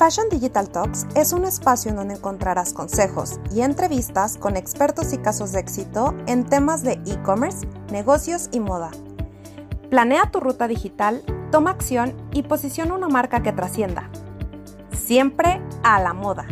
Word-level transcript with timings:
Fashion 0.00 0.30
Digital 0.30 0.72
Talks 0.72 1.06
es 1.14 1.34
un 1.34 1.44
espacio 1.44 1.90
en 1.90 1.96
donde 1.98 2.14
encontrarás 2.14 2.72
consejos 2.72 3.38
y 3.54 3.60
entrevistas 3.60 4.38
con 4.38 4.56
expertos 4.56 5.12
y 5.12 5.18
casos 5.18 5.52
de 5.52 5.60
éxito 5.60 6.16
en 6.26 6.48
temas 6.48 6.82
de 6.82 6.92
e-commerce, 7.06 7.68
negocios 7.92 8.48
y 8.50 8.60
moda. 8.60 8.92
Planea 9.90 10.30
tu 10.30 10.40
ruta 10.40 10.68
digital, 10.68 11.22
toma 11.52 11.72
acción 11.72 12.16
y 12.32 12.44
posiciona 12.44 12.94
una 12.94 13.08
marca 13.08 13.42
que 13.42 13.52
trascienda. 13.52 14.10
Siempre 14.90 15.60
a 15.82 16.00
la 16.00 16.14
moda. 16.14 16.48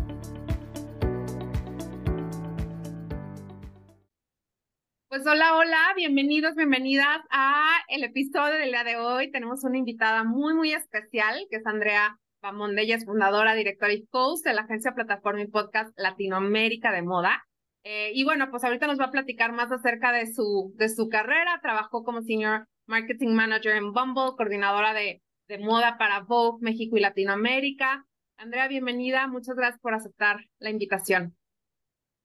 Pues 5.09 5.27
hola, 5.27 5.57
hola, 5.57 5.95
bienvenidos, 5.96 6.55
bienvenidas 6.55 7.23
a 7.30 7.79
el 7.89 8.05
episodio 8.05 8.59
del 8.59 8.69
día 8.69 8.85
de 8.85 8.96
hoy. 8.96 9.30
Tenemos 9.30 9.65
una 9.65 9.79
invitada 9.79 10.23
muy, 10.23 10.53
muy 10.53 10.73
especial, 10.73 11.46
que 11.49 11.57
es 11.57 11.67
Andrea 11.67 12.19
Ella 12.41 12.97
es 12.97 13.05
fundadora, 13.05 13.55
directora 13.55 13.92
y 13.92 14.06
host 14.12 14.45
de 14.45 14.55
la 14.55 14.62
agencia 14.62 14.95
Plataforma 14.95 15.42
y 15.42 15.48
Podcast 15.48 15.92
Latinoamérica 15.98 16.92
de 16.92 17.02
Moda. 17.02 17.45
Eh, 17.83 18.12
y 18.15 18.24
bueno, 18.24 18.48
pues 18.51 18.62
ahorita 18.65 18.87
nos 18.87 19.01
va 19.01 19.06
a 19.06 19.10
platicar 19.10 19.52
más 19.52 19.73
acerca 19.73 20.12
de 20.12 20.33
su, 20.33 20.73
de 20.77 20.88
su 20.88 21.09
carrera. 21.09 21.59
Trabajó 21.62 22.05
como 22.05 22.23
Senior 22.23 22.66
Marketing 22.87 23.30
Manager 23.30 23.77
en 23.77 23.93
Bumble, 23.93 24.37
coordinadora 24.37 24.95
de, 24.95 25.20
de 25.48 25.59
moda 25.59 25.98
para 25.98 26.20
Vogue, 26.20 26.59
México 26.60 26.96
y 26.96 27.01
Latinoamérica. 27.01 28.05
Andrea, 28.37 28.68
bienvenida. 28.68 29.27
Muchas 29.27 29.57
gracias 29.57 29.80
por 29.80 29.95
aceptar 29.95 30.45
la 30.59 30.70
invitación. 30.70 31.38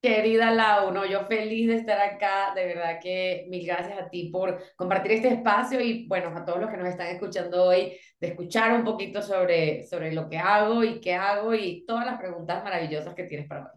Querida 0.03 0.51
Lau, 0.51 0.91
no, 0.91 1.05
yo 1.05 1.25
feliz 1.27 1.65
de 1.69 1.75
estar 1.75 1.97
acá, 1.97 2.53
de 2.53 2.65
verdad 2.65 2.99
que 3.01 3.45
mil 3.47 3.65
gracias 3.65 3.97
a 3.97 4.09
ti 4.09 4.27
por 4.27 4.61
compartir 4.75 5.13
este 5.13 5.29
espacio 5.29 5.79
y 5.79 6.05
bueno, 6.07 6.27
a 6.35 6.43
todos 6.43 6.59
los 6.59 6.69
que 6.69 6.75
nos 6.75 6.89
están 6.89 7.07
escuchando 7.07 7.63
hoy, 7.63 7.97
de 8.19 8.27
escuchar 8.27 8.73
un 8.73 8.83
poquito 8.83 9.21
sobre, 9.21 9.87
sobre 9.87 10.11
lo 10.11 10.29
que 10.29 10.37
hago 10.37 10.83
y 10.83 10.99
qué 10.99 11.13
hago 11.13 11.53
y 11.55 11.85
todas 11.85 12.05
las 12.05 12.19
preguntas 12.19 12.61
maravillosas 12.65 13.15
que 13.15 13.23
tienes 13.23 13.47
para 13.47 13.71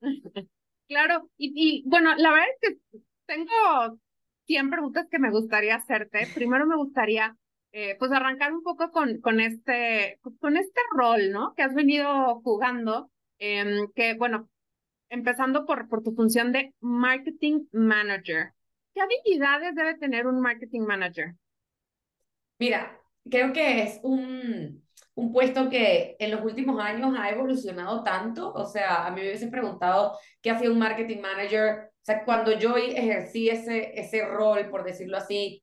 Claro, 0.86 1.28
y, 1.36 1.52
y 1.54 1.82
bueno, 1.86 2.14
la 2.16 2.30
verdad 2.30 2.46
es 2.62 2.70
que 2.70 3.00
tengo 3.26 3.98
100 4.46 4.70
preguntas 4.70 5.06
que 5.10 5.18
me 5.18 5.30
gustaría 5.30 5.74
hacerte. 5.74 6.26
Primero 6.34 6.66
me 6.66 6.76
gustaría 6.76 7.36
eh, 7.72 7.94
pues 7.98 8.10
arrancar 8.10 8.54
un 8.54 8.62
poco 8.62 8.90
con, 8.90 9.20
con, 9.20 9.38
este, 9.40 10.18
con 10.40 10.56
este 10.56 10.80
rol, 10.96 11.30
¿no? 11.30 11.52
Que 11.54 11.62
has 11.62 11.74
venido 11.74 12.40
jugando, 12.40 13.10
eh, 13.38 13.86
que 13.94 14.14
bueno, 14.14 14.48
empezando 15.10 15.66
por, 15.66 15.88
por 15.88 16.02
tu 16.02 16.12
función 16.14 16.52
de 16.52 16.74
marketing 16.80 17.66
manager. 17.72 18.52
¿Qué 18.94 19.00
habilidades 19.00 19.74
debe 19.74 19.96
tener 19.96 20.26
un 20.26 20.40
marketing 20.40 20.82
manager? 20.82 21.34
Mira, 22.58 23.00
creo 23.30 23.52
que 23.52 23.82
es 23.82 24.00
un, 24.02 24.82
un 25.14 25.32
puesto 25.32 25.68
que 25.70 26.16
en 26.18 26.30
los 26.30 26.42
últimos 26.44 26.80
años 26.80 27.14
ha 27.18 27.30
evolucionado 27.30 28.02
tanto. 28.02 28.52
O 28.52 28.64
sea, 28.66 29.06
a 29.06 29.10
mí 29.10 29.20
me 29.20 29.28
hubiese 29.28 29.48
preguntado 29.48 30.18
qué 30.42 30.50
hacía 30.50 30.70
un 30.70 30.78
marketing 30.78 31.20
manager. 31.20 31.90
O 31.94 32.04
sea, 32.04 32.24
cuando 32.24 32.58
yo 32.58 32.76
ejercí 32.76 33.48
ese, 33.48 33.98
ese 33.98 34.24
rol, 34.26 34.68
por 34.70 34.84
decirlo 34.84 35.16
así, 35.16 35.62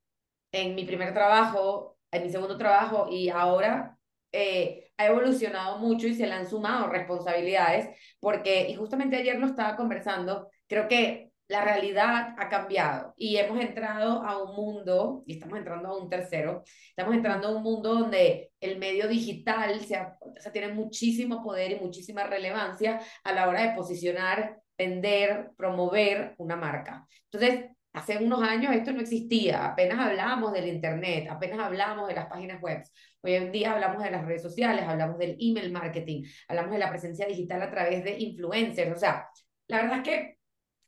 en 0.52 0.76
mi 0.76 0.86
primer 0.86 1.14
trabajo, 1.14 1.98
en 2.12 2.24
mi 2.24 2.30
segundo 2.30 2.58
trabajo 2.58 3.08
y 3.10 3.30
ahora, 3.30 3.98
eh, 4.36 4.92
ha 4.98 5.08
evolucionado 5.08 5.80
mucho 5.80 6.08
y 6.08 6.14
se 6.16 6.28
le 6.28 6.34
han 6.34 6.50
sumado 6.50 6.90
responsabilidades, 6.90 7.90
porque, 8.20 8.70
y 8.70 8.76
justamente 8.76 9.16
ayer 9.16 9.40
lo 9.40 9.48
estaba 9.48 9.76
conversando, 9.76 10.50
creo 10.68 10.88
que 10.88 11.32
la 11.48 11.64
realidad 11.64 12.36
ha 12.38 12.50
cambiado 12.50 13.14
y 13.18 13.38
hemos 13.38 13.60
entrado 13.62 14.24
a 14.24 14.44
un 14.44 14.56
mundo, 14.56 15.24
y 15.26 15.34
estamos 15.34 15.58
entrando 15.58 15.90
a 15.90 15.98
un 16.02 16.10
tercero, 16.10 16.64
estamos 16.90 17.16
entrando 17.16 17.48
a 17.48 17.56
un 17.56 17.64
mundo 17.64 17.94
donde 17.94 18.52
el 18.60 18.78
medio 18.78 19.08
digital 19.08 19.80
se 19.80 20.52
tiene 20.52 20.74
muchísimo 20.74 21.44
poder 21.44 21.72
y 21.72 21.80
muchísima 21.80 22.24
relevancia 22.24 23.00
a 23.24 23.32
la 23.32 23.48
hora 23.48 23.62
de 23.62 23.76
posicionar, 23.76 24.60
vender, 24.78 25.52
promover 25.56 26.34
una 26.38 26.56
marca. 26.56 27.08
Entonces, 27.32 27.66
Hace 27.96 28.18
unos 28.18 28.44
años 28.44 28.76
esto 28.76 28.92
no 28.92 29.00
existía, 29.00 29.68
apenas 29.68 29.98
hablábamos 29.98 30.52
del 30.52 30.68
Internet, 30.68 31.30
apenas 31.30 31.60
hablábamos 31.60 32.10
de 32.10 32.16
las 32.16 32.26
páginas 32.26 32.62
web. 32.62 32.84
Hoy 33.26 33.34
en 33.34 33.52
día 33.52 33.74
hablamos 33.74 34.04
de 34.04 34.12
las 34.12 34.24
redes 34.24 34.44
sociales, 34.44 34.84
hablamos 34.88 35.18
del 35.18 35.36
email 35.40 35.72
marketing, 35.72 36.26
hablamos 36.48 36.72
de 36.74 36.78
la 36.78 36.92
presencia 36.92 37.26
digital 37.26 37.60
a 37.64 37.72
través 37.72 38.04
de 38.04 38.20
influencers. 38.20 38.96
O 38.96 39.00
sea, 39.00 39.28
la 39.68 39.82
verdad 39.82 39.98
es 39.98 40.04
que 40.04 40.38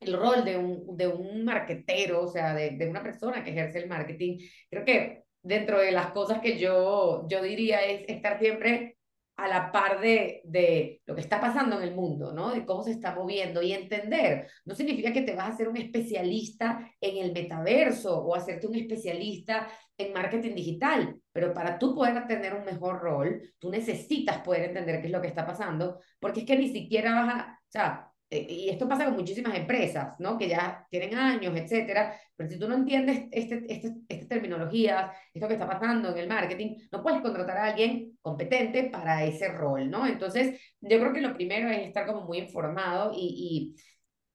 el 0.02 0.14
rol 0.14 0.46
de 0.46 0.56
un, 0.56 0.96
de 0.96 1.08
un 1.08 1.44
marketero, 1.44 2.22
o 2.22 2.28
sea, 2.28 2.54
de, 2.54 2.78
de 2.78 2.88
una 2.88 3.02
persona 3.02 3.44
que 3.44 3.50
ejerce 3.50 3.80
el 3.80 3.90
marketing, 3.90 4.38
creo 4.70 4.86
que 4.86 5.24
dentro 5.42 5.80
de 5.80 5.92
las 5.92 6.12
cosas 6.12 6.40
que 6.40 6.60
yo, 6.60 7.26
yo 7.28 7.42
diría 7.42 7.84
es 7.84 8.08
estar 8.08 8.38
siempre 8.38 8.97
a 9.38 9.48
la 9.48 9.72
par 9.72 10.02
de, 10.02 10.42
de 10.44 11.02
lo 11.06 11.16
que 11.16 11.22
está 11.22 11.40
pasando 11.40 11.78
en 11.78 11.84
el 11.88 11.96
mundo, 11.96 12.34
¿no? 12.34 12.52
De 12.52 12.66
cómo 12.66 12.84
se 12.84 12.92
está 12.92 13.14
moviendo 13.14 13.62
y 13.62 13.72
entender. 13.72 14.48
No 14.66 14.74
significa 14.76 15.14
que 15.14 15.22
te 15.22 15.36
vas 15.36 15.50
a 15.50 15.54
hacer 15.54 15.70
un 15.70 15.78
especialista 15.78 16.92
en 17.00 17.24
el 17.24 17.34
metaverso 17.34 18.18
o 18.18 18.36
hacerte 18.36 18.68
un 18.68 18.76
especialista 18.76 19.68
en 19.98 20.14
marketing 20.14 20.56
digital, 20.56 21.16
pero 21.32 21.54
para 21.54 21.78
tú 21.78 21.96
poder 21.96 22.28
tener 22.28 22.54
un 22.54 22.66
mejor 22.66 23.00
rol, 23.00 23.42
tú 23.60 23.70
necesitas 23.70 24.40
poder 24.40 24.66
entender 24.66 25.02
qué 25.02 25.08
es 25.08 25.14
lo 25.14 25.22
que 25.22 25.28
está 25.28 25.46
pasando, 25.46 26.00
porque 26.20 26.42
es 26.42 26.46
que 26.46 26.58
ni 26.58 26.70
siquiera 26.70 27.14
vas 27.14 27.34
a, 27.36 27.60
o 27.60 27.72
sea, 27.72 28.12
eh, 28.30 28.46
y 28.50 28.70
esto 28.70 28.88
pasa 28.88 29.06
con 29.06 29.16
muchísimas 29.16 29.56
empresas, 29.56 30.16
¿no? 30.20 30.38
Que 30.38 30.50
ya 30.50 30.86
tienen 30.90 31.16
años, 31.16 31.56
etcétera, 31.56 32.20
pero 32.38 32.50
si 32.50 32.60
tú 32.60 32.70
no 32.70 32.76
entiendes 32.76 33.24
este, 33.32 33.66
este, 33.68 33.94
estas 34.08 34.30
terminologías, 34.30 35.12
esto 35.34 35.48
que 35.48 35.56
está 35.56 35.68
pasando 35.68 36.12
en 36.12 36.18
el 36.20 36.30
marketing, 36.30 36.76
no 36.92 37.02
puedes 37.04 37.22
contratar 37.22 37.58
a 37.58 37.66
alguien 37.66 38.18
competente 38.22 38.84
para 38.92 39.26
ese 39.26 39.50
rol, 39.50 39.90
¿no? 39.90 40.06
Entonces, 40.06 40.62
yo 40.80 41.00
creo 41.00 41.14
que 41.14 41.22
lo 41.22 41.34
primero 41.34 41.70
es 41.70 41.88
estar 41.88 42.06
como 42.06 42.22
muy 42.22 42.38
informado 42.38 43.12
y, 43.14 43.76
y 43.76 43.76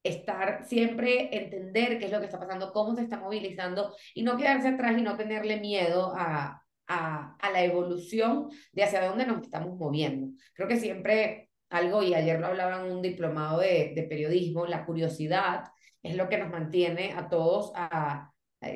estar 0.02 0.64
siempre, 0.66 1.28
entender 1.32 1.98
qué 1.98 2.06
es 2.06 2.12
lo 2.12 2.18
que 2.18 2.26
está 2.26 2.40
pasando, 2.40 2.72
cómo 2.72 2.96
se 2.96 3.02
está 3.02 3.20
movilizando 3.20 3.94
y 4.14 4.24
no 4.24 4.36
quedarse 4.36 4.68
atrás 4.68 4.98
y 4.98 5.02
no 5.02 5.16
tenerle 5.16 5.60
miedo 5.60 6.12
a, 6.16 6.60
a, 6.88 7.36
a 7.36 7.50
la 7.52 7.62
evolución 7.62 8.48
de 8.72 8.82
hacia 8.82 9.06
dónde 9.06 9.26
nos 9.26 9.42
estamos 9.42 9.78
moviendo. 9.78 10.36
Creo 10.54 10.66
que 10.66 10.80
siempre 10.80 11.50
algo, 11.70 12.02
y 12.02 12.14
ayer 12.14 12.38
lo 12.40 12.48
hablaba 12.48 12.84
en 12.84 12.92
un 12.92 13.00
diplomado 13.00 13.60
de, 13.60 13.92
de 13.94 14.02
periodismo, 14.02 14.66
la 14.66 14.84
curiosidad 14.84 15.64
es 16.02 16.16
lo 16.16 16.28
que 16.28 16.38
nos 16.38 16.50
mantiene 16.50 17.12
a 17.12 17.28
todos 17.28 17.72
a, 17.74 18.32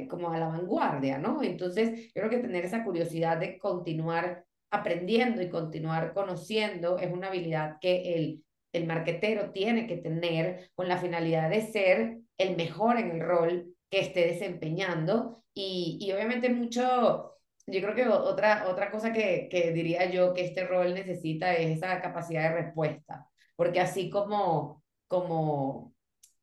como 0.09 0.31
a 0.31 0.39
la 0.39 0.49
vanguardia, 0.49 1.19
¿no? 1.19 1.43
Entonces, 1.43 2.13
yo 2.15 2.23
creo 2.23 2.31
que 2.31 2.39
tener 2.39 2.65
esa 2.65 2.85
curiosidad 2.85 3.39
de 3.39 3.59
continuar 3.59 4.45
aprendiendo 4.71 5.43
y 5.43 5.49
continuar 5.49 6.13
conociendo 6.13 6.99
es 6.99 7.13
una 7.13 7.29
habilidad 7.29 7.77
que 7.81 8.15
el, 8.15 8.45
el 8.73 8.87
marquetero 8.87 9.51
tiene 9.53 9.87
que 9.87 9.97
tener 9.97 10.71
con 10.75 10.89
la 10.89 10.99
finalidad 10.99 11.51
de 11.51 11.63
ser 11.63 12.19
el 12.39 12.57
mejor 12.57 12.99
en 12.99 13.13
el 13.13 13.21
rol 13.21 13.75
que 13.91 14.01
esté 14.01 14.27
desempeñando 14.27 15.45
y, 15.55 15.99
y 16.01 16.13
obviamente 16.13 16.49
mucho 16.51 17.37
yo 17.67 17.81
creo 17.81 17.95
que 17.95 18.07
otra, 18.09 18.69
otra 18.69 18.91
cosa 18.91 19.13
que, 19.13 19.49
que 19.51 19.73
diría 19.73 20.09
yo 20.11 20.35
que 20.35 20.45
este 20.45 20.67
rol 20.67 20.95
necesita 20.95 21.55
es 21.55 21.77
esa 21.77 22.01
capacidad 22.01 22.51
de 22.51 22.63
respuesta, 22.63 23.29
porque 23.57 23.81
así 23.81 24.09
como, 24.09 24.85
como 25.09 25.96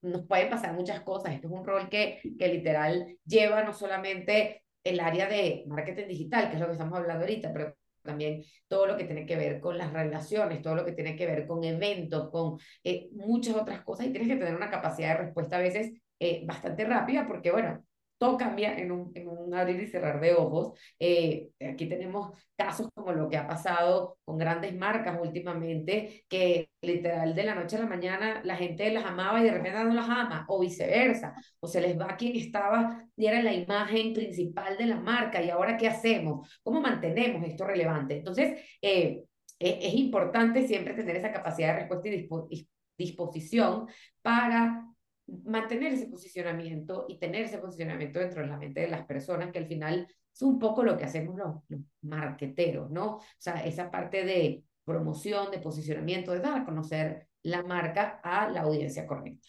nos 0.04 0.28
pueden 0.28 0.50
pasar 0.50 0.74
muchas 0.74 1.02
cosas, 1.02 1.34
esto 1.34 1.48
es 1.48 1.54
un 1.54 1.66
rol 1.66 1.90
que, 1.90 2.20
que 2.38 2.48
literal 2.48 3.18
lleva 3.26 3.64
no 3.64 3.74
solamente 3.74 4.64
el 4.84 5.00
área 5.00 5.28
de 5.28 5.64
marketing 5.68 6.08
digital, 6.08 6.50
que 6.50 6.56
es 6.56 6.60
lo 6.60 6.68
que 6.68 6.74
estamos 6.74 6.98
hablando 6.98 7.24
ahorita, 7.24 7.52
pero 7.54 7.76
también 8.04 8.44
todo 8.68 8.86
lo 8.86 8.98
que 8.98 9.06
tiene 9.06 9.26
que 9.26 9.38
ver 9.38 9.60
con 9.60 9.78
las 9.78 9.92
relaciones, 9.92 10.62
todo 10.62 10.76
lo 10.76 10.86
que 10.86 10.92
tiene 10.92 11.16
que 11.16 11.26
ver 11.26 11.48
con 11.48 11.64
eventos, 11.64 12.30
con 12.30 12.60
eh, 12.84 13.10
muchas 13.14 13.56
otras 13.56 13.82
cosas, 13.84 14.08
y 14.08 14.12
tienes 14.12 14.28
que 14.28 14.36
tener 14.36 14.56
una 14.56 14.70
capacidad 14.70 15.18
de 15.18 15.24
respuesta 15.26 15.56
a 15.58 15.62
veces 15.62 15.94
eh, 16.20 16.44
bastante 16.46 16.86
rápida, 16.86 17.26
porque 17.26 17.52
bueno, 17.52 17.84
todo 18.24 18.38
cambia 18.38 18.78
en 18.78 18.90
un, 18.90 19.12
en 19.16 19.28
un 19.28 19.54
abrir 19.54 19.84
y 19.84 19.88
cerrar 19.88 20.22
de 20.22 20.34
ojos. 20.34 20.80
Eh, 20.98 21.50
aquí 21.60 21.88
tenemos 21.88 22.32
casos 22.56 22.88
como 22.94 23.12
lo 23.12 23.30
que 23.30 23.36
ha 23.36 23.46
pasado 23.46 24.18
con 24.24 24.38
grandes 24.38 24.74
marcas 24.74 25.20
últimamente, 25.22 26.24
que 26.30 26.70
literal 26.82 27.36
de 27.36 27.44
la 27.44 27.54
noche 27.54 27.76
a 27.76 27.80
la 27.80 27.86
mañana 27.86 28.42
la 28.46 28.56
gente 28.56 28.90
las 28.92 29.04
amaba 29.04 29.42
y 29.42 29.44
de 29.44 29.52
repente 29.52 29.84
no 29.84 29.94
las 29.94 30.08
ama, 30.08 30.46
o 30.48 30.62
viceversa, 30.62 31.36
o 31.60 31.68
se 31.68 31.82
les 31.82 32.00
va 32.00 32.16
quien 32.16 32.38
estaba 32.38 33.06
y 33.18 33.26
era 33.26 33.44
la 33.44 33.54
imagen 33.54 34.14
principal 34.14 34.78
de 34.78 34.86
la 34.86 35.02
marca, 35.02 35.44
y 35.44 35.50
ahora 35.50 35.76
qué 35.76 35.90
hacemos, 35.90 36.62
cómo 36.64 36.80
mantenemos 36.80 37.46
esto 37.46 37.66
relevante. 37.66 38.16
Entonces, 38.16 38.58
eh, 38.82 39.22
e, 39.60 39.80
es 39.88 39.94
importante 39.96 40.66
siempre 40.66 40.94
tener 40.94 41.18
esa 41.18 41.34
capacidad 41.34 41.74
de 41.74 41.80
respuesta 41.80 42.08
y 42.08 42.68
disposición 42.98 43.88
para 44.22 44.93
mantener 45.28 45.94
ese 45.94 46.08
posicionamiento 46.08 47.06
y 47.08 47.18
tener 47.18 47.46
ese 47.46 47.58
posicionamiento 47.58 48.20
dentro 48.20 48.42
de 48.42 48.48
la 48.48 48.58
mente 48.58 48.82
de 48.82 48.90
las 48.90 49.06
personas, 49.06 49.52
que 49.52 49.60
al 49.60 49.68
final 49.68 50.08
es 50.34 50.42
un 50.42 50.60
poco 50.60 50.84
lo 50.84 50.98
que 50.98 51.06
hacemos 51.06 51.38
los, 51.38 51.56
los 51.70 51.82
marqueteros, 52.02 52.90
¿no? 52.92 53.18
O 53.18 53.24
sea, 53.38 53.64
esa 53.66 53.90
parte 53.92 54.26
de 54.26 54.64
promoción, 54.84 55.52
de 55.52 55.60
posicionamiento, 55.60 56.32
de 56.32 56.40
dar 56.40 56.62
a 56.62 56.66
conocer 56.66 57.28
la 57.44 57.64
marca 57.64 58.20
a 58.24 58.50
la 58.50 58.62
audiencia 58.62 59.06
correcta. 59.06 59.48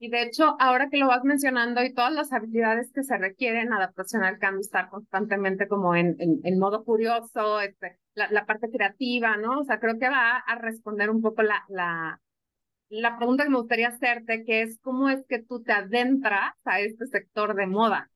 Y 0.00 0.10
de 0.10 0.22
hecho, 0.22 0.56
ahora 0.60 0.88
que 0.90 0.96
lo 0.96 1.08
vas 1.08 1.24
mencionando 1.24 1.82
y 1.82 1.92
todas 1.92 2.12
las 2.12 2.32
habilidades 2.32 2.92
que 2.92 3.02
se 3.02 3.18
requieren, 3.18 3.72
adaptación 3.72 4.22
al 4.22 4.38
cambio, 4.38 4.60
estar 4.60 4.88
constantemente 4.90 5.66
como 5.66 5.96
en, 5.96 6.16
en, 6.20 6.58
modo 6.58 6.84
curioso, 6.84 7.60
este, 7.60 7.98
la, 8.14 8.30
la, 8.30 8.46
parte 8.46 8.70
creativa, 8.70 9.36
¿no? 9.36 9.58
O 9.60 9.64
sea, 9.64 9.80
creo 9.80 9.98
que 9.98 10.08
va 10.08 10.36
a 10.36 10.54
responder 10.54 11.10
un 11.10 11.20
poco 11.20 11.42
la, 11.42 11.64
la, 11.68 12.20
la 12.88 13.16
pregunta 13.16 13.44
que 13.44 13.50
me 13.50 13.58
gustaría 13.58 13.88
hacerte, 13.88 14.44
que 14.44 14.62
es 14.62 14.78
cómo 14.80 15.08
es 15.08 15.24
que 15.28 15.42
tú 15.42 15.62
te 15.62 15.72
adentras 15.72 16.54
a 16.64 16.80
este 16.80 17.06
sector 17.06 17.54
de 17.54 17.66
moda. 17.66 18.10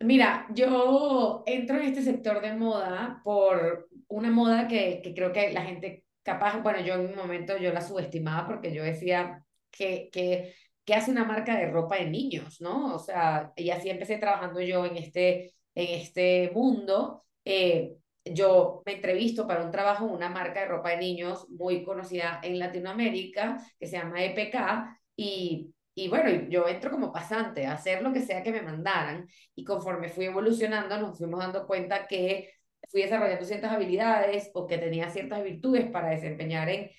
Mira, 0.00 0.46
yo 0.50 1.42
entro 1.46 1.76
en 1.76 1.82
este 1.84 2.02
sector 2.02 2.42
de 2.42 2.52
moda 2.52 3.20
por 3.24 3.88
una 4.08 4.30
moda 4.30 4.68
que, 4.68 5.00
que 5.02 5.14
creo 5.14 5.32
que 5.32 5.52
la 5.52 5.62
gente 5.62 6.04
capaz, 6.26 6.60
bueno, 6.62 6.80
yo 6.80 6.94
en 6.94 7.06
un 7.06 7.14
momento 7.14 7.56
yo 7.56 7.72
la 7.72 7.80
subestimaba 7.80 8.46
porque 8.46 8.74
yo 8.74 8.82
decía 8.82 9.44
que, 9.70 10.10
que, 10.12 10.54
hace 10.94 11.10
una 11.10 11.24
marca 11.24 11.56
de 11.56 11.70
ropa 11.70 11.96
de 11.96 12.10
niños, 12.10 12.60
¿no? 12.60 12.94
O 12.94 12.98
sea, 12.98 13.52
y 13.56 13.70
así 13.70 13.90
empecé 13.90 14.18
trabajando 14.18 14.60
yo 14.60 14.84
en 14.84 14.96
este, 14.96 15.54
en 15.74 16.00
este 16.00 16.50
mundo. 16.54 17.24
Eh, 17.44 17.96
yo 18.32 18.82
me 18.86 18.94
entrevisto 18.94 19.46
para 19.46 19.64
un 19.64 19.70
trabajo 19.70 20.06
en 20.06 20.12
una 20.12 20.28
marca 20.28 20.60
de 20.60 20.66
ropa 20.66 20.90
de 20.90 20.98
niños 20.98 21.48
muy 21.50 21.84
conocida 21.84 22.40
en 22.42 22.58
Latinoamérica, 22.58 23.58
que 23.78 23.86
se 23.86 23.96
llama 23.98 24.24
EPK, 24.24 24.98
y, 25.16 25.72
y 25.94 26.08
bueno, 26.08 26.48
yo 26.48 26.68
entro 26.68 26.90
como 26.90 27.12
pasante 27.12 27.66
a 27.66 27.72
hacer 27.72 28.02
lo 28.02 28.12
que 28.12 28.20
sea 28.20 28.42
que 28.42 28.52
me 28.52 28.62
mandaran, 28.62 29.28
y 29.54 29.64
conforme 29.64 30.08
fui 30.08 30.26
evolucionando 30.26 30.98
nos 30.98 31.18
fuimos 31.18 31.40
dando 31.40 31.66
cuenta 31.66 32.06
que 32.06 32.52
fui 32.88 33.02
desarrollando 33.02 33.44
ciertas 33.44 33.72
habilidades 33.72 34.50
o 34.54 34.66
que 34.66 34.78
tenía 34.78 35.10
ciertas 35.10 35.42
virtudes 35.42 35.90
para 35.90 36.10
desempeñar 36.10 36.68
en, 36.68 36.90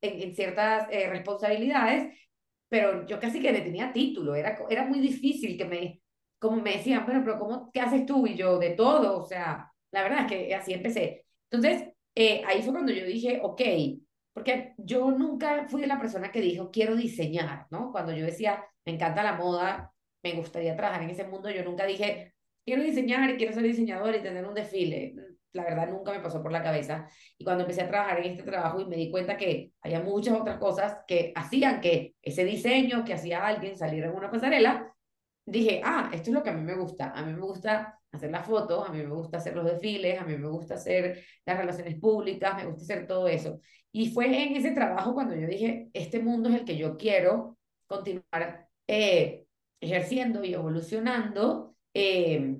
en, 0.00 0.34
ciertas 0.34 0.86
eh, 0.90 1.08
responsabilidades, 1.08 2.14
pero 2.68 3.06
yo 3.06 3.20
casi 3.20 3.40
que 3.40 3.52
me 3.52 3.60
tenía 3.60 3.92
título, 3.92 4.34
era, 4.34 4.58
era 4.70 4.84
muy 4.84 5.00
difícil 5.00 5.56
que 5.58 5.64
me, 5.64 6.00
como 6.38 6.60
me 6.60 6.72
decían, 6.78 7.04
bueno, 7.04 7.22
pero 7.24 7.38
¿cómo, 7.38 7.70
qué 7.72 7.80
haces 7.80 8.06
tú? 8.06 8.26
Y 8.26 8.34
yo, 8.34 8.58
de 8.58 8.70
todo, 8.70 9.20
o 9.22 9.26
sea, 9.26 9.71
la 9.92 10.02
verdad 10.02 10.20
es 10.22 10.26
que 10.26 10.54
así 10.54 10.72
empecé. 10.72 11.24
Entonces, 11.50 11.88
eh, 12.14 12.42
ahí 12.46 12.62
fue 12.62 12.72
cuando 12.72 12.92
yo 12.92 13.04
dije, 13.06 13.40
ok, 13.42 13.60
porque 14.32 14.74
yo 14.78 15.10
nunca 15.10 15.66
fui 15.68 15.84
la 15.86 16.00
persona 16.00 16.32
que 16.32 16.40
dijo, 16.40 16.70
quiero 16.70 16.96
diseñar, 16.96 17.66
¿no? 17.70 17.92
Cuando 17.92 18.12
yo 18.12 18.24
decía, 18.24 18.64
me 18.84 18.92
encanta 18.94 19.22
la 19.22 19.34
moda, 19.34 19.92
me 20.22 20.32
gustaría 20.34 20.76
trabajar 20.76 21.02
en 21.02 21.10
ese 21.10 21.24
mundo, 21.24 21.50
yo 21.50 21.64
nunca 21.64 21.86
dije, 21.86 22.34
quiero 22.64 22.82
diseñar 22.82 23.28
y 23.30 23.36
quiero 23.36 23.52
ser 23.52 23.62
diseñador 23.64 24.14
y 24.14 24.22
tener 24.22 24.46
un 24.46 24.54
desfile. 24.54 25.14
La 25.52 25.64
verdad, 25.64 25.90
nunca 25.90 26.12
me 26.12 26.20
pasó 26.20 26.42
por 26.42 26.50
la 26.50 26.62
cabeza. 26.62 27.06
Y 27.36 27.44
cuando 27.44 27.64
empecé 27.64 27.82
a 27.82 27.88
trabajar 27.88 28.20
en 28.20 28.32
este 28.32 28.42
trabajo 28.42 28.80
y 28.80 28.86
me 28.86 28.96
di 28.96 29.10
cuenta 29.10 29.36
que 29.36 29.72
había 29.82 30.00
muchas 30.00 30.40
otras 30.40 30.58
cosas 30.58 30.98
que 31.06 31.32
hacían 31.36 31.82
que 31.82 32.14
ese 32.22 32.44
diseño 32.44 33.04
que 33.04 33.12
hacía 33.12 33.46
alguien 33.46 33.76
saliera 33.76 34.08
en 34.08 34.14
una 34.14 34.30
pasarela, 34.30 34.91
dije, 35.44 35.80
ah, 35.84 36.10
esto 36.12 36.30
es 36.30 36.34
lo 36.34 36.42
que 36.42 36.50
a 36.50 36.54
mí 36.54 36.62
me 36.62 36.74
gusta. 36.74 37.10
A 37.10 37.22
mí 37.24 37.32
me 37.32 37.40
gusta 37.40 37.98
hacer 38.12 38.30
las 38.30 38.46
fotos, 38.46 38.88
a 38.88 38.92
mí 38.92 38.98
me 38.98 39.14
gusta 39.14 39.38
hacer 39.38 39.56
los 39.56 39.64
desfiles, 39.64 40.20
a 40.20 40.24
mí 40.24 40.36
me 40.36 40.48
gusta 40.48 40.74
hacer 40.74 41.24
las 41.46 41.58
relaciones 41.58 41.98
públicas, 41.98 42.56
me 42.56 42.66
gusta 42.66 42.82
hacer 42.82 43.06
todo 43.06 43.28
eso. 43.28 43.60
Y 43.90 44.10
fue 44.10 44.26
en 44.42 44.56
ese 44.56 44.72
trabajo 44.72 45.14
cuando 45.14 45.34
yo 45.34 45.46
dije, 45.46 45.90
este 45.92 46.20
mundo 46.20 46.48
es 46.48 46.56
el 46.56 46.64
que 46.64 46.76
yo 46.76 46.96
quiero 46.96 47.58
continuar 47.86 48.68
eh, 48.86 49.46
ejerciendo 49.80 50.44
y 50.44 50.54
evolucionando. 50.54 51.76
Eh, 51.94 52.56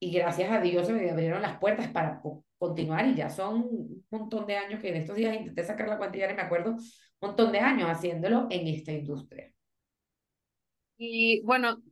y 0.00 0.12
gracias 0.12 0.50
a 0.50 0.60
Dios 0.60 0.86
se 0.86 0.92
me 0.92 1.10
abrieron 1.10 1.42
las 1.42 1.58
puertas 1.58 1.88
para 1.88 2.20
continuar 2.58 3.06
y 3.06 3.14
ya 3.14 3.30
son 3.30 3.62
un 3.62 4.06
montón 4.10 4.46
de 4.46 4.56
años 4.56 4.80
que 4.80 4.90
en 4.90 4.96
estos 4.96 5.16
días 5.16 5.34
intenté 5.34 5.64
sacar 5.64 5.88
la 5.88 5.98
cuantía 5.98 6.30
y 6.30 6.34
me 6.34 6.42
acuerdo, 6.42 6.72
un 6.72 6.80
montón 7.20 7.50
de 7.50 7.58
años 7.58 7.88
haciéndolo 7.90 8.46
en 8.50 8.68
esta 8.68 8.92
industria. 8.92 9.52
Y 10.96 11.42
bueno, 11.42 11.82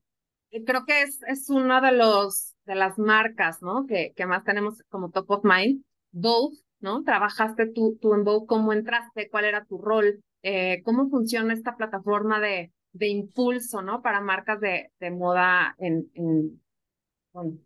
creo 0.64 0.84
que 0.87 1.02
es, 1.02 1.20
es 1.28 1.50
una 1.50 1.81
de 1.81 1.93
los 1.93 2.54
de 2.66 2.75
las 2.75 2.98
marcas, 2.98 3.62
¿no? 3.62 3.87
Que, 3.87 4.12
que 4.14 4.26
más 4.26 4.44
tenemos 4.44 4.82
como 4.88 5.10
top 5.10 5.31
of 5.31 5.44
mind. 5.44 5.82
Vogue, 6.10 6.58
¿no? 6.81 7.04
Trabajaste 7.04 7.66
tú, 7.66 7.98
tú 8.00 8.14
en 8.14 8.25
Vogue, 8.25 8.46
¿cómo 8.46 8.72
entraste? 8.72 9.28
¿Cuál 9.31 9.44
era 9.44 9.64
tu 9.64 9.78
rol? 9.78 10.22
Eh, 10.43 10.82
¿Cómo 10.84 11.08
funciona 11.08 11.52
esta 11.52 11.76
plataforma 11.76 12.40
de, 12.40 12.72
de 12.93 13.08
impulso, 13.08 13.82
¿no? 13.82 14.02
Para 14.02 14.20
marcas 14.20 14.60
de, 14.60 14.90
de 14.98 15.10
moda 15.10 15.75
en, 15.78 16.10
en, 16.14 16.60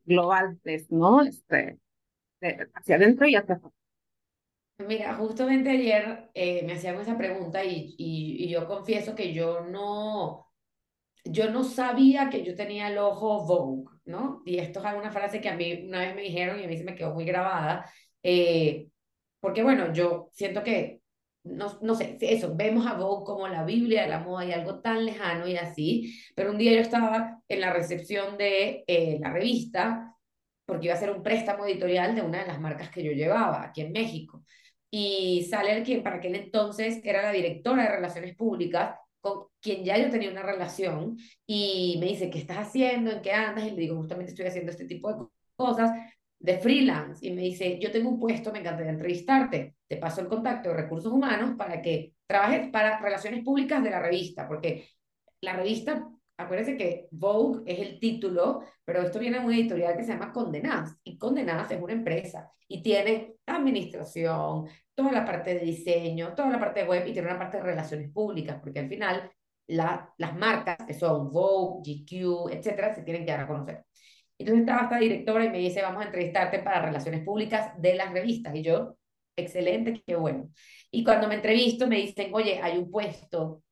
globales, 0.04 0.90
¿no? 0.90 1.22
Este, 1.22 1.78
hacia 2.74 2.96
adentro 2.96 3.26
y 3.26 3.36
hacia 3.36 3.56
afuera. 3.56 3.74
Mira, 4.78 5.14
justamente 5.14 5.70
ayer 5.70 6.30
eh, 6.32 6.64
me 6.66 6.72
hacían 6.72 6.96
esa 6.96 7.16
pregunta 7.16 7.62
y, 7.64 7.94
y, 7.98 8.44
y, 8.44 8.48
yo 8.48 8.66
confieso 8.66 9.14
que 9.14 9.34
yo 9.34 9.60
no, 9.60 10.49
yo 11.24 11.50
no 11.50 11.64
sabía 11.64 12.30
que 12.30 12.44
yo 12.44 12.54
tenía 12.54 12.88
el 12.88 12.98
ojo 12.98 13.44
Vogue, 13.46 13.90
¿no? 14.04 14.42
Y 14.44 14.58
esto 14.58 14.84
es 14.86 14.94
una 14.94 15.10
frase 15.10 15.40
que 15.40 15.48
a 15.48 15.56
mí 15.56 15.84
una 15.86 16.00
vez 16.00 16.14
me 16.14 16.22
dijeron 16.22 16.60
y 16.60 16.64
a 16.64 16.68
mí 16.68 16.76
se 16.76 16.84
me 16.84 16.94
quedó 16.94 17.14
muy 17.14 17.24
grabada, 17.24 17.90
eh, 18.22 18.88
porque 19.40 19.62
bueno, 19.62 19.92
yo 19.92 20.30
siento 20.32 20.62
que, 20.62 21.00
no, 21.44 21.78
no 21.82 21.94
sé, 21.94 22.18
eso, 22.20 22.54
vemos 22.54 22.86
a 22.86 22.94
Vogue 22.94 23.24
como 23.24 23.48
la 23.48 23.64
Biblia 23.64 24.02
de 24.02 24.08
la 24.08 24.20
moda 24.20 24.44
y 24.44 24.52
algo 24.52 24.80
tan 24.80 25.06
lejano 25.06 25.48
y 25.48 25.56
así, 25.56 26.14
pero 26.34 26.50
un 26.50 26.58
día 26.58 26.72
yo 26.72 26.80
estaba 26.80 27.40
en 27.48 27.60
la 27.60 27.72
recepción 27.72 28.36
de 28.36 28.84
eh, 28.86 29.18
la 29.20 29.32
revista, 29.32 30.16
porque 30.66 30.86
iba 30.86 30.94
a 30.94 30.96
hacer 30.96 31.10
un 31.10 31.22
préstamo 31.22 31.66
editorial 31.66 32.14
de 32.14 32.22
una 32.22 32.40
de 32.40 32.46
las 32.46 32.60
marcas 32.60 32.90
que 32.90 33.02
yo 33.02 33.12
llevaba 33.12 33.64
aquí 33.64 33.80
en 33.82 33.92
México. 33.92 34.44
Y 34.90 35.46
sale 35.50 35.76
el 35.76 35.84
quien 35.84 36.02
para 36.02 36.16
aquel 36.16 36.34
entonces 36.34 37.00
era 37.04 37.22
la 37.22 37.32
directora 37.32 37.84
de 37.84 37.96
Relaciones 37.96 38.36
Públicas 38.36 38.96
con 39.20 39.48
quien 39.60 39.84
ya 39.84 39.98
yo 39.98 40.10
tenía 40.10 40.30
una 40.30 40.42
relación 40.42 41.16
y 41.46 41.96
me 42.00 42.06
dice, 42.06 42.30
¿qué 42.30 42.38
estás 42.38 42.58
haciendo? 42.58 43.10
¿En 43.10 43.22
qué 43.22 43.32
andas? 43.32 43.66
Y 43.66 43.70
le 43.72 43.80
digo, 43.80 43.96
justamente 43.96 44.32
estoy 44.32 44.46
haciendo 44.46 44.70
este 44.70 44.86
tipo 44.86 45.12
de 45.12 45.26
cosas 45.56 45.90
de 46.38 46.58
freelance. 46.58 47.26
Y 47.26 47.32
me 47.32 47.42
dice, 47.42 47.78
yo 47.78 47.90
tengo 47.92 48.10
un 48.10 48.18
puesto, 48.18 48.52
me 48.52 48.60
encantaría 48.60 48.92
entrevistarte. 48.92 49.76
Te 49.86 49.96
paso 49.96 50.22
el 50.22 50.28
contacto 50.28 50.70
de 50.70 50.76
recursos 50.76 51.12
humanos 51.12 51.54
para 51.56 51.80
que 51.82 52.14
trabajes 52.26 52.70
para 52.70 53.00
relaciones 53.00 53.44
públicas 53.44 53.82
de 53.82 53.90
la 53.90 54.00
revista, 54.00 54.48
porque 54.48 54.88
la 55.42 55.54
revista, 55.54 56.08
acuérdense 56.40 56.76
que 56.76 57.08
Vogue 57.10 57.62
es 57.66 57.78
el 57.78 58.00
título, 58.00 58.62
pero 58.84 59.02
esto 59.02 59.18
viene 59.18 59.38
de 59.38 59.44
una 59.44 59.54
editorial 59.56 59.96
que 59.96 60.04
se 60.04 60.12
llama 60.12 60.32
Condenadas. 60.32 60.96
Y 61.04 61.18
Condenadas 61.18 61.70
es 61.70 61.80
una 61.80 61.92
empresa 61.92 62.50
y 62.68 62.82
tiene 62.82 63.34
administración, 63.46 64.66
toda 64.94 65.12
la 65.12 65.24
parte 65.24 65.54
de 65.54 65.60
diseño, 65.60 66.34
toda 66.34 66.50
la 66.50 66.60
parte 66.60 66.80
de 66.80 66.88
web 66.88 67.06
y 67.06 67.12
tiene 67.12 67.28
una 67.28 67.38
parte 67.38 67.58
de 67.58 67.62
relaciones 67.64 68.10
públicas, 68.12 68.58
porque 68.62 68.80
al 68.80 68.88
final 68.88 69.30
la, 69.66 70.12
las 70.18 70.36
marcas 70.36 70.78
que 70.86 70.94
son 70.94 71.30
Vogue, 71.30 71.82
GQ, 71.84 72.50
etcétera, 72.52 72.94
se 72.94 73.02
tienen 73.02 73.24
que 73.24 73.30
dar 73.32 73.40
a 73.40 73.46
conocer. 73.46 73.84
Entonces 74.38 74.62
estaba 74.62 74.84
esta 74.84 74.98
directora 74.98 75.44
y 75.44 75.50
me 75.50 75.58
dice, 75.58 75.82
vamos 75.82 76.02
a 76.02 76.06
entrevistarte 76.06 76.60
para 76.60 76.80
relaciones 76.80 77.22
públicas 77.24 77.72
de 77.80 77.94
las 77.94 78.12
revistas. 78.12 78.54
Y 78.54 78.62
yo, 78.62 78.96
excelente, 79.36 80.02
qué 80.06 80.16
bueno. 80.16 80.50
Y 80.90 81.04
cuando 81.04 81.28
me 81.28 81.34
entrevisto 81.34 81.86
me 81.86 81.96
dicen, 81.96 82.30
oye, 82.32 82.60
hay 82.62 82.78
un 82.78 82.90
puesto 82.90 83.62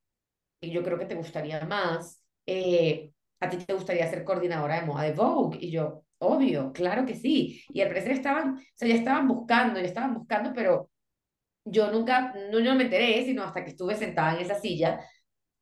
y 0.60 0.70
yo 0.70 0.82
creo 0.82 0.98
que 0.98 1.06
te 1.06 1.14
gustaría 1.14 1.64
más. 1.64 2.17
Eh, 2.50 3.12
¿A 3.40 3.48
ti 3.50 3.58
te 3.58 3.74
gustaría 3.74 4.08
ser 4.08 4.24
coordinadora 4.24 4.80
de 4.80 4.86
moda 4.86 5.02
de 5.04 5.12
Vogue? 5.12 5.58
Y 5.60 5.70
yo, 5.70 6.04
obvio, 6.18 6.72
claro 6.72 7.04
que 7.06 7.14
sí. 7.14 7.62
Y 7.68 7.80
al 7.82 7.88
parecer 7.88 8.12
estaban, 8.12 8.54
o 8.56 8.60
sea, 8.74 8.88
ya 8.88 8.94
estaban 8.94 9.28
buscando, 9.28 9.78
ya 9.78 9.86
estaban 9.86 10.14
buscando, 10.14 10.52
pero 10.54 10.90
yo 11.64 11.90
nunca, 11.92 12.34
no, 12.50 12.60
yo 12.60 12.74
me 12.74 12.84
enteré, 12.84 13.24
sino 13.24 13.44
hasta 13.44 13.64
que 13.64 13.70
estuve 13.70 13.94
sentada 13.96 14.34
en 14.34 14.40
esa 14.42 14.58
silla, 14.58 15.00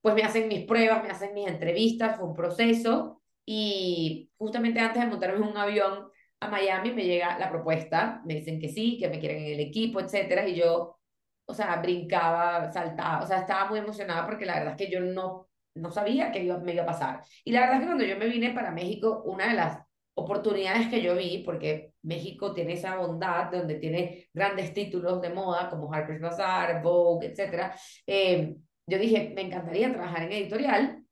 pues 0.01 0.15
me 0.15 0.23
hacen 0.23 0.49
mis 0.49 0.65
pruebas, 0.67 1.03
me 1.03 1.11
hacen 1.11 1.35
mis 1.35 1.49
entrevistas, 1.49 2.17
fue 2.17 2.27
un 2.29 2.35
proceso 2.35 3.23
y 3.45 4.31
justamente 4.39 4.81
antes 4.81 5.03
de 5.03 5.09
montarme 5.09 5.39
en 5.39 5.43
un 5.53 5.57
avión 5.57 6.09
a 6.41 6.49
Miami 6.49 6.93
me 6.93 7.05
llega 7.05 7.39
la 7.39 7.51
propuesta, 7.51 8.23
me 8.27 8.35
dicen 8.37 8.61
que 8.61 8.69
sí, 8.69 8.99
que 8.99 9.09
me 9.09 9.19
quieren 9.19 9.39
en 9.39 9.55
el 9.55 9.61
equipo, 9.61 10.01
etcétera, 10.01 10.49
y 10.49 10.55
yo, 10.57 10.99
o 11.47 11.55
sea, 11.55 11.77
brincaba, 11.77 12.73
saltaba, 12.73 13.23
o 13.25 13.27
sea, 13.27 13.41
estaba 13.41 13.69
muy 13.71 13.81
emocionada 13.81 14.27
porque 14.27 14.47
la 14.47 14.55
verdad 14.55 14.77
es 14.79 14.87
que 14.87 14.93
yo 14.93 15.01
no, 15.01 15.49
no 15.77 15.91
sabía 15.91 16.33
qué 16.33 16.43
iba, 16.45 16.59
me 16.59 16.73
iba 16.75 16.83
a 16.83 16.87
pasar. 16.87 17.23
Y 17.45 17.53
la 17.53 17.61
verdad 17.61 17.77
es 17.77 17.81
que 17.81 17.87
cuando 17.87 18.05
yo 18.05 18.17
me 18.19 18.27
vine 18.29 18.53
para 18.53 18.71
México, 18.71 19.23
una 19.25 19.49
de 19.49 19.55
las 19.55 19.79
oportunidades 20.15 20.89
que 20.89 21.03
yo 21.03 21.15
vi, 21.15 21.43
porque 21.45 21.93
México 22.03 22.55
tiene 22.55 22.75
esa 22.75 22.97
bondad 22.97 23.51
donde 23.53 23.77
tiene 23.77 24.29
grandes 24.33 24.73
títulos 24.73 25.21
de 25.21 25.31
moda 25.31 25.69
como 25.69 25.93
Harper's 25.93 26.21
Bazaar, 26.21 26.83
Vogue, 26.83 27.27
etc. 27.27 27.73
Eh, 28.07 28.57
yo 28.87 28.99
dije, 28.99 29.33
me 29.35 29.43
encantaría 29.43 29.93
trabajar 29.93 30.23
en 30.23 30.33
editorial, 30.33 31.05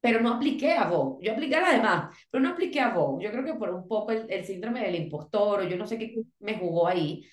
pero 0.00 0.20
no 0.20 0.34
apliqué 0.34 0.72
a 0.74 0.88
Vogue. 0.88 1.26
Yo 1.26 1.32
apliqué 1.32 1.56
a 1.56 2.10
pero 2.30 2.42
no 2.42 2.50
apliqué 2.50 2.80
a 2.80 2.94
Vogue. 2.94 3.24
Yo 3.24 3.30
creo 3.30 3.44
que 3.44 3.54
por 3.54 3.70
un 3.70 3.86
poco 3.88 4.12
el, 4.12 4.26
el 4.30 4.44
síndrome 4.44 4.80
del 4.82 4.96
impostor, 4.96 5.60
o 5.60 5.64
yo 5.64 5.76
no 5.76 5.86
sé 5.86 5.98
qué 5.98 6.14
me 6.40 6.58
jugó 6.58 6.88
ahí. 6.88 7.24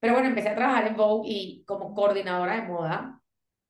Pero 0.00 0.14
bueno, 0.14 0.28
empecé 0.28 0.50
a 0.50 0.54
trabajar 0.56 0.86
en 0.86 0.96
Vogue 0.96 1.28
y 1.28 1.64
como 1.64 1.94
coordinadora 1.94 2.56
de 2.56 2.68
moda, 2.68 3.17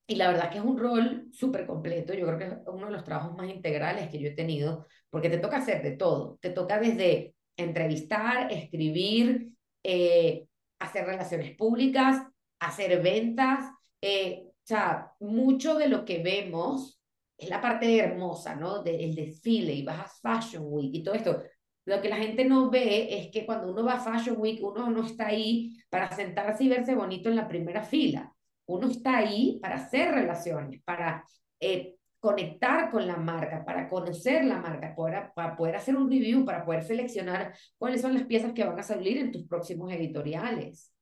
y 0.09 0.15
la 0.15 0.27
verdad 0.27 0.49
que 0.49 0.57
es 0.57 0.63
un 0.63 0.79
rol 0.79 1.27
súper 1.31 1.67
completo. 1.67 2.15
Yo 2.15 2.25
creo 2.25 2.39
que 2.39 2.45
es 2.45 2.53
uno 2.65 2.87
de 2.87 2.91
los 2.91 3.03
trabajos 3.03 3.37
más 3.37 3.47
integrales 3.47 4.09
que 4.09 4.19
yo 4.19 4.29
he 4.29 4.31
tenido, 4.31 4.87
porque 5.11 5.29
te 5.29 5.37
toca 5.37 5.57
hacer 5.57 5.83
de 5.83 5.97
todo. 5.97 6.39
Te 6.41 6.49
toca 6.49 6.79
desde 6.79 7.35
entrevistar, 7.55 8.51
escribir, 8.51 9.49
eh, 9.83 10.47
hacer 10.79 11.05
relaciones 11.05 11.55
públicas, 11.55 12.23
hacer 12.59 12.99
ventas. 13.03 13.71
Eh, 14.01 14.45
o 14.47 14.51
sea, 14.63 15.11
mucho 15.19 15.75
de 15.77 15.89
lo 15.89 16.05
que 16.05 16.23
vemos 16.23 16.99
es 17.37 17.47
la 17.47 17.61
parte 17.61 17.99
hermosa, 17.99 18.55
¿no? 18.55 18.81
Del 18.81 19.13
desfile 19.13 19.73
y 19.73 19.83
vas 19.83 19.99
a 19.99 20.39
Fashion 20.39 20.63
Week 20.65 20.89
y 20.91 21.03
todo 21.03 21.13
esto. 21.13 21.43
Lo 21.85 22.01
que 22.01 22.09
la 22.09 22.17
gente 22.17 22.45
no 22.45 22.71
ve 22.71 23.15
es 23.15 23.29
que 23.29 23.45
cuando 23.45 23.71
uno 23.71 23.85
va 23.85 23.93
a 23.93 23.99
Fashion 23.99 24.37
Week, 24.39 24.59
uno 24.63 24.89
no 24.89 25.05
está 25.05 25.27
ahí 25.27 25.77
para 25.87 26.09
sentarse 26.15 26.63
y 26.63 26.69
verse 26.69 26.95
bonito 26.95 27.29
en 27.29 27.35
la 27.35 27.47
primera 27.47 27.83
fila. 27.83 28.33
Uno 28.69 28.87
está 28.87 29.17
ahí 29.17 29.59
para 29.61 29.75
hacer 29.75 30.11
relaciones, 30.11 30.81
para 30.83 31.25
eh, 31.59 31.95
conectar 32.19 32.91
con 32.91 33.07
la 33.07 33.17
marca, 33.17 33.65
para 33.65 33.89
conocer 33.89 34.45
la 34.45 34.59
marca, 34.59 34.93
para, 34.95 35.33
para 35.33 35.55
poder 35.55 35.75
hacer 35.75 35.95
un 35.95 36.09
review, 36.09 36.45
para 36.45 36.63
poder 36.63 36.83
seleccionar 36.83 37.55
cuáles 37.79 38.01
son 38.01 38.13
las 38.13 38.23
piezas 38.25 38.53
que 38.53 38.63
van 38.63 38.77
a 38.77 38.83
salir 38.83 39.17
en 39.17 39.31
tus 39.31 39.47
próximos 39.47 39.91
editoriales. 39.91 40.93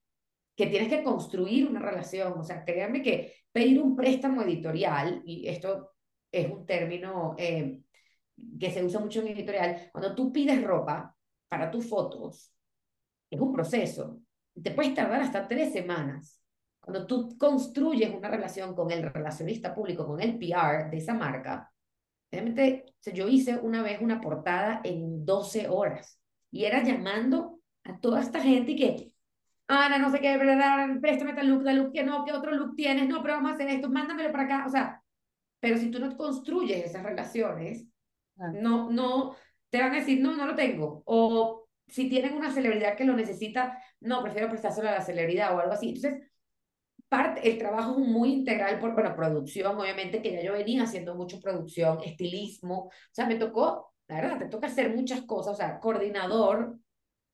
Que 0.55 0.67
tienes 0.67 0.87
que 0.87 1.03
construir 1.03 1.67
una 1.67 1.81
relación. 1.81 2.33
O 2.39 2.43
sea, 2.43 2.63
créanme 2.63 3.01
que 3.01 3.33
pedir 3.51 3.81
un 3.81 3.97
préstamo 3.97 4.43
editorial, 4.43 5.21
y 5.25 5.47
esto 5.49 5.91
es 6.31 6.49
un 6.49 6.65
término 6.65 7.35
eh, 7.37 7.81
que 8.57 8.71
se 8.71 8.83
usa 8.83 9.01
mucho 9.01 9.19
en 9.19 9.27
editorial, 9.27 9.89
cuando 9.91 10.15
tú 10.15 10.31
pides 10.31 10.63
ropa 10.63 11.13
para 11.49 11.69
tus 11.69 11.89
fotos, 11.89 12.53
es 13.29 13.39
un 13.41 13.51
proceso. 13.51 14.21
Te 14.63 14.71
puedes 14.71 14.93
tardar 14.93 15.21
hasta 15.21 15.47
tres 15.47 15.73
semanas. 15.73 16.41
Cuando 16.87 17.05
tú 17.05 17.37
construyes 17.37 18.15
una 18.15 18.29
relación 18.29 18.73
con 18.73 18.89
el 18.91 19.11
relacionista 19.11 19.75
público, 19.75 20.07
con 20.07 20.21
el 20.21 20.39
PR 20.39 20.89
de 20.89 20.97
esa 20.99 21.13
marca, 21.13 21.69
realmente 22.31 22.85
yo 23.13 23.27
hice 23.27 23.57
una 23.57 23.83
vez 23.83 23.99
una 23.99 24.21
portada 24.21 24.79
en 24.85 25.25
12 25.25 25.67
horas 25.67 26.17
y 26.49 26.63
era 26.63 26.81
llamando 26.81 27.59
a 27.83 27.99
toda 27.99 28.21
esta 28.21 28.39
gente 28.39 28.71
y 28.71 28.75
que, 28.77 29.13
Ana, 29.67 29.97
no 29.97 30.09
sé 30.09 30.21
qué, 30.21 30.39
préstame 31.01 31.33
tal 31.33 31.49
look, 31.49 31.65
tal 31.65 31.75
look, 31.75 31.91
que 31.91 32.03
no, 32.03 32.23
¿qué 32.23 32.31
otro 32.31 32.51
look 32.51 32.73
tienes? 32.77 33.09
No, 33.09 33.21
pero 33.21 33.33
vamos 33.33 33.51
a 33.51 33.55
hacer 33.55 33.67
esto, 33.67 33.89
mándamelo 33.89 34.31
para 34.31 34.45
acá. 34.45 34.65
O 34.65 34.69
sea, 34.69 35.03
pero 35.59 35.75
si 35.75 35.91
tú 35.91 35.99
no 35.99 36.15
construyes 36.15 36.85
esas 36.85 37.03
relaciones, 37.03 37.85
no, 38.37 38.89
no, 38.89 39.35
te 39.69 39.81
van 39.81 39.91
a 39.91 39.97
decir, 39.97 40.21
no, 40.21 40.37
no 40.37 40.45
lo 40.45 40.55
tengo. 40.55 41.03
O 41.05 41.67
si 41.85 42.07
tienen 42.07 42.33
una 42.33 42.49
celebridad 42.49 42.95
que 42.95 43.03
lo 43.03 43.13
necesita, 43.13 43.77
no, 43.99 44.23
prefiero 44.23 44.47
prestárselo 44.47 44.87
a 44.87 44.93
la 44.93 45.01
celebridad 45.01 45.53
o 45.53 45.59
algo 45.59 45.73
así. 45.73 45.89
Entonces, 45.89 46.26
parte, 47.07 47.49
el 47.49 47.57
trabajo 47.57 47.99
es 47.99 48.07
muy 48.07 48.33
integral 48.33 48.79
por, 48.79 48.93
bueno, 48.93 49.15
producción, 49.15 49.77
obviamente, 49.77 50.21
que 50.21 50.31
ya 50.31 50.41
yo 50.41 50.53
venía 50.53 50.83
haciendo 50.83 51.15
mucho 51.15 51.39
producción, 51.39 51.99
estilismo. 52.03 52.85
O 52.85 52.91
sea, 53.11 53.25
me 53.27 53.35
tocó, 53.35 53.93
la 54.07 54.21
verdad, 54.21 54.39
te 54.39 54.47
toca 54.47 54.67
hacer 54.67 54.95
muchas 54.95 55.21
cosas. 55.23 55.53
O 55.53 55.55
sea, 55.55 55.79
coordinador 55.79 56.77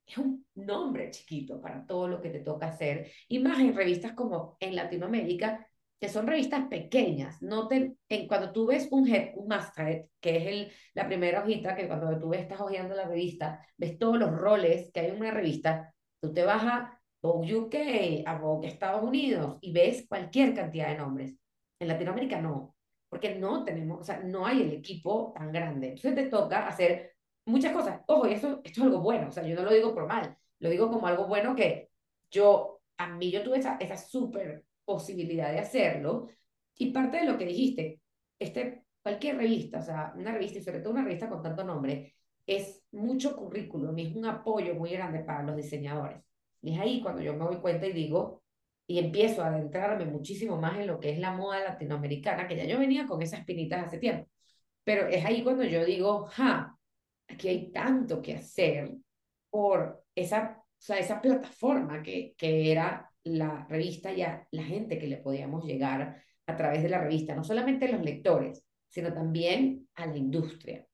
es 0.06 0.18
un 0.18 0.46
nombre 0.56 1.10
chiquito 1.12 1.62
para 1.62 1.86
todo 1.86 2.08
lo 2.08 2.22
que 2.22 2.30
te 2.30 2.40
toca 2.40 2.68
hacer. 2.68 3.12
Y 3.28 3.40
más 3.40 3.60
en 3.60 3.76
revistas 3.76 4.14
como 4.14 4.58
en 4.60 4.76
Latinoamérica, 4.76 5.68
que 6.00 6.10
son 6.10 6.28
revistas 6.28 6.68
pequeñas. 6.68 7.42
No 7.42 7.68
te, 7.68 7.96
en, 8.10 8.28
cuando 8.28 8.52
tú 8.52 8.66
ves 8.68 8.90
un 8.92 9.08
head, 9.08 9.32
un 9.36 9.48
masthead, 9.48 10.02
que 10.20 10.38
es 10.38 10.48
el, 10.48 10.72
la 10.94 11.08
primera 11.08 11.42
hojita, 11.42 11.76
que 11.76 11.88
cuando 11.88 12.20
tú 12.20 12.34
estás 12.34 12.60
hojeando 12.60 12.94
la 12.94 13.08
revista, 13.08 13.66
ves 13.78 13.98
todos 13.98 14.20
los 14.20 14.32
roles 14.32 14.92
que 14.92 15.00
hay 15.00 15.08
en 15.12 15.18
una 15.18 15.32
revista, 15.32 15.94
tú 16.20 16.34
te 16.34 16.44
vas 16.44 16.64
a 16.64 17.02
Vogue 17.24 17.56
UK, 17.56 17.76
a 18.26 18.38
Vogue 18.38 18.68
Estados 18.68 19.02
Unidos 19.02 19.58
y 19.62 19.72
ves 19.72 20.06
cualquier 20.10 20.54
cantidad 20.54 20.90
de 20.90 20.98
nombres. 20.98 21.34
En 21.80 21.88
Latinoamérica 21.88 22.42
no, 22.42 22.76
porque 23.08 23.36
no 23.36 23.64
tenemos, 23.64 24.02
o 24.02 24.04
sea, 24.04 24.20
no 24.20 24.46
hay 24.46 24.62
el 24.62 24.74
equipo 24.74 25.32
tan 25.34 25.52
grande. 25.54 25.90
Entonces 25.90 26.16
te 26.16 26.30
toca 26.30 26.68
hacer 26.68 27.14
muchas 27.46 27.72
cosas. 27.72 28.02
Ojo, 28.08 28.28
y 28.28 28.34
esto, 28.34 28.60
esto 28.64 28.82
es 28.82 28.86
algo 28.86 29.00
bueno, 29.00 29.30
o 29.30 29.32
sea, 29.32 29.44
yo 29.48 29.56
no 29.56 29.64
lo 29.64 29.74
digo 29.74 29.94
por 29.94 30.06
mal, 30.06 30.38
lo 30.60 30.70
digo 30.70 30.90
como 30.92 31.08
algo 31.08 31.28
bueno 31.28 31.56
que 31.56 31.90
yo, 32.30 32.82
a 32.98 33.08
mí 33.08 33.32
yo 33.32 33.42
tuve 33.42 33.60
esa, 33.60 33.78
esa 33.78 33.96
súper 33.98 34.66
posibilidad 34.84 35.52
de 35.52 35.60
hacerlo. 35.60 36.28
Y 36.76 36.92
parte 36.92 37.18
de 37.18 37.26
lo 37.26 37.38
que 37.38 37.46
dijiste, 37.46 38.02
este, 38.38 38.84
cualquier 39.02 39.38
revista, 39.38 39.80
o 39.80 39.84
sea, 39.84 40.14
una 40.18 40.34
revista 40.34 40.60
y 40.60 40.64
sobre 40.64 40.80
todo 40.82 40.92
una 40.94 41.04
revista 41.04 41.30
con 41.30 41.42
tanto 41.42 41.64
nombre, 41.64 42.16
es 42.46 42.84
mucho 42.92 43.36
currículum 43.36 43.98
y 43.98 44.08
es 44.08 44.16
un 44.16 44.26
apoyo 44.26 44.76
muy 44.76 44.92
grande 44.92 45.20
para 45.20 45.44
los 45.44 45.56
diseñadores. 45.56 46.22
Y 46.64 46.74
es 46.74 46.80
ahí 46.80 47.02
cuando 47.02 47.22
yo 47.22 47.34
me 47.34 47.46
doy 47.46 47.58
cuenta 47.58 47.86
y 47.88 47.94
digo, 47.94 48.42
y 48.88 49.00
empiezo 49.00 49.44
a 49.44 49.48
adentrarme 49.48 50.06
muchísimo 50.06 50.58
más 50.58 50.80
en 50.80 50.88
lo 50.88 51.00
que 51.00 51.12
es 51.12 51.20
la 51.20 51.34
moda 51.34 51.60
latinoamericana, 51.64 52.48
que 52.48 52.56
ya 52.56 52.66
yo 52.66 52.80
venía 52.80 53.06
con 53.06 53.22
esas 53.22 53.46
pinitas 53.46 53.86
hace 53.86 54.00
tiempo. 54.00 54.28
Pero 54.84 55.08
es 55.08 55.24
ahí 55.26 55.44
cuando 55.44 55.64
yo 55.66 55.86
digo, 55.86 56.26
ja, 56.28 56.78
aquí 57.28 57.48
hay 57.50 57.72
tanto 57.72 58.22
que 58.22 58.36
hacer 58.36 58.92
por 59.50 60.04
esa, 60.16 60.64
o 60.90 60.94
esa 60.94 61.22
plataforma 61.22 62.02
que, 62.02 62.34
que 62.38 62.72
era 62.72 63.10
la 63.24 63.66
revista 63.70 64.12
y 64.12 64.22
a 64.22 64.48
la 64.52 64.64
gente 64.64 64.98
que 65.00 65.08
le 65.08 65.18
podíamos 65.18 65.66
llegar 65.66 66.24
a 66.46 66.58
través 66.58 66.84
de 66.84 66.90
la 66.90 67.00
revista, 67.00 67.36
no 67.36 67.44
solamente 67.44 67.92
los 67.92 68.02
lectores, 68.02 68.64
sino 68.90 69.14
también 69.14 69.88
a 69.96 70.06
la 70.06 70.18
industria. 70.18 70.86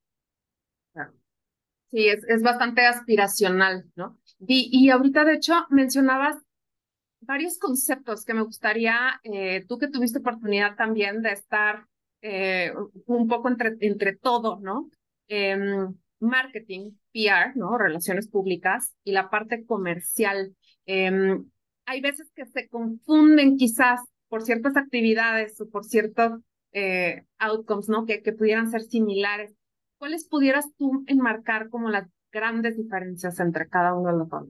Sí, 1.92 2.08
es, 2.08 2.24
es 2.28 2.44
bastante 2.44 2.86
aspiracional, 2.86 3.86
¿no? 3.96 4.20
Y, 4.40 4.70
y 4.72 4.90
ahorita, 4.92 5.26
de 5.26 5.34
hecho, 5.36 5.54
mencionabas 5.70 6.38
varios 7.22 7.58
conceptos 7.60 8.26
que 8.26 8.34
me 8.34 8.44
gustaría, 8.44 9.20
eh, 9.24 9.66
tú 9.68 9.78
que 9.80 9.90
tuviste 9.90 10.20
oportunidad 10.20 10.76
también 10.76 11.22
de 11.22 11.32
estar 11.34 11.88
eh, 12.22 12.74
un 13.08 13.28
poco 13.28 13.50
entre, 13.50 13.78
entre 13.82 14.16
todo, 14.18 14.60
¿no? 14.62 14.90
Em, 15.28 15.96
marketing, 16.20 16.92
PR, 17.14 17.54
¿no? 17.56 17.78
Relaciones 17.78 18.28
públicas 18.30 18.96
y 19.04 19.14
la 19.14 19.30
parte 19.30 19.66
comercial. 19.66 20.56
Eh, 20.86 21.40
hay 21.86 22.02
veces 22.02 22.32
que 22.36 22.46
se 22.46 22.68
confunden 22.70 23.58
quizás 23.58 24.00
por 24.28 24.44
ciertas 24.44 24.78
actividades 24.78 25.60
o 25.62 25.70
por 25.70 25.86
ciertos 25.86 26.42
eh, 26.72 27.24
outcomes, 27.40 27.90
¿no? 27.90 28.06
Que, 28.06 28.22
que 28.22 28.34
pudieran 28.34 28.70
ser 28.72 28.82
similares. 28.84 29.54
¿Cuáles 30.00 30.26
pudieras 30.26 30.66
tú 30.78 31.04
enmarcar 31.08 31.70
como 31.70 31.90
las 31.90 32.08
grandes 32.32 32.78
diferencias 32.78 33.40
entre 33.42 33.68
cada 33.70 33.94
uno 33.94 34.12
de 34.12 34.18
los 34.18 34.30
dos? 34.30 34.48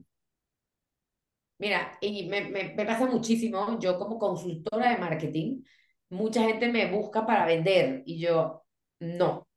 Mira, 1.58 1.98
y 2.00 2.28
me, 2.28 2.48
me, 2.48 2.72
me, 2.74 2.86
pasa 2.86 3.04
muchísimo, 3.06 3.78
yo 3.80 3.98
como 3.98 4.18
consultora 4.18 4.90
de 4.92 4.98
marketing, 4.98 5.62
mucha 6.08 6.42
gente 6.44 6.68
me 6.68 6.90
busca 6.90 7.26
para 7.26 7.44
vender 7.44 8.02
y 8.06 8.18
yo, 8.20 8.62
no, 9.00 9.48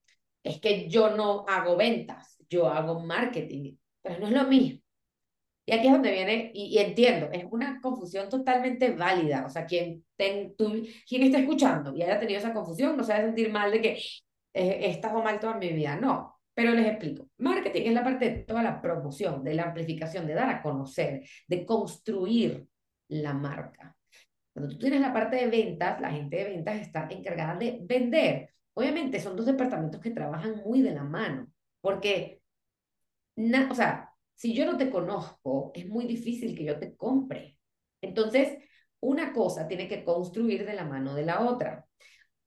es 0.43 0.59
que 0.59 0.89
yo 0.89 1.15
no 1.15 1.45
hago 1.47 1.77
ventas, 1.77 2.37
yo 2.49 2.67
hago 2.67 2.99
marketing, 2.99 3.77
pero 4.01 4.19
no 4.19 4.27
es 4.27 4.33
lo 4.33 4.43
mismo. 4.45 4.81
Y 5.65 5.71
aquí 5.73 5.87
es 5.87 5.93
donde 5.93 6.11
viene, 6.11 6.51
y, 6.53 6.77
entiendo, 6.79 7.29
es 7.31 7.45
una 7.49 7.79
confusión 7.79 8.27
totalmente 8.29 8.91
válida. 8.91 9.45
O 9.45 9.49
sea, 9.49 9.65
quien, 9.65 10.03
ten, 10.17 10.55
tú, 10.57 10.83
quien 11.07 11.23
está 11.23 11.39
escuchando 11.39 11.95
y 11.95 12.01
haya 12.01 12.19
tenido 12.19 12.39
esa 12.39 12.53
confusión 12.53 12.97
no 12.97 13.03
se 13.03 13.13
va 13.13 13.19
a 13.19 13.21
sentir 13.21 13.49
mal 13.49 13.71
de 13.71 13.81
que 13.81 13.99
eh, 14.53 14.89
estado 14.89 15.21
mal 15.21 15.39
toda 15.39 15.57
mi 15.57 15.69
vida. 15.69 15.95
No, 15.95 16.39
pero 16.53 16.71
les 16.71 16.87
explico. 16.87 17.29
Marketing 17.37 17.83
es 17.87 17.93
la 17.93 18.03
parte 18.03 18.29
de 18.29 18.37
toda 18.43 18.63
la 18.63 18.81
promoción, 18.81 19.43
de 19.43 19.53
la 19.55 19.63
amplificación, 19.63 20.27
de 20.27 20.33
dar 20.33 20.49
a 20.49 20.61
conocer, 20.61 21.23
de 21.47 21.65
construir 21.65 22.67
la 23.09 23.33
marca. 23.33 23.95
Cuando 24.53 24.71
tú 24.73 24.79
tienes 24.79 25.01
la 25.01 25.13
parte 25.13 25.37
de 25.37 25.47
ventas, 25.47 25.99
la 25.99 26.11
gente 26.11 26.37
de 26.37 26.43
ventas 26.45 26.79
está 26.79 27.07
encargada 27.09 27.55
de 27.55 27.79
vender. 27.83 28.49
Obviamente 28.75 29.19
son 29.19 29.35
dos 29.35 29.47
departamentos 29.47 29.99
que 29.99 30.11
trabajan 30.11 30.61
muy 30.63 30.81
de 30.81 30.91
la 30.91 31.03
mano, 31.03 31.47
porque, 31.81 32.41
o 33.69 33.75
sea, 33.75 34.11
si 34.35 34.53
yo 34.53 34.65
no 34.65 34.77
te 34.77 34.89
conozco, 34.89 35.71
es 35.73 35.87
muy 35.87 36.05
difícil 36.05 36.55
que 36.55 36.65
yo 36.65 36.79
te 36.79 36.95
compre. 36.95 37.57
Entonces, 38.01 38.57
una 38.99 39.33
cosa 39.33 39.67
tiene 39.67 39.87
que 39.87 40.03
construir 40.03 40.65
de 40.65 40.73
la 40.73 40.85
mano 40.85 41.13
de 41.13 41.25
la 41.25 41.41
otra. 41.41 41.85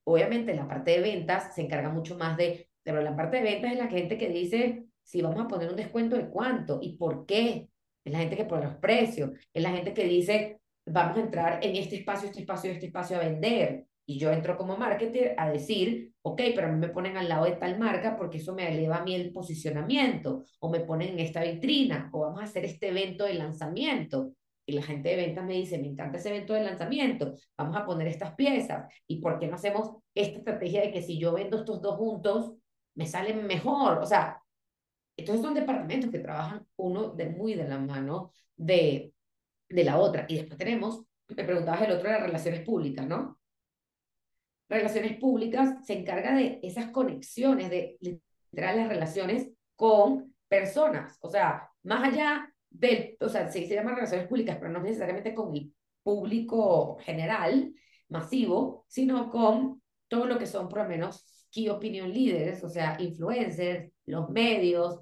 Obviamente, 0.07 0.55
la 0.55 0.69
parte 0.69 0.93
de 0.93 1.01
ventas 1.01 1.55
se 1.55 1.63
encarga 1.63 1.91
mucho 1.91 2.17
más 2.17 2.37
de, 2.37 2.69
pero 2.83 3.03
la 3.03 3.17
parte 3.17 3.39
de 3.39 3.43
ventas 3.43 3.73
es 3.73 3.79
la 3.79 3.89
gente 3.89 4.17
que 4.17 4.29
dice 4.29 4.85
si 5.03 5.23
vamos 5.23 5.45
a 5.45 5.49
poner 5.49 5.69
un 5.69 5.77
descuento 5.77 6.17
de 6.17 6.29
cuánto 6.29 6.79
y 6.81 6.97
por 6.97 7.27
qué. 7.27 7.69
Es 8.05 8.13
la 8.13 8.21
gente 8.21 8.37
que 8.37 8.45
pone 8.45 8.65
los 8.65 8.77
precios, 8.77 9.31
es 9.53 9.63
la 9.63 9.71
gente 9.71 9.93
que 9.93 10.05
dice 10.05 10.61
vamos 10.87 11.19
a 11.19 11.21
entrar 11.21 11.59
en 11.63 11.77
este 11.77 11.97
espacio, 11.97 12.29
este 12.29 12.41
espacio, 12.41 12.71
este 12.71 12.87
espacio 12.87 13.17
a 13.17 13.21
vender. 13.21 13.87
Y 14.09 14.19
yo 14.19 14.31
entro 14.31 14.57
como 14.57 14.77
marketer 14.77 15.35
a 15.37 15.51
decir, 15.51 16.13
ok, 16.23 16.41
pero 16.55 16.69
a 16.69 16.71
mí 16.71 16.79
me 16.79 16.91
ponen 16.91 17.17
al 17.17 17.29
lado 17.29 17.45
de 17.45 17.57
tal 17.57 17.77
marca 17.79 18.17
porque 18.17 18.39
eso 18.39 18.55
me 18.55 18.73
eleva 18.73 18.99
a 18.99 19.05
mí 19.05 19.15
el 19.17 19.33
posicionamiento, 19.33 20.45
o 20.61 20.71
me 20.71 20.81
ponen 20.81 21.15
en 21.15 21.21
esta 21.21 21.43
vitrina, 21.43 22.09
o 22.13 22.21
vamos 22.21 22.41
a 22.41 22.45
hacer 22.45 22.65
este 22.65 22.89
evento 22.89 23.25
de 23.25 23.35
lanzamiento. 23.35 24.33
Y 24.67 24.73
la 24.73 24.83
gente 24.83 25.11
de 25.11 25.17
ventas 25.17 25.45
me 25.45 25.55
dice, 25.55 25.79
me 25.79 25.87
encanta 25.87 26.19
ese 26.19 26.31
evento 26.31 26.53
de 26.53 26.65
lanzamiento, 26.65 27.35
vamos 27.57 27.77
a 27.77 27.87
poner 27.87 28.09
estas 28.09 28.35
piezas. 28.35 28.93
¿Y 29.07 29.21
por 29.21 29.39
qué 29.39 29.47
no 29.47 29.55
hacemos 29.55 29.97
esta 30.15 30.39
estrategia 30.39 30.83
de 30.83 30.93
que 30.93 31.03
si 31.03 31.19
yo 31.19 31.33
vendo 31.33 31.59
estos 31.59 31.81
dos 31.81 31.97
juntos, 31.97 32.53
me 32.95 33.07
salen 33.07 33.47
mejor? 33.47 33.99
O 33.99 34.07
sea, 34.07 34.43
entonces 35.17 35.45
son 35.45 35.55
departamentos 35.55 36.11
que 36.11 36.19
trabajan 36.19 36.67
uno 36.77 37.11
de 37.11 37.31
muy 37.31 37.55
de 37.55 37.69
la 37.69 37.79
mano 37.79 38.33
de, 38.57 39.13
de 39.69 39.85
la 39.85 39.99
otra. 39.99 40.27
Y 40.29 40.37
después 40.37 40.59
tenemos, 40.59 41.03
me 41.29 41.45
preguntabas 41.45 41.83
el 41.83 41.93
otro 41.93 42.11
las 42.11 42.23
relaciones 42.23 42.63
públicas, 42.63 43.07
¿no? 43.07 43.39
relaciones 44.69 45.19
públicas 45.19 45.85
se 45.87 45.99
encarga 45.99 46.35
de 46.35 46.59
esas 46.63 46.91
conexiones, 46.91 47.71
de 47.71 47.97
literal 48.01 48.79
las 48.79 48.89
relaciones 48.89 49.51
con 49.77 50.35
personas. 50.49 51.19
O 51.21 51.31
sea, 51.31 51.71
más 51.83 52.13
allá 52.13 52.53
del, 52.78 53.16
o 53.21 53.28
sea, 53.28 53.49
se, 53.50 53.66
se 53.66 53.75
llama 53.75 53.95
relaciones 53.95 54.28
públicas, 54.28 54.56
pero 54.59 54.71
no 54.73 54.80
necesariamente 54.80 55.35
con 55.35 55.54
el 55.54 55.73
público 56.02 56.99
general, 57.00 57.73
masivo, 58.09 58.85
sino 58.88 59.30
con 59.30 59.83
todo 60.09 60.26
lo 60.26 60.38
que 60.38 60.47
son 60.47 60.68
por 60.68 60.78
lo 60.78 60.88
menos 60.88 61.25
key 61.50 61.68
opinion 61.68 62.12
leaders, 62.12 62.62
o 62.62 62.68
sea, 62.68 62.97
influencers, 63.00 63.90
los 64.06 64.28
medios. 64.30 65.00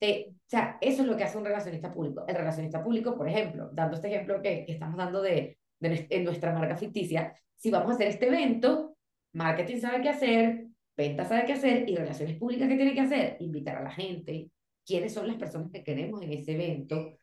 Eh, 0.00 0.26
o 0.30 0.34
sea, 0.46 0.78
eso 0.80 1.02
es 1.02 1.08
lo 1.08 1.16
que 1.16 1.24
hace 1.24 1.38
un 1.38 1.44
relacionista 1.44 1.92
público. 1.92 2.24
El 2.28 2.36
relacionista 2.36 2.82
público, 2.82 3.16
por 3.16 3.28
ejemplo, 3.28 3.70
dando 3.72 3.96
este 3.96 4.08
ejemplo 4.08 4.42
que, 4.42 4.64
que 4.66 4.72
estamos 4.72 4.96
dando 4.96 5.22
de, 5.22 5.58
de, 5.80 6.06
en 6.10 6.24
nuestra 6.24 6.52
marca 6.52 6.76
ficticia, 6.76 7.34
si 7.56 7.70
vamos 7.70 7.92
a 7.92 7.94
hacer 7.94 8.08
este 8.08 8.28
evento, 8.28 8.96
marketing 9.32 9.80
sabe 9.80 10.02
qué 10.02 10.10
hacer, 10.10 10.66
venta 10.96 11.24
sabe 11.24 11.46
qué 11.46 11.54
hacer 11.54 11.88
y 11.88 11.96
relaciones 11.96 12.38
públicas 12.38 12.68
qué 12.68 12.76
tiene 12.76 12.94
que 12.94 13.00
hacer, 13.00 13.36
invitar 13.40 13.76
a 13.78 13.82
la 13.82 13.90
gente, 13.90 14.50
quiénes 14.84 15.14
son 15.14 15.26
las 15.26 15.36
personas 15.36 15.70
que 15.70 15.82
queremos 15.84 16.22
en 16.22 16.32
ese 16.32 16.52
evento, 16.52 17.16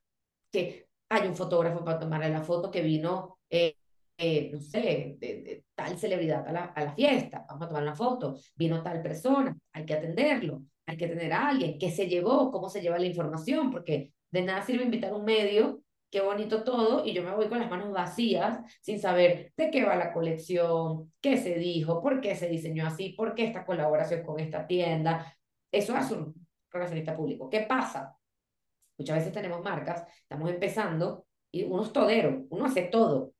que 0.51 0.88
hay 1.10 1.27
un 1.27 1.36
fotógrafo 1.36 1.84
para 1.84 2.00
tomarle 2.00 2.30
la 2.30 2.41
foto 2.41 2.72
que 2.72 2.82
vino, 2.82 3.39
eh, 3.50 3.75
eh, 4.18 4.50
no 4.53 4.60
sé, 4.60 5.18
de, 5.20 5.63
tal 5.75 5.98
celebridad 5.98 6.48
a 6.48 6.51
la, 6.51 6.63
a 6.65 6.84
la 6.84 6.94
fiesta, 6.94 7.46
vamos 7.48 7.63
a 7.65 7.68
tomar 7.68 7.84
una 7.84 7.96
foto, 7.96 8.38
vino 8.56 8.84
tal 8.84 9.01
persona, 9.01 9.58
hay 9.74 9.86
que 9.86 9.94
atenderlo, 9.94 10.62
hay 10.86 10.98
que 10.98 11.08
tener 11.08 11.34
a 11.34 11.50
alguien, 11.50 11.77
qué 11.77 11.91
se 11.91 12.08
llevó, 12.08 12.51
cómo 12.51 12.70
se 12.70 12.82
lleva 12.82 13.00
la 13.00 13.06
información, 13.06 13.72
porque 13.72 14.13
de 14.32 14.41
nada 14.41 14.65
sirve 14.65 14.84
invitar 14.84 15.12
a 15.12 15.15
un 15.15 15.25
medio 15.25 15.82
qué 16.12 16.22
bonito 16.22 16.63
todo, 16.63 17.06
y 17.06 17.13
yo 17.13 17.24
me 17.24 17.34
voy 17.34 17.48
con 17.48 17.60
las 17.60 17.70
manos 17.70 17.91
vacías, 17.91 18.60
sin 18.82 19.00
saber 19.00 19.53
de 19.56 19.72
qué 19.72 19.86
va 19.86 19.96
la 19.96 20.12
colección, 20.13 21.12
qué 21.22 21.38
se 21.38 21.56
dijo, 21.56 22.01
por 22.01 22.20
qué 22.20 22.36
se 22.36 22.50
diseñó 22.50 22.86
así, 22.86 23.13
por 23.13 23.34
qué 23.34 23.46
esta 23.46 23.65
colaboración 23.65 24.24
con 24.24 24.39
esta 24.39 24.68
tienda. 24.68 25.38
Eso 25.72 25.96
es 25.98 26.12
un 26.12 26.41
relacionista 26.72 27.16
público. 27.16 27.50
¿Qué 27.50 27.62
pasa? 27.62 28.18
Muchas 28.98 29.18
veces 29.18 29.34
tenemos 29.34 29.63
marcas, 29.63 30.06
estamos 30.22 30.50
empezando, 30.50 31.25
y 31.51 31.63
uno 31.63 31.84
es 31.84 31.92
todero, 31.92 32.46
uno 32.50 32.66
hace 32.66 32.84
todo. 32.84 33.34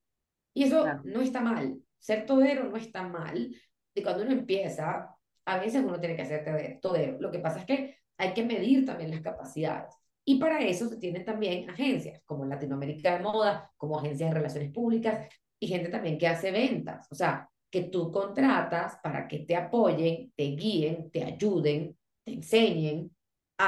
Y 0.53 0.63
eso 0.63 0.85
no 1.03 1.21
está 1.21 1.39
mal. 1.41 1.79
Ser 2.00 2.25
todero 2.25 2.65
no 2.65 2.77
está 2.77 3.03
mal. 3.03 3.55
Y 3.93 4.03
cuando 4.03 4.23
uno 4.23 4.31
empieza, 4.31 5.15
a 5.45 5.59
veces 5.59 5.83
uno 5.83 6.00
tiene 6.00 6.15
que 6.15 6.23
hacer 6.23 6.79
todero. 6.81 7.19
Lo 7.19 7.31
que 7.31 7.39
pasa 7.39 7.59
es 7.59 7.65
que 7.65 7.97
hay 8.17 8.33
que 8.33 8.43
medir 8.43 8.85
también 8.85 9.11
las 9.11 9.21
capacidades. 9.21 9.95
Y 10.25 10.39
para 10.39 10.59
eso 10.59 10.88
se 10.88 10.97
tienen 10.97 11.25
también 11.25 11.69
agencias, 11.69 12.21
como 12.25 12.45
Latinoamérica 12.45 13.17
de 13.17 13.23
Moda, 13.23 13.71
como 13.77 13.97
agencias 13.97 14.29
de 14.29 14.35
relaciones 14.35 14.71
públicas 14.71 15.27
y 15.59 15.67
gente 15.67 15.89
también 15.89 16.17
que 16.17 16.27
hace 16.27 16.51
ventas. 16.51 17.07
O 17.11 17.15
sea, 17.15 17.50
que 17.69 17.83
tú 17.83 18.11
contratas 18.11 18.97
para 19.01 19.27
que 19.27 19.39
te 19.39 19.55
apoyen, 19.55 20.31
te 20.35 20.43
guíen, 20.43 21.09
te 21.09 21.23
ayuden, 21.23 21.97
te 22.23 22.33
enseñen 22.33 23.15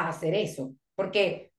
hacer 0.02 0.34
eso. 0.36 0.76
Porque 0.96 1.52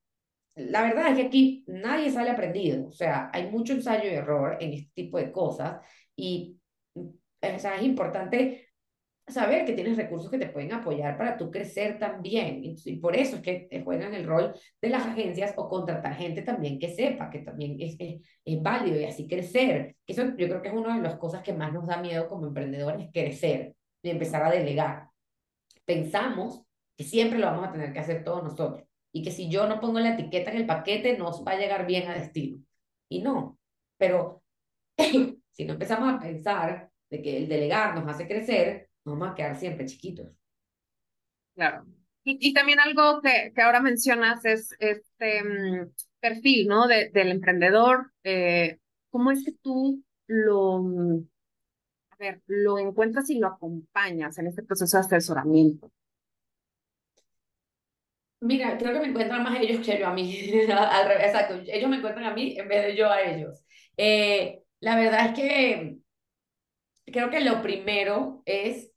la 0.56 0.82
verdad 0.82 1.08
es 1.08 1.16
que 1.16 1.26
aquí 1.26 1.64
nadie 1.66 2.10
sale 2.10 2.30
aprendido. 2.30 2.88
O 2.88 2.92
sea, 2.92 3.30
hay 3.32 3.50
mucho 3.50 3.72
ensayo 3.72 4.04
y 4.04 4.14
error 4.14 4.56
en 4.60 4.72
este 4.74 4.90
tipo 4.94 5.18
de 5.18 5.32
cosas 5.32 5.80
y 6.16 6.58
o 6.96 7.58
sea, 7.58 7.76
es 7.76 7.82
importante 7.82 8.68
saber 9.26 9.64
que 9.64 9.72
tienes 9.72 9.96
recursos 9.96 10.30
que 10.30 10.38
te 10.38 10.48
pueden 10.48 10.72
apoyar 10.72 11.16
para 11.16 11.36
tú 11.36 11.50
crecer 11.50 11.98
también. 11.98 12.60
Y, 12.62 12.96
por 12.96 13.16
eso 13.16 13.36
es 13.36 13.42
que 13.42 13.82
juegan 13.84 14.14
el 14.14 14.26
rol 14.26 14.54
de 14.80 14.88
las 14.88 15.06
agencias 15.06 15.54
o 15.56 15.68
contratar 15.68 16.14
gente 16.14 16.42
también 16.42 16.78
que 16.78 16.94
sepa 16.94 17.30
que 17.30 17.40
también 17.40 17.76
es, 17.80 17.96
es, 17.98 18.62
válido 18.62 19.00
y 19.00 19.04
así 19.04 19.26
crecer. 19.26 19.96
Eso 20.06 20.24
yo 20.36 20.48
creo 20.48 20.62
que 20.62 20.68
es 20.68 20.74
una 20.74 20.96
de 20.96 21.02
las 21.02 21.16
cosas 21.16 21.42
que 21.42 21.52
más 21.52 21.72
nos 21.72 21.86
da 21.86 21.98
miedo 21.98 22.28
como 22.28 22.46
emprendedores, 22.46 23.08
crecer 23.12 23.74
y 24.02 24.10
empezar 24.10 24.42
a 24.42 24.50
delegar. 24.50 25.08
Pensamos 25.84 26.64
que 26.96 27.04
siempre 27.04 27.38
lo 27.38 27.46
vamos 27.46 27.68
a 27.68 27.72
tener 27.72 27.92
que 27.92 27.98
hacer 27.98 28.24
todos 28.24 28.42
nosotros 28.42 28.84
y 29.12 29.22
que 29.22 29.30
si 29.30 29.48
yo 29.48 29.68
no 29.68 29.80
pongo 29.80 30.00
la 30.00 30.14
etiqueta 30.14 30.50
en 30.50 30.58
el 30.58 30.66
paquete 30.66 31.16
nos 31.16 31.44
va 31.44 31.52
a 31.52 31.58
llegar 31.58 31.86
bien 31.86 32.08
a 32.08 32.14
destino. 32.14 32.62
Y 33.08 33.22
no, 33.22 33.58
pero 33.96 34.42
si 34.98 35.64
no 35.64 35.74
empezamos 35.74 36.14
a 36.14 36.18
pensar 36.18 36.90
de 37.10 37.22
que 37.22 37.36
el 37.36 37.48
delegar 37.48 37.94
nos 37.94 38.08
hace 38.12 38.26
crecer, 38.26 38.88
vamos 39.04 39.30
a 39.30 39.34
quedar 39.34 39.56
siempre 39.56 39.86
chiquitos. 39.86 40.28
Claro. 41.54 41.86
Y, 42.26 42.54
también 42.54 42.80
algo 42.80 43.20
que, 43.20 43.52
que, 43.54 43.60
ahora 43.60 43.80
mencionas 43.80 44.44
es 44.46 44.74
este 44.78 45.44
mm, 45.44 45.92
perfil, 46.20 46.66
¿no? 46.66 46.88
De, 46.88 47.10
del 47.10 47.30
emprendedor. 47.30 48.12
Eh, 48.22 48.78
¿Cómo 49.10 49.30
es 49.30 49.44
que 49.44 49.52
tú 49.52 50.02
lo, 50.26 50.82
mm, 50.82 51.28
a 52.10 52.16
ver, 52.16 52.42
lo 52.46 52.78
encuentras 52.78 53.28
y 53.28 53.38
lo 53.38 53.48
acompañas 53.48 54.38
en 54.38 54.46
este 54.46 54.62
proceso 54.62 54.96
de 54.96 55.02
asesoramiento? 55.02 55.92
Mira, 58.48 58.76
creo 58.78 58.92
que 58.92 59.00
me 59.00 59.06
encuentran 59.08 59.42
más 59.42 59.58
ellos 59.60 59.84
que 59.84 59.98
yo 59.98 60.06
a 60.06 60.12
mí. 60.12 60.36
Al 60.70 61.08
revés, 61.08 61.26
exacto. 61.28 61.54
Ellos 61.66 61.88
me 61.90 61.96
encuentran 61.96 62.26
a 62.26 62.34
mí 62.34 62.56
en 62.58 62.68
vez 62.68 62.84
de 62.84 62.96
yo 62.96 63.10
a 63.10 63.20
ellos. 63.22 63.64
Eh, 63.96 64.62
la 64.80 64.96
verdad 64.96 65.26
es 65.28 65.34
que 65.34 65.98
creo 67.06 67.30
que 67.30 67.40
lo 67.40 67.62
primero 67.62 68.42
es 68.44 68.90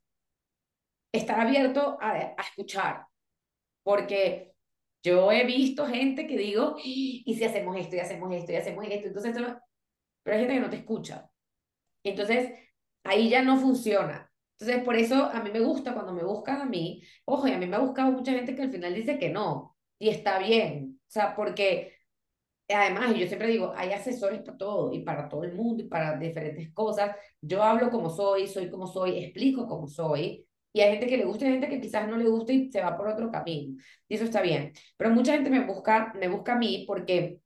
estar 1.11 1.39
abierto 1.39 1.97
a, 2.01 2.11
a 2.37 2.41
escuchar, 2.43 3.05
porque 3.83 4.53
yo 5.03 5.31
he 5.31 5.45
visto 5.45 5.87
gente 5.87 6.27
que 6.27 6.37
digo, 6.37 6.77
y 6.83 7.23
si 7.37 7.43
hacemos 7.45 7.77
esto, 7.77 7.95
y 7.97 7.99
hacemos 7.99 8.33
esto, 8.35 8.51
y 8.53 8.55
hacemos 8.55 8.85
esto, 8.89 9.07
entonces, 9.09 9.33
pero 10.23 10.35
hay 10.37 10.41
gente 10.43 10.55
que 10.55 10.61
no 10.61 10.69
te 10.69 10.77
escucha. 10.77 11.29
Entonces, 12.03 12.51
ahí 13.03 13.29
ya 13.29 13.43
no 13.43 13.59
funciona. 13.59 14.26
Entonces, 14.59 14.83
por 14.83 14.95
eso 14.95 15.15
a 15.25 15.41
mí 15.41 15.51
me 15.51 15.59
gusta 15.59 15.93
cuando 15.93 16.13
me 16.13 16.23
buscan 16.23 16.61
a 16.61 16.65
mí, 16.65 17.01
ojo, 17.25 17.47
y 17.47 17.51
a 17.51 17.57
mí 17.57 17.67
me 17.67 17.75
ha 17.75 17.79
buscado 17.79 18.11
mucha 18.11 18.31
gente 18.31 18.55
que 18.55 18.63
al 18.63 18.71
final 18.71 18.93
dice 18.95 19.19
que 19.19 19.29
no, 19.29 19.75
y 19.99 20.09
está 20.09 20.39
bien, 20.39 20.99
o 21.07 21.11
sea, 21.11 21.35
porque 21.35 21.93
además, 22.69 23.15
yo 23.15 23.27
siempre 23.27 23.47
digo, 23.49 23.73
hay 23.75 23.91
asesores 23.93 24.41
para 24.41 24.57
todo, 24.57 24.93
y 24.93 25.03
para 25.03 25.29
todo 25.29 25.43
el 25.43 25.53
mundo, 25.53 25.83
y 25.83 25.87
para 25.87 26.17
diferentes 26.17 26.73
cosas. 26.73 27.15
Yo 27.41 27.63
hablo 27.63 27.89
como 27.89 28.09
soy, 28.09 28.47
soy 28.47 28.69
como 28.69 28.87
soy, 28.87 29.23
explico 29.23 29.67
como 29.67 29.87
soy, 29.87 30.45
y 30.73 30.81
hay 30.81 30.91
gente 30.91 31.07
que 31.07 31.17
le 31.17 31.25
gusta 31.25 31.45
y 31.45 31.47
hay 31.47 31.53
gente 31.53 31.69
que 31.69 31.81
quizás 31.81 32.07
no 32.07 32.17
le 32.17 32.27
gusta 32.27 32.53
y 32.53 32.71
se 32.71 32.81
va 32.81 32.95
por 32.97 33.07
otro 33.07 33.31
camino. 33.31 33.77
Y 34.07 34.15
eso 34.15 34.25
está 34.25 34.41
bien. 34.41 34.73
Pero 34.95 35.09
mucha 35.09 35.33
gente 35.33 35.49
me 35.49 35.65
busca, 35.65 36.13
me 36.19 36.27
busca 36.27 36.53
a 36.53 36.57
mí 36.57 36.83
porque 36.87 37.39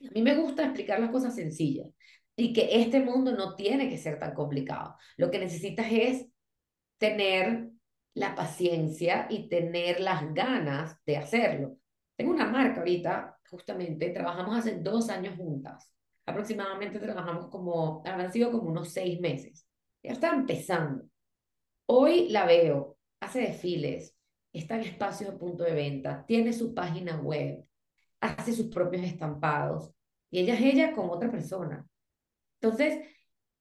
a 0.00 0.10
mí 0.12 0.22
me 0.22 0.34
gusta 0.34 0.64
explicar 0.64 0.98
las 0.98 1.10
cosas 1.10 1.36
sencillas 1.36 1.88
y 2.36 2.52
que 2.52 2.82
este 2.82 3.00
mundo 3.00 3.32
no 3.32 3.54
tiene 3.54 3.88
que 3.88 3.98
ser 3.98 4.18
tan 4.18 4.34
complicado. 4.34 4.96
Lo 5.16 5.30
que 5.30 5.38
necesitas 5.38 5.86
es 5.90 6.26
tener 7.04 7.70
la 8.14 8.34
paciencia 8.34 9.26
y 9.28 9.48
tener 9.48 10.00
las 10.00 10.32
ganas 10.32 10.96
de 11.04 11.16
hacerlo. 11.16 11.76
Tengo 12.16 12.32
una 12.32 12.46
marca 12.46 12.80
ahorita, 12.80 13.38
justamente, 13.50 14.10
trabajamos 14.10 14.56
hace 14.56 14.78
dos 14.78 15.10
años 15.10 15.36
juntas. 15.36 15.92
Aproximadamente 16.24 16.98
trabajamos 16.98 17.48
como, 17.48 18.02
han 18.06 18.32
sido 18.32 18.50
como 18.50 18.70
unos 18.70 18.92
seis 18.92 19.20
meses. 19.20 19.66
Ya 20.02 20.12
está 20.12 20.30
empezando. 20.30 21.04
Hoy 21.86 22.28
la 22.30 22.46
veo, 22.46 22.96
hace 23.20 23.40
desfiles, 23.40 24.16
está 24.52 24.76
en 24.76 24.82
espacios 24.82 25.32
de 25.32 25.38
punto 25.38 25.64
de 25.64 25.74
venta, 25.74 26.24
tiene 26.26 26.52
su 26.52 26.72
página 26.72 27.20
web, 27.20 27.66
hace 28.20 28.54
sus 28.54 28.68
propios 28.68 29.04
estampados 29.04 29.92
y 30.30 30.40
ella 30.40 30.54
es 30.54 30.60
ella 30.62 30.92
con 30.94 31.10
otra 31.10 31.30
persona. 31.30 31.86
Entonces, 32.60 33.06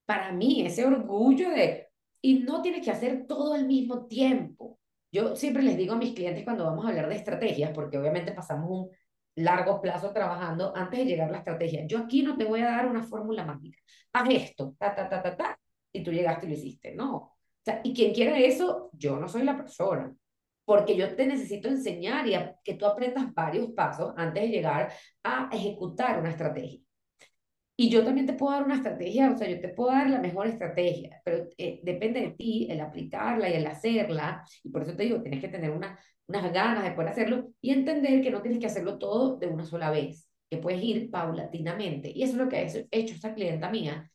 para 0.05 0.31
mí, 0.31 0.65
ese 0.65 0.85
orgullo 0.85 1.49
de, 1.49 1.82
y 2.23 2.39
no 2.39 2.61
tienes 2.61 2.83
que 2.83 2.91
hacer 2.91 3.27
todo 3.27 3.53
al 3.53 3.67
mismo 3.67 4.07
tiempo. 4.07 4.79
Yo 5.11 5.35
siempre 5.35 5.61
les 5.61 5.77
digo 5.77 5.93
a 5.93 5.97
mis 5.97 6.13
clientes 6.13 6.43
cuando 6.43 6.65
vamos 6.65 6.85
a 6.85 6.89
hablar 6.89 7.09
de 7.09 7.15
estrategias, 7.15 7.71
porque 7.71 7.97
obviamente 7.97 8.31
pasamos 8.31 8.69
un 8.69 8.89
largo 9.35 9.81
plazo 9.81 10.11
trabajando 10.13 10.73
antes 10.75 10.99
de 10.99 11.05
llegar 11.05 11.29
a 11.29 11.33
la 11.33 11.37
estrategia. 11.39 11.85
Yo 11.85 11.99
aquí 11.99 12.23
no 12.23 12.37
te 12.37 12.45
voy 12.45 12.61
a 12.61 12.71
dar 12.71 12.87
una 12.87 13.03
fórmula 13.03 13.45
mágica. 13.45 13.77
Haz 14.13 14.29
esto, 14.29 14.75
ta, 14.79 14.95
ta, 14.95 15.09
ta, 15.09 15.21
ta, 15.21 15.35
ta, 15.35 15.59
y 15.91 16.01
tú 16.01 16.11
llegaste 16.11 16.45
y 16.45 16.49
lo 16.49 16.55
hiciste. 16.55 16.95
No, 16.95 17.33
sea, 17.63 17.81
y 17.83 17.93
quien 17.93 18.13
quiera 18.13 18.37
eso, 18.37 18.89
yo 18.93 19.17
no 19.17 19.27
soy 19.27 19.43
la 19.43 19.57
persona, 19.57 20.13
porque 20.65 20.95
yo 20.95 21.15
te 21.15 21.25
necesito 21.25 21.67
enseñar 21.67 22.27
y 22.27 22.35
que 22.63 22.75
tú 22.75 22.85
aprendas 22.85 23.33
varios 23.33 23.71
pasos 23.71 24.13
antes 24.17 24.43
de 24.43 24.49
llegar 24.49 24.93
a 25.23 25.49
ejecutar 25.51 26.19
una 26.19 26.29
estrategia. 26.29 26.79
Y 27.75 27.89
yo 27.89 28.03
también 28.05 28.27
te 28.27 28.33
puedo 28.33 28.53
dar 28.53 28.63
una 28.63 28.75
estrategia, 28.75 29.31
o 29.31 29.37
sea, 29.37 29.49
yo 29.49 29.59
te 29.59 29.69
puedo 29.69 29.91
dar 29.91 30.09
la 30.09 30.19
mejor 30.19 30.47
estrategia, 30.47 31.21
pero 31.25 31.47
eh, 31.57 31.79
depende 31.83 32.21
de 32.21 32.31
ti 32.31 32.67
el 32.69 32.79
aplicarla 32.81 33.49
y 33.49 33.53
el 33.53 33.65
hacerla. 33.65 34.45
Y 34.63 34.69
por 34.69 34.83
eso 34.83 34.95
te 34.95 35.03
digo, 35.03 35.21
tienes 35.21 35.41
que 35.41 35.47
tener 35.47 35.71
una, 35.71 35.99
unas 36.27 36.53
ganas 36.53 36.83
de 36.83 36.91
poder 36.91 37.09
hacerlo 37.09 37.49
y 37.61 37.71
entender 37.71 38.21
que 38.21 38.31
no 38.31 38.41
tienes 38.41 38.59
que 38.59 38.67
hacerlo 38.67 38.99
todo 38.99 39.37
de 39.37 39.47
una 39.47 39.65
sola 39.65 39.89
vez, 39.89 40.27
que 40.49 40.57
puedes 40.57 40.83
ir 40.83 41.09
paulatinamente. 41.09 42.11
Y 42.13 42.23
eso 42.23 42.33
es 42.33 42.39
lo 42.39 42.49
que 42.49 42.57
ha 42.57 42.61
hecho 42.61 43.13
esta 43.15 43.33
clienta 43.33 43.69
mía, 43.71 44.11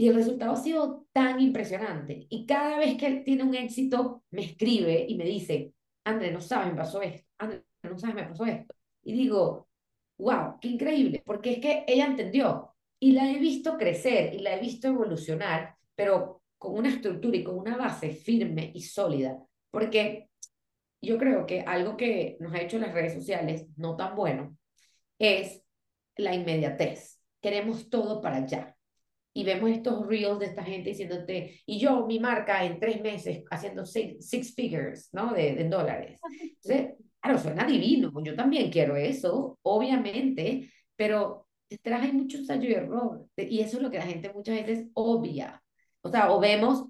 y 0.00 0.08
el 0.08 0.14
resultado 0.14 0.52
ha 0.52 0.56
sido 0.56 1.06
tan 1.12 1.40
impresionante. 1.40 2.26
Y 2.30 2.46
cada 2.46 2.78
vez 2.78 2.96
que 2.96 3.06
él 3.06 3.22
tiene 3.22 3.42
un 3.42 3.54
éxito, 3.54 4.22
me 4.30 4.40
escribe 4.42 5.04
y 5.06 5.14
me 5.14 5.24
dice, 5.24 5.74
André, 6.04 6.32
no 6.32 6.40
sabes, 6.40 6.68
me 6.68 6.78
pasó 6.78 7.02
esto. 7.02 7.28
André, 7.36 7.64
no 7.82 7.98
sabes, 7.98 8.14
me 8.16 8.24
pasó 8.24 8.46
esto. 8.46 8.74
Y 9.02 9.12
digo, 9.12 9.68
wow, 10.16 10.58
qué 10.58 10.68
increíble, 10.68 11.22
porque 11.26 11.52
es 11.52 11.58
que 11.58 11.84
ella 11.86 12.06
entendió 12.06 12.69
y 13.00 13.12
la 13.12 13.30
he 13.30 13.38
visto 13.38 13.76
crecer 13.78 14.34
y 14.34 14.40
la 14.40 14.54
he 14.54 14.60
visto 14.60 14.88
evolucionar, 14.88 15.74
pero 15.94 16.42
con 16.58 16.76
una 16.78 16.90
estructura 16.90 17.36
y 17.36 17.44
con 17.44 17.58
una 17.58 17.76
base 17.76 18.10
firme 18.10 18.70
y 18.74 18.82
sólida. 18.82 19.42
Porque 19.70 20.28
yo 21.02 21.18
creo 21.18 21.46
que 21.46 21.62
algo 21.62 21.96
que 21.96 22.36
nos 22.40 22.52
ha 22.54 22.60
hecho 22.60 22.78
las 22.78 22.92
redes 22.94 23.14
sociales 23.14 23.66
no 23.76 23.96
tan 23.96 24.14
bueno 24.14 24.56
es 25.18 25.62
la 26.16 26.34
inmediatez. 26.34 27.20
Queremos 27.40 27.88
todo 27.90 28.20
para 28.20 28.36
allá. 28.38 28.76
y 29.32 29.44
vemos 29.44 29.70
estos 29.70 30.06
reels 30.06 30.38
de 30.40 30.46
esta 30.46 30.64
gente 30.64 30.90
diciéndote, 30.90 31.60
y 31.66 31.78
yo, 31.78 32.06
mi 32.06 32.18
marca 32.18 32.64
en 32.64 32.80
tres 32.80 33.00
meses 33.00 33.44
haciendo 33.50 33.86
six, 33.86 34.54
figures, 34.54 35.08
¿no? 35.12 35.32
De, 35.32 35.54
de 35.54 35.68
dólares. 35.68 36.20
Entonces, 36.62 36.96
claro, 37.20 37.38
suena 37.38 37.64
divino, 37.66 38.12
yo 38.24 38.34
también 38.34 38.70
quiero 38.70 38.96
eso, 38.96 39.58
obviamente, 39.62 40.70
pero 40.96 41.46
detrás 41.70 42.02
hay 42.02 42.12
mucho 42.12 42.38
ensayo 42.38 42.68
y 42.68 42.74
error, 42.74 43.26
y 43.36 43.60
eso 43.60 43.76
es 43.76 43.82
lo 43.82 43.90
que 43.90 43.98
la 43.98 44.06
gente 44.06 44.32
muchas 44.32 44.56
veces 44.56 44.88
obvia. 44.94 45.62
O 46.02 46.10
sea, 46.10 46.32
o 46.32 46.40
vemos, 46.40 46.86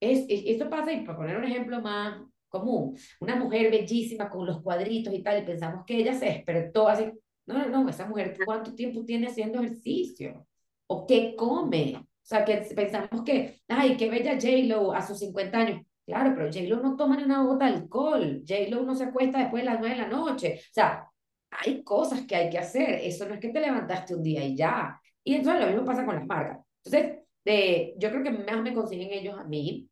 es, 0.00 0.24
esto 0.28 0.70
pasa, 0.70 0.92
y 0.92 1.04
para 1.04 1.18
poner 1.18 1.36
un 1.36 1.44
ejemplo 1.44 1.80
más 1.80 2.22
común, 2.48 2.96
una 3.20 3.36
mujer 3.36 3.70
bellísima 3.70 4.30
con 4.30 4.46
los 4.46 4.62
cuadritos 4.62 5.12
y 5.12 5.22
tal, 5.22 5.42
y 5.42 5.46
pensamos 5.46 5.84
que 5.86 5.96
ella 5.98 6.14
se 6.14 6.26
despertó 6.26 6.88
así, 6.88 7.10
no, 7.46 7.58
no, 7.58 7.68
no, 7.68 7.88
esa 7.88 8.06
mujer, 8.06 8.36
¿cuánto 8.44 8.74
tiempo 8.74 9.04
tiene 9.04 9.26
haciendo 9.26 9.60
ejercicio? 9.60 10.46
¿O 10.86 11.06
qué 11.06 11.34
come? 11.36 11.96
O 11.96 12.06
sea, 12.22 12.44
que 12.44 12.56
pensamos 12.76 13.24
que, 13.24 13.60
ay, 13.68 13.96
qué 13.96 14.08
bella 14.08 14.34
J-Lo 14.34 14.92
a 14.92 15.02
sus 15.02 15.18
50 15.18 15.58
años. 15.58 15.82
Claro, 16.06 16.32
pero 16.34 16.46
J-Lo 16.52 16.80
no 16.80 16.96
toma 16.96 17.16
ni 17.16 17.24
una 17.24 17.42
gota 17.42 17.66
de 17.66 17.74
alcohol. 17.74 18.42
J-Lo 18.46 18.82
no 18.84 18.94
se 18.94 19.04
acuesta 19.04 19.38
después 19.38 19.62
de 19.62 19.70
las 19.70 19.80
9 19.80 19.94
de 19.96 20.02
la 20.02 20.08
noche. 20.08 20.60
O 20.60 20.72
sea, 20.72 21.09
hay 21.50 21.82
cosas 21.82 22.22
que 22.26 22.36
hay 22.36 22.50
que 22.50 22.58
hacer. 22.58 23.00
Eso 23.02 23.26
no 23.26 23.34
es 23.34 23.40
que 23.40 23.50
te 23.50 23.60
levantaste 23.60 24.14
un 24.14 24.22
día 24.22 24.44
y 24.44 24.56
ya. 24.56 25.00
Y 25.24 25.34
entonces 25.34 25.62
lo 25.62 25.68
mismo 25.68 25.84
pasa 25.84 26.04
con 26.04 26.16
las 26.16 26.26
marcas. 26.26 26.58
Entonces, 26.84 27.18
de, 27.44 27.94
yo 27.98 28.10
creo 28.10 28.22
que 28.22 28.30
más 28.30 28.62
me 28.62 28.74
consiguen 28.74 29.12
ellos 29.12 29.38
a 29.38 29.44
mí. 29.44 29.88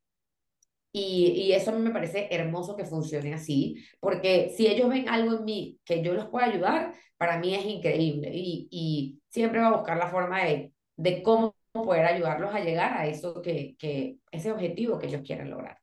Y, 0.93 1.27
y 1.27 1.53
eso 1.53 1.71
a 1.71 1.75
mí 1.75 1.81
me 1.83 1.91
parece 1.91 2.29
hermoso 2.31 2.75
que 2.77 2.85
funcione 2.85 3.35
así, 3.35 3.77
porque 4.01 4.51
si 4.57 4.67
ellos 4.67 4.89
ven 4.89 5.09
algo 5.09 5.37
en 5.37 5.45
mí 5.45 5.79
que 5.85 6.03
yo 6.03 6.15
los 6.15 6.29
pueda 6.29 6.47
ayudar, 6.47 6.95
para 7.19 7.39
mí 7.39 7.55
es 7.55 7.65
increíble. 7.67 8.31
Y, 8.33 8.69
y 8.71 9.21
siempre 9.29 9.61
va 9.61 9.69
a 9.69 9.77
buscar 9.77 9.99
la 9.99 10.09
forma 10.09 10.45
de 10.45 10.73
de 10.99 11.23
cómo 11.23 11.55
poder 11.73 12.05
ayudarlos 12.05 12.55
a 12.55 12.61
llegar 12.61 12.93
a 12.93 13.07
eso 13.07 13.41
que, 13.41 13.77
que 13.79 14.19
ese 14.33 14.53
objetivo 14.53 14.99
que 14.99 15.07
ellos 15.07 15.23
quieren 15.25 15.49
lograr. 15.49 15.79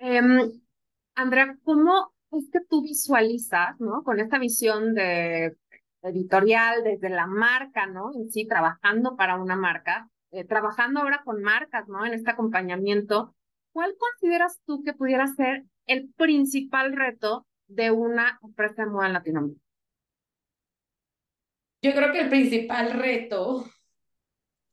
Um, 0.00 0.60
Andrea, 1.14 1.56
¿cómo 1.62 2.12
es 2.32 2.50
que 2.50 2.60
tú 2.60 2.82
visualizas, 2.82 3.78
¿no? 3.80 4.02
Con 4.02 4.20
esta 4.20 4.38
visión 4.38 4.94
de 4.94 5.56
editorial 6.02 6.82
desde 6.84 7.10
la 7.10 7.26
marca, 7.26 7.86
¿no? 7.86 8.12
En 8.14 8.30
sí, 8.30 8.46
trabajando 8.46 9.16
para 9.16 9.36
una 9.36 9.56
marca, 9.56 10.08
eh, 10.30 10.44
trabajando 10.44 11.00
ahora 11.00 11.22
con 11.24 11.42
marcas, 11.42 11.88
¿no? 11.88 12.06
En 12.06 12.14
este 12.14 12.30
acompañamiento, 12.30 13.34
¿cuál 13.72 13.94
consideras 13.98 14.60
tú 14.64 14.82
que 14.82 14.92
pudiera 14.92 15.26
ser 15.26 15.64
el 15.86 16.12
principal 16.16 16.92
reto 16.92 17.46
de 17.66 17.90
una 17.90 18.38
empresa 18.42 18.84
de 18.84 18.90
moda 18.90 19.06
en 19.08 19.12
Latinoamérica? 19.12 19.60
Yo 21.82 21.92
creo 21.94 22.12
que 22.12 22.20
el 22.20 22.28
principal 22.28 22.92
reto, 22.92 23.64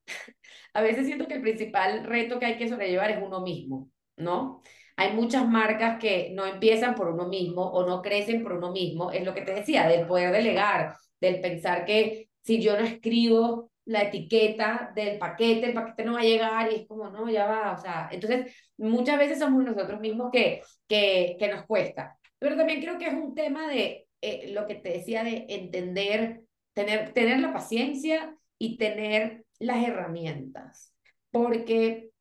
a 0.73 0.81
veces 0.81 1.05
siento 1.05 1.27
que 1.27 1.35
el 1.35 1.41
principal 1.41 2.03
reto 2.03 2.39
que 2.39 2.45
hay 2.45 2.57
que 2.57 2.67
sobrellevar 2.67 3.11
es 3.11 3.23
uno 3.23 3.41
mismo, 3.41 3.89
¿no? 4.17 4.61
Hay 4.97 5.13
muchas 5.13 5.47
marcas 5.47 5.99
que 5.99 6.31
no 6.33 6.45
empiezan 6.45 6.95
por 6.95 7.07
uno 7.09 7.27
mismo 7.27 7.63
o 7.63 7.85
no 7.85 8.01
crecen 8.01 8.43
por 8.43 8.53
uno 8.53 8.71
mismo, 8.71 9.11
es 9.11 9.23
lo 9.23 9.33
que 9.33 9.41
te 9.41 9.53
decía, 9.53 9.87
del 9.87 10.05
poder 10.05 10.31
delegar, 10.31 10.95
del 11.21 11.39
pensar 11.39 11.85
que 11.85 12.29
si 12.43 12.61
yo 12.61 12.77
no 12.77 12.85
escribo 12.85 13.71
la 13.85 14.03
etiqueta 14.03 14.91
del 14.95 15.17
paquete, 15.17 15.67
el 15.67 15.73
paquete 15.73 16.03
no 16.03 16.13
va 16.13 16.19
a 16.19 16.23
llegar 16.23 16.71
y 16.71 16.75
es 16.75 16.87
como, 16.87 17.09
no, 17.09 17.29
ya 17.29 17.45
va, 17.45 17.71
o 17.73 17.81
sea, 17.81 18.09
entonces 18.11 18.53
muchas 18.77 19.17
veces 19.17 19.39
somos 19.39 19.63
nosotros 19.63 20.01
mismos 20.01 20.29
que, 20.31 20.61
que, 20.87 21.37
que 21.39 21.47
nos 21.47 21.65
cuesta. 21.65 22.17
Pero 22.37 22.57
también 22.57 22.81
creo 22.81 22.97
que 22.97 23.07
es 23.07 23.13
un 23.13 23.33
tema 23.33 23.67
de 23.69 24.07
eh, 24.21 24.51
lo 24.51 24.67
que 24.67 24.75
te 24.75 24.89
decía 24.89 25.23
de 25.23 25.45
entender 25.47 26.41
tener, 26.77 27.11
tener 27.11 27.39
la 27.39 27.53
paciencia 27.53 28.37
y 28.59 28.77
tener 28.77 29.45
las 29.57 29.83
herramientas. 29.83 30.93
Porque 31.31 32.11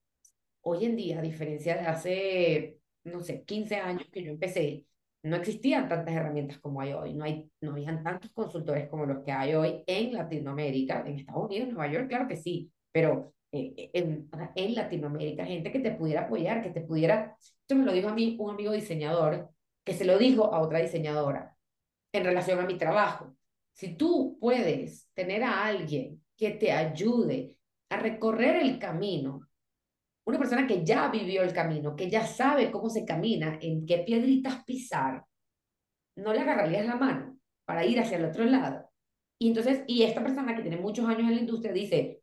hoy 0.67 0.85
en 0.85 0.97
día, 0.97 1.19
a 1.21 1.23
diferencia 1.23 1.77
de 1.77 1.87
hace, 1.87 2.79
no 3.05 3.21
sé, 3.21 3.45
15 3.45 3.77
años 3.77 4.09
que 4.11 4.23
yo 4.23 4.33
empecé, 4.33 4.85
no 5.23 5.37
existían 5.37 5.89
tantas 5.89 6.15
herramientas 6.15 6.59
como 6.59 6.81
hay 6.81 6.93
hoy, 6.93 7.15
no, 7.15 7.25
hay, 7.25 7.49
no 7.61 7.73
habían 7.73 8.03
tantos 8.03 8.33
consultores 8.33 8.89
como 8.89 9.07
los 9.07 9.25
que 9.25 9.33
hay 9.33 9.55
hoy 9.55 9.85
en 9.87 10.13
Latinoamérica, 10.13 11.05
en 11.07 11.21
Estados 11.21 11.47
Unidos, 11.47 11.69
Nueva 11.69 11.93
York, 11.93 12.09
claro 12.09 12.27
que 12.27 12.37
sí, 12.37 12.71
pero 12.91 13.33
eh, 13.53 13.75
eh, 13.77 13.91
en, 13.95 14.29
en 14.57 14.75
Latinoamérica, 14.75 15.47
gente 15.47 15.71
que 15.71 15.79
te 15.79 15.93
pudiera 15.93 16.23
apoyar, 16.23 16.63
que 16.63 16.71
te 16.71 16.81
pudiera, 16.81 17.37
esto 17.39 17.77
me 17.77 17.85
lo 17.85 17.93
dijo 17.93 18.09
a 18.09 18.15
mí 18.15 18.37
un 18.41 18.51
amigo 18.51 18.73
diseñador, 18.73 19.51
que 19.85 19.95
se 19.95 20.05
lo 20.05 20.19
dijo 20.19 20.53
a 20.53 20.61
otra 20.61 20.81
diseñadora 20.81 21.57
en 22.13 22.25
relación 22.25 22.59
a 22.59 22.67
mi 22.67 22.77
trabajo. 22.77 23.37
Si 23.73 23.95
tú 23.95 24.37
puedes 24.41 25.09
tener 25.15 25.45
a 25.45 25.65
alguien 25.65 26.25
que 26.37 26.51
te 26.51 26.73
ayude 26.73 27.57
a 27.89 27.99
recorrer 27.99 28.57
el 28.57 28.81
camino, 28.81 29.46
una 30.27 30.39
persona 30.39 30.67
que 30.67 30.85
ya 30.85 31.09
vivió 31.09 31.43
el 31.43 31.53
camino, 31.53 31.95
que 31.95 32.11
ya 32.11 32.27
sabe 32.27 32.71
cómo 32.71 32.91
se 32.91 33.05
camina, 33.05 33.59
en 33.61 33.87
qué 33.87 33.99
piedritas 33.99 34.65
pisar, 34.65 35.25
no 36.17 36.33
le 36.33 36.41
agarrarías 36.41 36.87
la 36.87 36.97
mano 36.97 37.39
para 37.65 37.85
ir 37.85 38.01
hacia 38.01 38.19
el 38.19 38.25
otro 38.25 38.45
lado. 38.45 38.91
Y 39.39 39.49
entonces, 39.49 39.85
y 39.87 40.03
esta 40.03 40.23
persona 40.23 40.57
que 40.57 40.63
tiene 40.63 40.79
muchos 40.79 41.07
años 41.07 41.29
en 41.29 41.35
la 41.35 41.41
industria 41.41 41.73
dice, 41.73 42.23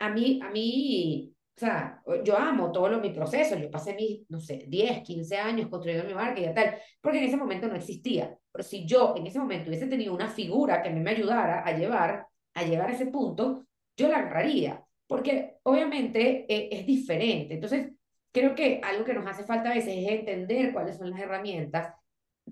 a 0.00 0.10
mí, 0.10 0.40
a 0.42 0.50
mí 0.50 1.34
o 1.58 1.60
sea, 1.60 2.00
yo 2.22 2.38
amo 2.38 2.70
todo 2.70 2.88
lo, 2.88 3.00
mi 3.00 3.10
proceso, 3.10 3.56
yo 3.56 3.68
pasé 3.68 3.92
mis, 3.92 4.30
no 4.30 4.38
sé, 4.38 4.66
10, 4.68 5.02
15 5.02 5.38
años 5.38 5.68
construyendo 5.68 6.06
mi 6.06 6.14
marca 6.14 6.40
y 6.40 6.54
tal, 6.54 6.76
porque 7.00 7.18
en 7.18 7.24
ese 7.24 7.36
momento 7.36 7.66
no 7.66 7.74
existía. 7.74 8.32
Pero 8.52 8.62
si 8.62 8.86
yo 8.86 9.14
en 9.16 9.26
ese 9.26 9.40
momento 9.40 9.68
hubiese 9.68 9.88
tenido 9.88 10.14
una 10.14 10.28
figura 10.28 10.80
que 10.80 10.88
a 10.88 10.92
mí 10.92 11.00
me 11.00 11.10
ayudara 11.10 11.64
a 11.64 11.76
llevar, 11.76 12.28
a 12.54 12.62
llegar 12.62 12.88
a 12.88 12.92
ese 12.92 13.06
punto, 13.06 13.66
yo 13.96 14.06
la 14.06 14.18
agarraría, 14.18 14.84
porque 15.08 15.56
obviamente 15.64 16.46
eh, 16.48 16.68
es 16.70 16.86
diferente. 16.86 17.54
Entonces, 17.54 17.90
creo 18.30 18.54
que 18.54 18.80
algo 18.84 19.04
que 19.04 19.14
nos 19.14 19.26
hace 19.26 19.42
falta 19.44 19.70
a 19.70 19.74
veces 19.74 19.94
es 19.96 20.10
entender 20.10 20.72
cuáles 20.72 20.98
son 20.98 21.10
las 21.10 21.20
herramientas, 21.20 21.94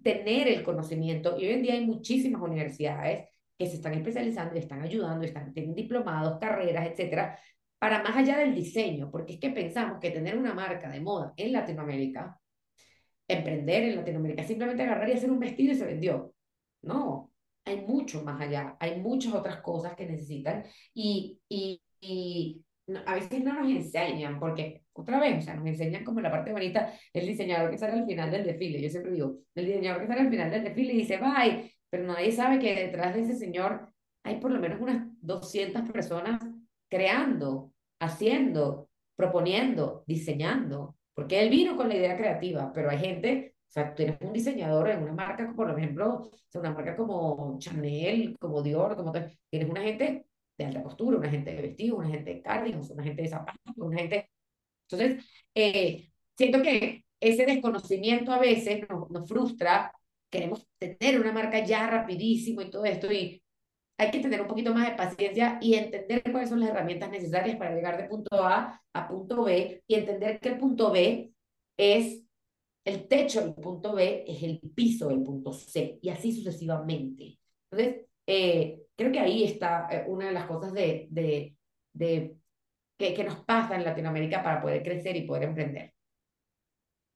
tener 0.03 0.49
el 0.49 0.65
conocimiento, 0.65 1.37
y 1.39 1.47
hoy 1.47 1.53
en 1.53 1.63
día 1.63 1.75
hay 1.75 1.87
muchísimas 1.87 2.43
universidades 2.43 3.29
que 3.59 3.67
se 3.67 3.77
están 3.77 3.95
especializando 3.95 4.55
y 4.57 4.59
están 4.59 4.83
ayudando, 4.83 5.25
están 5.25 5.53
tienen 5.53 5.75
diplomados, 5.75 6.39
carreras, 6.41 6.87
etcétera, 6.87 7.39
para 7.79 8.03
más 8.03 8.17
allá 8.17 8.39
del 8.39 8.55
diseño, 8.55 9.11
porque 9.11 9.35
es 9.35 9.41
que 9.41 9.51
pensamos 9.51 9.99
que 10.01 10.11
tener 10.11 10.37
una 10.37 10.55
marca 10.55 10.91
de 10.91 11.01
moda 11.01 11.33
en 11.37 11.53
Latinoamérica, 11.53 12.41
emprender 13.29 13.85
en 13.85 13.97
Latinoamérica, 13.97 14.45
simplemente 14.45 14.83
agarrar 14.83 15.09
y 15.09 15.13
hacer 15.13 15.31
un 15.31 15.41
vestido 15.41 15.73
y 15.73 15.77
se 15.77 15.87
vendió. 15.87 16.35
No, 16.83 17.33
hay 17.65 17.83
mucho 17.83 18.23
más 18.23 18.41
allá, 18.41 18.77
hay 18.81 19.01
muchas 19.01 19.35
otras 19.35 19.61
cosas 19.61 19.95
que 19.97 20.07
necesitan 20.07 20.65
y, 20.95 21.41
y, 21.49 21.83
y 22.07 22.65
a 23.05 23.15
veces 23.15 23.43
no 23.43 23.53
nos 23.55 23.69
enseñan, 23.69 24.39
porque 24.39 24.85
otra 24.93 25.19
vez, 25.19 25.39
o 25.39 25.43
sea, 25.43 25.55
nos 25.57 25.67
enseñan 25.67 26.05
como 26.05 26.21
la 26.21 26.31
parte 26.31 26.53
bonita, 26.53 26.93
el 27.13 27.27
diseñador 27.27 27.71
que 27.71 27.79
sale 27.79 27.95
al 27.95 28.07
final 28.07 28.31
del 28.31 28.45
desfile, 28.45 28.81
yo 28.81 28.89
siempre 28.89 29.13
digo, 29.13 29.39
el 29.55 29.67
diseñador 29.67 30.03
que 30.03 30.07
sale 30.09 30.21
al 30.21 30.31
final 30.31 30.51
del 30.51 30.65
desfile 30.65 30.93
y 30.93 30.99
dice, 30.99 31.19
bye, 31.19 31.75
pero 31.91 32.05
nadie 32.05 32.33
sabe 32.33 32.59
que 32.59 32.75
detrás 32.75 33.15
de 33.15 33.23
ese 33.23 33.35
señor 33.35 33.93
hay 34.23 34.41
por 34.41 34.51
lo 34.51 34.61
menos 34.61 34.81
unas 34.81 35.09
200 35.21 35.91
personas 35.91 36.41
creando, 36.89 37.73
haciendo, 38.01 38.89
proponiendo, 39.17 40.05
diseñando, 40.07 40.97
porque 41.15 41.41
él 41.41 41.51
vino 41.51 41.77
con 41.77 41.89
la 41.89 41.97
idea 41.97 42.17
creativa, 42.17 42.73
pero 42.73 42.91
hay 42.91 42.99
gente, 42.99 43.55
o 43.69 43.73
sea, 43.73 43.91
tú 43.91 43.97
tienes 43.97 44.19
un 44.21 44.33
diseñador 44.33 44.91
en 44.91 45.03
una 45.03 45.13
marca, 45.13 45.53
por 45.57 45.77
ejemplo, 45.77 46.31
una 46.55 46.73
marca 46.73 46.97
como 46.97 47.59
Chanel, 47.59 48.37
como 48.39 48.63
Dior, 48.63 48.97
como 48.97 49.13
tienes 49.13 49.69
una 49.69 49.83
gente 49.83 50.26
de 50.59 50.65
alta 50.65 50.83
costura, 50.83 51.19
una 51.19 51.31
gente 51.31 51.55
de 51.55 51.63
vestido, 51.63 51.97
una 51.97 52.09
gente 52.09 52.35
de 52.35 52.43
cardigans, 52.43 52.91
una 52.91 53.03
gente 53.03 53.23
de 53.23 53.29
zapatos, 53.29 53.75
una 53.77 53.99
gente... 53.99 54.31
Entonces, 54.89 55.25
eh, 55.55 56.11
siento 56.37 56.63
que 56.63 57.05
ese 57.21 57.47
desconocimiento 57.47 58.33
a 58.33 58.39
veces 58.39 58.89
nos, 58.89 59.11
nos 59.11 59.29
frustra, 59.29 59.93
queremos 60.31 60.67
tener 60.79 61.21
una 61.21 61.33
marca 61.33 61.65
ya 61.65 61.89
rapidísimo 61.89 62.63
y 62.63 62.71
todo 62.71 62.85
esto, 62.85 63.13
y 63.13 63.43
hay 63.99 64.11
que 64.11 64.21
tener 64.21 64.41
un 64.43 64.47
poquito 64.49 64.75
más 64.75 64.89
de 64.89 64.97
paciencia 64.97 65.59
y 65.61 65.75
entender 65.75 66.23
cuáles 66.31 66.51
son 66.51 66.61
las 66.61 66.71
herramientas 66.71 67.11
necesarias 67.11 67.57
para 67.57 67.75
llegar 67.75 67.97
de 67.97 68.09
punto 68.09 68.45
A 68.45 68.83
a 68.93 69.09
punto 69.09 69.45
B 69.45 69.83
y 69.87 69.95
entender 69.95 70.39
que 70.39 70.51
el 70.51 70.59
punto 70.59 70.93
B 70.93 71.33
es 71.77 72.23
el 72.85 73.09
techo 73.09 73.41
del 73.41 73.55
punto 73.55 73.95
B, 73.95 74.25
es 74.27 74.43
el 74.43 74.61
piso 74.75 75.09
del 75.09 75.23
punto 75.23 75.53
C 75.53 75.99
y 76.03 76.09
así 76.11 76.33
sucesivamente. 76.33 77.39
Entonces, 77.71 78.07
eh, 78.27 78.86
creo 78.97 79.13
que 79.13 79.21
ahí 79.21 79.45
está 79.45 79.89
eh, 79.91 80.05
una 80.07 80.27
de 80.27 80.33
las 80.33 80.47
cosas 80.47 80.73
de, 80.73 81.07
de, 81.11 81.55
de 81.93 82.37
que, 82.97 83.15
que 83.15 83.25
nos 83.25 83.37
pasa 83.45 83.77
en 83.77 83.85
Latinoamérica 83.85 84.43
para 84.43 84.61
poder 84.61 84.83
crecer 84.83 85.17
y 85.17 85.27
poder 85.27 85.45
emprender. 85.45 85.93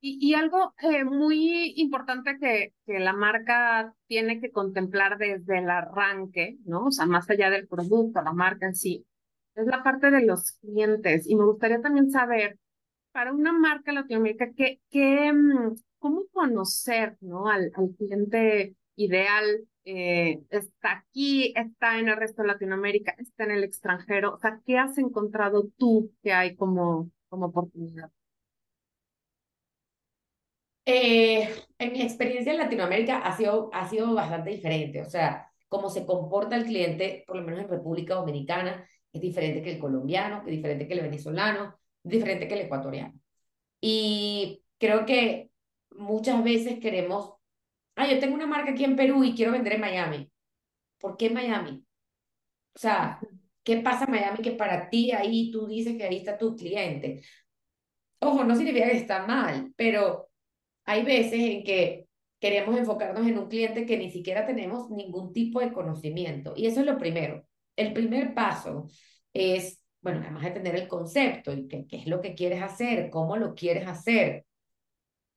Y, 0.03 0.33
algo 0.33 0.73
eh, 0.79 1.05
muy 1.05 1.75
importante 1.77 2.39
que, 2.41 2.73
que 2.87 3.01
la 3.01 3.13
marca 3.13 3.95
tiene 4.07 4.41
que 4.41 4.51
contemplar 4.51 5.19
desde 5.19 5.59
el 5.59 5.69
arranque, 5.69 6.57
¿no? 6.65 6.87
O 6.87 6.91
sea, 6.91 7.05
más 7.05 7.29
allá 7.29 7.51
del 7.51 7.69
producto, 7.69 8.23
la 8.23 8.33
marca 8.33 8.65
en 8.65 8.75
sí, 8.75 9.07
es 9.55 9.67
la 9.67 9.83
parte 9.83 10.11
de 10.11 10.23
los 10.23 10.53
clientes. 10.53 11.29
Y 11.29 11.37
me 11.37 11.45
gustaría 11.45 11.83
también 11.83 12.11
saber, 12.11 12.59
para 13.13 13.33
una 13.35 13.53
marca 13.53 13.93
latinoamericana, 13.93 14.53
¿qué, 14.57 14.81
qué, 14.91 15.33
mm, 15.35 15.75
¿cómo 15.99 16.23
conocer, 16.33 17.19
¿no? 17.21 17.49
Al, 17.49 17.71
al 17.75 17.91
cliente 17.99 18.77
ideal 18.97 19.69
eh, 19.85 20.41
está 20.51 20.93
aquí, 20.93 21.53
está 21.57 21.99
en 21.99 22.09
el 22.09 22.17
resto 22.17 22.43
de 22.43 22.49
Latinoamérica, 22.49 23.15
está 23.19 23.45
en 23.45 23.53
el 23.53 23.65
extranjero. 23.65 24.35
O 24.35 24.39
sea, 24.39 24.61
¿qué 24.67 24.79
has 24.79 24.99
encontrado 24.99 25.69
tú 25.77 26.13
que 26.23 26.33
hay 26.33 26.57
como, 26.57 27.11
como 27.29 27.47
oportunidad? 27.47 28.11
Eh, 30.85 31.49
en 31.79 31.93
mi 31.93 32.03
experiencia 32.03 32.53
en 32.53 32.59
Latinoamérica 32.59 33.19
ha 33.19 33.37
sido, 33.37 33.71
ha 33.73 33.89
sido 33.89 34.15
bastante 34.15 34.51
diferente. 34.51 35.03
O 35.03 35.09
sea, 35.09 35.51
cómo 35.69 35.89
se 35.89 36.05
comporta 36.05 36.57
el 36.57 36.65
cliente, 36.65 37.25
por 37.27 37.37
lo 37.37 37.43
menos 37.43 37.61
en 37.61 37.69
República 37.69 38.15
Dominicana, 38.15 38.87
es 39.13 39.21
diferente 39.21 39.63
que 39.63 39.73
el 39.73 39.79
colombiano, 39.79 40.43
que 40.43 40.51
es 40.51 40.57
diferente 40.57 40.87
que 40.87 40.95
el 40.95 41.03
venezolano, 41.03 41.79
diferente 42.03 42.49
que 42.49 42.55
el 42.55 42.61
ecuatoriano. 42.63 43.15
Y 43.81 44.63
creo 44.79 45.07
que 45.07 45.51
muchas 45.93 46.43
veces 46.43 46.81
queremos, 46.81 47.35
ah, 47.97 48.09
yo 48.09 48.19
tengo 48.19 48.35
una 48.35 48.47
marca 48.47 48.73
aquí 48.73 48.85
en 48.85 48.97
Perú 48.97 49.25
y 49.25 49.35
quiero 49.35 49.53
vender 49.53 49.75
en 49.75 49.81
Miami. 49.81 50.31
¿Por 50.99 51.17
qué 51.17 51.31
Miami? 51.31 51.85
O 52.75 52.79
sea, 52.79 53.21
¿qué 53.63 53.79
pasa 53.79 54.05
en 54.05 54.13
Miami 54.13 54.39
que 54.43 54.53
para 54.53 54.89
ti 54.91 55.13
ahí 55.13 55.51
tú 55.51 55.67
dices 55.67 55.97
que 55.97 56.05
ahí 56.05 56.17
está 56.17 56.39
tu 56.39 56.57
cliente? 56.57 57.23
Ojo, 58.21 58.45
no 58.45 58.55
significa 58.55 58.87
que 58.91 58.97
está 58.97 59.27
mal, 59.27 59.73
pero 59.77 60.31
hay 60.85 61.03
veces 61.05 61.41
en 61.41 61.65
que 61.65 62.07
queremos 62.39 62.77
enfocarnos 62.77 63.27
en 63.27 63.39
un 63.39 63.49
cliente 63.49 63.87
que 63.87 63.99
ni 63.99 64.11
siquiera 64.11 64.47
tenemos 64.47 64.91
ningún 64.91 65.33
tipo 65.33 65.61
de 65.61 65.73
conocimiento. 65.73 66.55
Y 66.57 66.67
eso 66.67 66.81
es 66.81 66.87
lo 66.87 66.99
primero. 66.99 67.47
El 67.77 67.93
primer 67.93 68.35
paso 68.35 68.89
es, 69.33 69.83
bueno, 70.01 70.21
además 70.21 70.45
de 70.45 70.51
tener 70.53 70.77
el 70.77 70.89
concepto 70.89 71.53
y 71.53 71.69
qué, 71.69 71.87
qué 71.87 71.99
es 71.99 72.07
lo 72.07 72.21
que 72.21 72.35
quieres 72.35 72.63
hacer, 72.63 73.11
cómo 73.11 73.37
lo 73.37 73.55
quieres 73.55 73.87
hacer, 73.87 74.47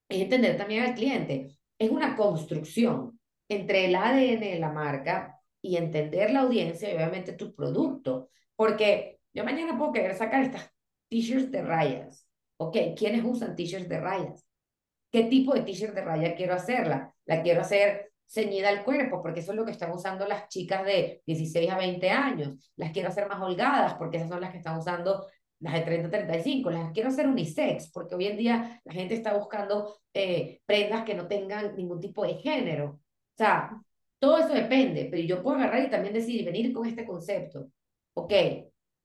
es 0.09 0.21
entender 0.21 0.57
también 0.57 0.83
al 0.83 0.95
cliente. 0.95 1.57
Es 1.83 1.91
una 1.91 2.15
construcción 2.15 3.19
entre 3.49 3.87
el 3.87 3.95
ADN 3.95 4.39
de 4.39 4.57
la 4.57 4.71
marca 4.71 5.41
y 5.61 5.75
entender 5.75 6.31
la 6.31 6.39
audiencia 6.39 6.89
y 6.89 6.95
obviamente 6.95 7.33
tu 7.33 7.53
producto. 7.53 8.29
Porque 8.55 9.19
yo 9.33 9.43
mañana 9.43 9.77
puedo 9.77 9.91
querer 9.91 10.15
sacar 10.15 10.43
estas 10.43 10.71
t-shirts 11.09 11.51
de 11.51 11.61
rayas. 11.61 12.25
Ok, 12.55 12.77
¿quiénes 12.97 13.25
usan 13.25 13.57
t-shirts 13.57 13.89
de 13.89 13.99
rayas? 13.99 14.47
¿Qué 15.11 15.23
tipo 15.25 15.53
de 15.53 15.63
t-shirt 15.63 15.93
de 15.93 16.05
raya 16.05 16.35
quiero 16.35 16.53
hacerla? 16.53 17.13
La 17.25 17.41
quiero 17.41 17.59
hacer 17.59 18.13
ceñida 18.25 18.69
al 18.69 18.85
cuerpo, 18.85 19.21
porque 19.21 19.41
eso 19.41 19.51
es 19.51 19.57
lo 19.57 19.65
que 19.65 19.71
están 19.71 19.91
usando 19.91 20.25
las 20.25 20.47
chicas 20.47 20.85
de 20.85 21.21
16 21.25 21.69
a 21.69 21.77
20 21.77 22.09
años. 22.09 22.71
Las 22.77 22.93
quiero 22.93 23.09
hacer 23.09 23.27
más 23.27 23.41
holgadas, 23.41 23.95
porque 23.95 24.17
esas 24.17 24.29
son 24.29 24.39
las 24.39 24.51
que 24.51 24.57
están 24.59 24.77
usando 24.77 25.27
las 25.63 25.73
de 25.73 25.81
30 25.81 26.07
a 26.07 26.11
35. 26.11 26.69
Las 26.71 26.91
quiero 26.91 27.09
hacer 27.09 27.27
unisex, 27.27 27.89
porque 27.91 28.15
hoy 28.15 28.27
en 28.27 28.37
día 28.37 28.81
la 28.83 28.93
gente 28.93 29.15
está 29.15 29.33
buscando 29.37 29.97
eh, 30.13 30.61
prendas 30.65 31.03
que 31.03 31.15
no 31.15 31.27
tengan 31.27 31.75
ningún 31.75 31.99
tipo 32.01 32.25
de 32.25 32.35
género. 32.35 32.85
O 32.89 33.37
sea, 33.37 33.81
todo 34.19 34.37
eso 34.37 34.53
depende, 34.53 35.07
pero 35.09 35.23
yo 35.23 35.41
puedo 35.41 35.57
agarrar 35.57 35.83
y 35.85 35.89
también 35.89 36.13
decir, 36.13 36.43
venir 36.45 36.73
con 36.73 36.85
este 36.85 37.05
concepto. 37.05 37.69
Ok, 38.13 38.33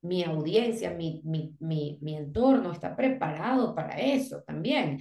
mi 0.03 0.25
audiencia, 0.25 0.90
mi, 0.90 1.23
mi, 1.25 1.55
mi, 1.61 1.99
mi 2.03 2.16
entorno 2.16 2.73
está 2.73 2.94
preparado 2.97 3.75
para 3.75 3.97
eso 3.99 4.42
también. 4.42 5.01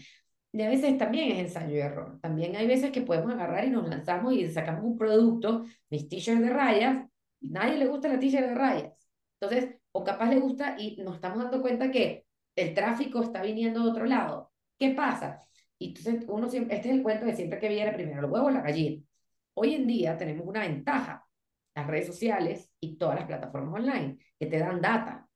Y 0.54 0.62
a 0.62 0.70
veces 0.70 0.98
también 0.98 1.32
es 1.32 1.40
ensayo 1.40 1.76
y 1.76 1.80
error. 1.80 2.20
También 2.22 2.56
hay 2.56 2.68
veces 2.68 2.92
que 2.92 3.02
podemos 3.02 3.32
agarrar 3.34 3.66
y 3.66 3.70
nos 3.70 3.88
lanzamos 3.90 4.34
y 4.34 4.48
sacamos 4.48 4.84
un 4.84 4.98
producto, 4.98 5.66
mis 5.90 6.08
t-shirts 6.08 6.42
de 6.42 6.50
rayas, 6.50 7.06
y 7.40 7.50
nadie 7.50 7.78
le 7.78 7.88
gusta 7.88 8.08
la 8.08 8.20
t-shirt 8.20 8.48
de 8.48 8.56
rayas. 8.56 8.94
Entonces, 9.40 9.76
o 9.98 10.04
capaz 10.04 10.30
le 10.30 10.40
gusta 10.40 10.76
y 10.78 10.96
nos 10.98 11.16
estamos 11.16 11.40
dando 11.40 11.60
cuenta 11.60 11.90
que 11.90 12.28
el 12.56 12.76
tráfico 12.76 13.24
está 13.24 13.42
viniendo 13.42 13.84
de 13.84 13.90
otro 13.90 14.06
lado. 14.06 14.52
¿Qué 14.78 14.92
pasa? 14.92 15.42
Y 15.80 15.88
entonces 15.88 16.24
uno 16.28 16.48
siempre, 16.48 16.76
este 16.76 16.90
es 16.90 16.96
el 16.96 17.02
cuento 17.02 17.26
de 17.26 17.36
siempre 17.36 17.60
que 17.60 17.68
viene 17.68 17.94
primero, 17.94 18.20
el 18.20 18.32
huevo 18.32 18.46
o 18.46 18.52
la 18.52 18.62
gallina. 18.62 19.02
Hoy 19.56 19.74
en 19.74 19.88
día 19.88 20.16
tenemos 20.16 20.46
una 20.46 20.62
ventaja, 20.62 21.26
las 21.74 21.88
redes 21.88 22.06
sociales 22.06 22.72
y 22.80 22.96
todas 22.98 23.16
las 23.16 23.26
plataformas 23.26 23.74
online 23.74 24.20
que 24.40 24.46
te 24.46 24.60
dan 24.60 24.82
data. 24.82 25.28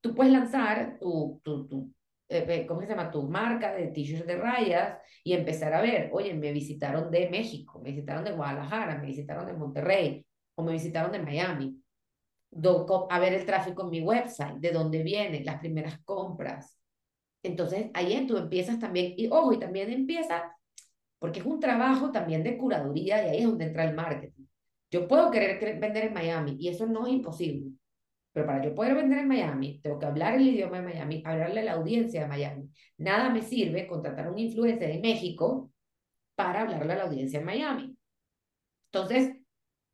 Tú 0.00 0.14
puedes 0.14 0.32
lanzar 0.32 0.96
tu, 1.00 1.40
tu, 1.42 1.66
tu 1.66 1.92
eh, 2.28 2.66
¿cómo 2.68 2.80
se 2.80 2.86
llama? 2.86 3.10
Tu 3.10 3.20
marca 3.28 3.74
de 3.74 3.88
t-shirts 3.88 4.28
de 4.28 4.36
rayas 4.36 4.98
y 5.24 5.32
empezar 5.32 5.74
a 5.74 5.80
ver, 5.80 6.10
oye, 6.12 6.34
me 6.34 6.52
visitaron 6.52 7.10
de 7.10 7.28
México, 7.30 7.80
me 7.80 7.90
visitaron 7.90 8.22
de 8.22 8.30
Guadalajara, 8.30 8.96
me 8.98 9.08
visitaron 9.08 9.44
de 9.44 9.54
Monterrey 9.54 10.24
o 10.54 10.62
me 10.62 10.72
visitaron 10.72 11.10
de 11.10 11.18
Miami. 11.18 11.82
A 13.10 13.18
ver 13.18 13.34
el 13.34 13.46
tráfico 13.46 13.82
en 13.82 13.90
mi 13.90 14.00
website, 14.00 14.56
de 14.56 14.72
dónde 14.72 15.02
vienen 15.02 15.44
las 15.44 15.60
primeras 15.60 15.98
compras. 16.04 16.78
Entonces, 17.42 17.90
ahí 17.94 18.26
tú 18.26 18.36
empiezas 18.36 18.78
también, 18.78 19.14
y 19.16 19.28
ojo, 19.28 19.52
y 19.52 19.58
también 19.58 19.92
empieza, 19.92 20.56
porque 21.18 21.40
es 21.40 21.46
un 21.46 21.60
trabajo 21.60 22.10
también 22.10 22.42
de 22.42 22.56
curaduría 22.56 23.26
y 23.26 23.30
ahí 23.30 23.38
es 23.38 23.46
donde 23.46 23.66
entra 23.66 23.84
el 23.84 23.94
marketing. 23.94 24.44
Yo 24.90 25.06
puedo 25.06 25.30
querer 25.30 25.78
vender 25.78 26.06
en 26.06 26.14
Miami 26.14 26.56
y 26.58 26.68
eso 26.68 26.86
no 26.86 27.06
es 27.06 27.12
imposible. 27.12 27.72
Pero 28.32 28.46
para 28.46 28.64
yo 28.64 28.74
poder 28.74 28.94
vender 28.94 29.18
en 29.18 29.28
Miami, 29.28 29.80
tengo 29.82 29.98
que 29.98 30.06
hablar 30.06 30.34
el 30.34 30.46
idioma 30.46 30.78
de 30.78 30.84
Miami, 30.84 31.22
hablarle 31.26 31.60
a 31.60 31.64
la 31.64 31.72
audiencia 31.72 32.22
de 32.22 32.28
Miami. 32.28 32.70
Nada 32.96 33.30
me 33.30 33.42
sirve 33.42 33.86
contratar 33.86 34.30
un 34.30 34.38
influencer 34.38 34.92
de 34.92 35.00
México 35.00 35.70
para 36.34 36.62
hablarle 36.62 36.92
a 36.92 36.96
la 36.96 37.04
audiencia 37.04 37.40
en 37.40 37.46
Miami. 37.46 37.96
Entonces, 38.92 39.36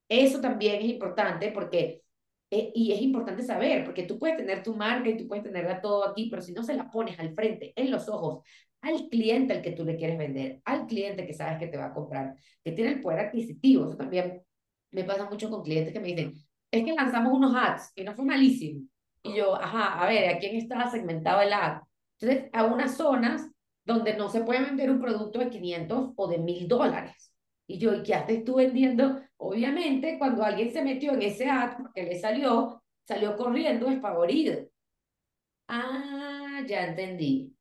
eso 0.09 0.41
también 0.41 0.83
es 0.83 0.85
importante 0.87 1.51
porque, 1.53 2.04
eh, 2.51 2.73
y 2.75 2.93
es 2.93 3.01
importante 3.03 3.43
saber, 3.43 3.85
porque 3.85 4.05
tú 4.05 4.19
puedes 4.19 4.37
tener 4.37 4.63
tu 4.63 4.75
marca 4.75 5.09
y 5.09 5.17
tú 5.17 5.27
puedes 5.27 5.45
tenerla 5.45 5.81
todo 5.81 6.07
aquí, 6.09 6.29
pero 6.31 6.43
si 6.43 6.53
no 6.53 6.63
se 6.63 6.75
la 6.75 6.91
pones 6.91 7.19
al 7.19 7.35
frente, 7.35 7.73
en 7.77 7.91
los 7.91 8.09
ojos, 8.09 8.45
al 8.81 9.09
cliente 9.09 9.55
al 9.55 9.63
que 9.63 9.73
tú 9.73 9.85
le 9.85 9.97
quieres 9.97 10.19
vender, 10.19 10.61
al 10.65 10.87
cliente 10.87 11.27
que 11.27 11.35
sabes 11.35 11.59
que 11.59 11.69
te 11.69 11.77
va 11.77 11.87
a 11.87 11.95
comprar, 11.95 12.35
que 12.63 12.73
tiene 12.73 12.93
el 12.93 13.01
poder 13.01 13.21
adquisitivo, 13.27 13.87
eso 13.87 13.97
también 13.97 14.43
me 14.91 15.05
pasa 15.05 15.29
mucho 15.29 15.51
con 15.51 15.63
clientes 15.63 15.93
que 15.93 16.01
me 16.01 16.09
dicen, 16.09 16.35
es 16.71 16.85
que 16.85 16.93
lanzamos 16.93 17.33
unos 17.33 17.55
ads 17.55 17.93
y 17.97 18.05
no 18.05 18.15
fue 18.15 18.25
malísimo. 18.25 18.83
Y 19.23 19.37
yo, 19.37 19.55
ajá, 19.57 20.03
a 20.03 20.07
ver, 20.07 20.29
¿a 20.35 20.39
quién 20.39 20.57
está 20.57 20.91
segmentado 20.91 21.41
el 21.41 21.53
ad? 21.53 21.81
Entonces, 22.21 22.51
a 22.53 22.65
unas 22.65 22.97
zonas 22.97 23.49
donde 23.85 24.17
no 24.17 24.29
se 24.29 24.43
puede 24.43 24.65
vender 24.65 24.91
un 24.91 25.01
producto 25.01 25.39
de 25.39 25.51
500 25.51 26.13
o 26.17 26.29
de 26.29 26.39
1000 26.39 26.69
dólares. 26.69 27.34
Y 27.67 27.79
yo, 27.79 27.95
¿y 27.95 28.03
qué 28.03 28.15
haces 28.15 28.45
tú 28.45 28.57
vendiendo? 28.57 29.21
Obviamente, 29.37 30.19
cuando 30.19 30.43
alguien 30.45 30.73
se 30.73 30.83
metió 30.83 31.13
en 31.13 31.23
ese 31.23 31.49
ad, 31.49 31.77
porque 31.79 32.03
le 32.03 32.19
salió, 32.19 32.83
salió 33.07 33.37
corriendo 33.37 33.89
espavorido. 33.89 34.69
Ah, 35.69 36.63
ya 36.67 36.87
entendí. 36.87 37.55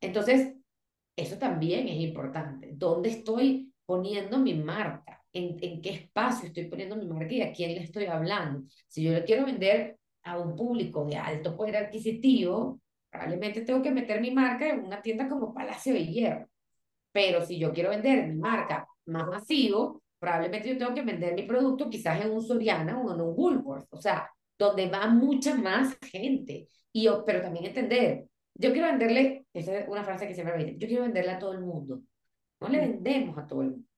Entonces, 0.00 0.54
eso 1.16 1.38
también 1.38 1.88
es 1.88 2.00
importante. 2.00 2.70
¿Dónde 2.72 3.10
estoy 3.10 3.72
poniendo 3.86 4.38
mi 4.38 4.54
marca? 4.54 5.20
en, 5.32 5.56
en 5.60 5.80
qué 5.80 5.90
espacio 5.90 6.48
estoy 6.48 6.64
poniendo 6.66 6.96
mi 6.96 7.06
marca 7.06 7.32
y 7.32 7.42
a 7.42 7.52
quién 7.52 7.74
le 7.74 7.82
estoy 7.82 8.06
hablando. 8.06 8.62
Si 8.88 9.02
yo 9.02 9.12
le 9.12 9.24
quiero 9.24 9.46
vender 9.46 9.98
a 10.22 10.38
un 10.38 10.56
público 10.56 11.04
de 11.04 11.16
alto 11.16 11.56
poder 11.56 11.76
adquisitivo, 11.76 12.80
probablemente 13.10 13.62
tengo 13.62 13.82
que 13.82 13.90
meter 13.90 14.20
mi 14.20 14.30
marca 14.30 14.68
en 14.68 14.84
una 14.84 15.00
tienda 15.02 15.28
como 15.28 15.54
Palacio 15.54 15.94
de 15.94 16.06
Hierro. 16.06 16.48
Pero 17.12 17.44
si 17.44 17.58
yo 17.58 17.72
quiero 17.72 17.90
vender 17.90 18.26
mi 18.28 18.36
marca 18.36 18.86
más 19.06 19.26
masivo, 19.26 20.02
probablemente 20.18 20.68
yo 20.68 20.78
tengo 20.78 20.94
que 20.94 21.02
vender 21.02 21.34
mi 21.34 21.42
producto 21.42 21.88
quizás 21.88 22.24
en 22.24 22.30
un 22.30 22.42
Soriana 22.42 23.00
o 23.00 23.14
en 23.14 23.20
un 23.20 23.34
Woolworth, 23.36 23.86
o 23.90 24.00
sea, 24.00 24.30
donde 24.58 24.88
va 24.88 25.06
mucha 25.08 25.54
más 25.54 25.96
gente. 26.02 26.68
Y 26.92 27.04
yo, 27.04 27.24
pero 27.24 27.40
también 27.40 27.66
entender, 27.66 28.26
yo 28.54 28.72
quiero 28.72 28.88
venderle, 28.88 29.46
esa 29.52 29.78
es 29.78 29.88
una 29.88 30.04
frase 30.04 30.26
que 30.26 30.34
siempre 30.34 30.56
me 30.56 30.64
dicen, 30.64 30.78
yo 30.78 30.86
quiero 30.88 31.04
venderle 31.04 31.32
a 31.32 31.38
todo 31.38 31.52
el 31.52 31.60
mundo. 31.60 32.02
No 32.60 32.68
le 32.68 32.78
vendemos 32.78 33.38
a 33.38 33.46
todo 33.46 33.62
el 33.62 33.70
mundo 33.70 33.90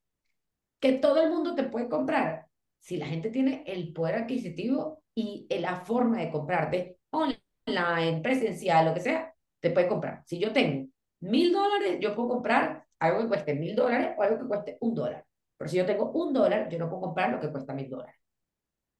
que 0.83 0.95
todo 0.95 1.23
el 1.23 1.31
mundo 1.31 1.55
te 1.55 1.63
puede 1.63 1.89
comprar. 1.89 2.49
Si 2.81 2.97
la 2.97 3.07
gente 3.07 3.31
tiene 3.31 3.63
el 3.67 3.93
poder 3.93 4.17
adquisitivo 4.17 5.05
y 5.15 5.47
la 5.61 5.77
forma 5.77 6.19
de 6.19 6.31
comprarte 6.33 6.99
online, 7.11 8.21
presencial, 8.21 8.87
lo 8.87 8.95
que 8.95 9.01
sea, 9.01 9.33
te 9.61 9.71
puede 9.71 9.87
comprar. 9.87 10.25
Si 10.27 10.41
yo 10.41 10.53
tengo 10.53 10.89
mil 11.21 11.53
dólares, 11.53 11.99
yo 12.01 12.17
puedo 12.17 12.31
comprar 12.31 12.85
algo 13.07 13.21
que 13.23 13.29
cueste 13.29 13.55
mil 13.55 13.75
dólares 13.75 14.15
o 14.17 14.23
algo 14.23 14.39
que 14.39 14.49
cueste 14.49 14.79
un 14.81 14.95
dólar. 14.95 15.25
Pero 15.57 15.69
si 15.69 15.77
yo 15.77 15.87
tengo 15.87 16.11
un 16.13 16.33
dólar, 16.33 16.69
yo 16.69 16.79
no 16.79 16.89
puedo 16.89 17.03
comprar 17.03 17.31
lo 17.31 17.41
que 17.41 17.51
cuesta 17.51 17.75
mil 17.75 17.89
dólares. 17.89 18.17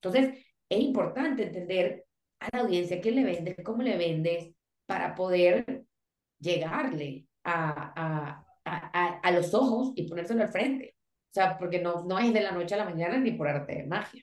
Entonces, 0.01 0.45
es 0.69 0.81
importante 0.81 1.45
entender 1.45 2.05
a 2.41 2.49
la 2.53 2.63
audiencia 2.63 3.01
qué 3.01 3.11
le 3.13 3.25
vendes, 3.25 3.57
cómo 3.65 3.83
le 3.83 3.97
vendes, 3.97 4.55
para 4.87 5.15
poder 5.15 5.85
llegarle 6.39 7.27
a, 7.45 7.93
a, 7.97 8.47
a, 8.65 9.19
a 9.21 9.31
los 9.31 9.55
ojos 9.55 9.93
y 9.95 10.09
ponérselo 10.09 10.43
al 10.43 10.49
frente. 10.49 10.97
O 11.31 11.35
sea, 11.35 11.57
porque 11.57 11.81
no, 11.81 12.05
no 12.05 12.19
es 12.19 12.33
de 12.33 12.43
la 12.43 12.53
noche 12.53 12.75
a 12.75 12.79
la 12.79 12.85
mañana 12.85 13.17
ni 13.19 13.33
por 13.33 13.49
arte 13.49 13.75
de 13.77 13.87
magia. 13.87 14.23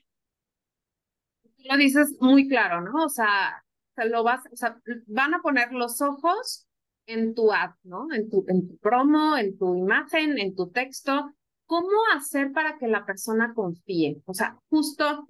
Lo 1.58 1.76
dices 1.76 2.16
muy 2.20 2.48
claro, 2.48 2.80
¿no? 2.82 3.04
O 3.04 3.08
sea, 3.08 3.64
lo 3.96 4.22
vas, 4.22 4.40
o 4.52 4.56
sea, 4.56 4.80
van 5.06 5.34
a 5.34 5.40
poner 5.40 5.72
los 5.72 6.00
ojos 6.00 6.68
en 7.10 7.34
tu 7.34 7.52
ad, 7.52 7.70
¿no? 7.82 8.12
En 8.12 8.30
tu, 8.30 8.44
en 8.48 8.68
tu 8.68 8.78
promo, 8.78 9.36
en 9.36 9.58
tu 9.58 9.74
imagen, 9.74 10.38
en 10.38 10.54
tu 10.54 10.70
texto. 10.70 11.34
¿Cómo 11.66 11.88
hacer 12.14 12.52
para 12.52 12.78
que 12.78 12.88
la 12.88 13.04
persona 13.04 13.52
confíe? 13.54 14.22
O 14.26 14.34
sea, 14.34 14.58
justo 14.68 15.26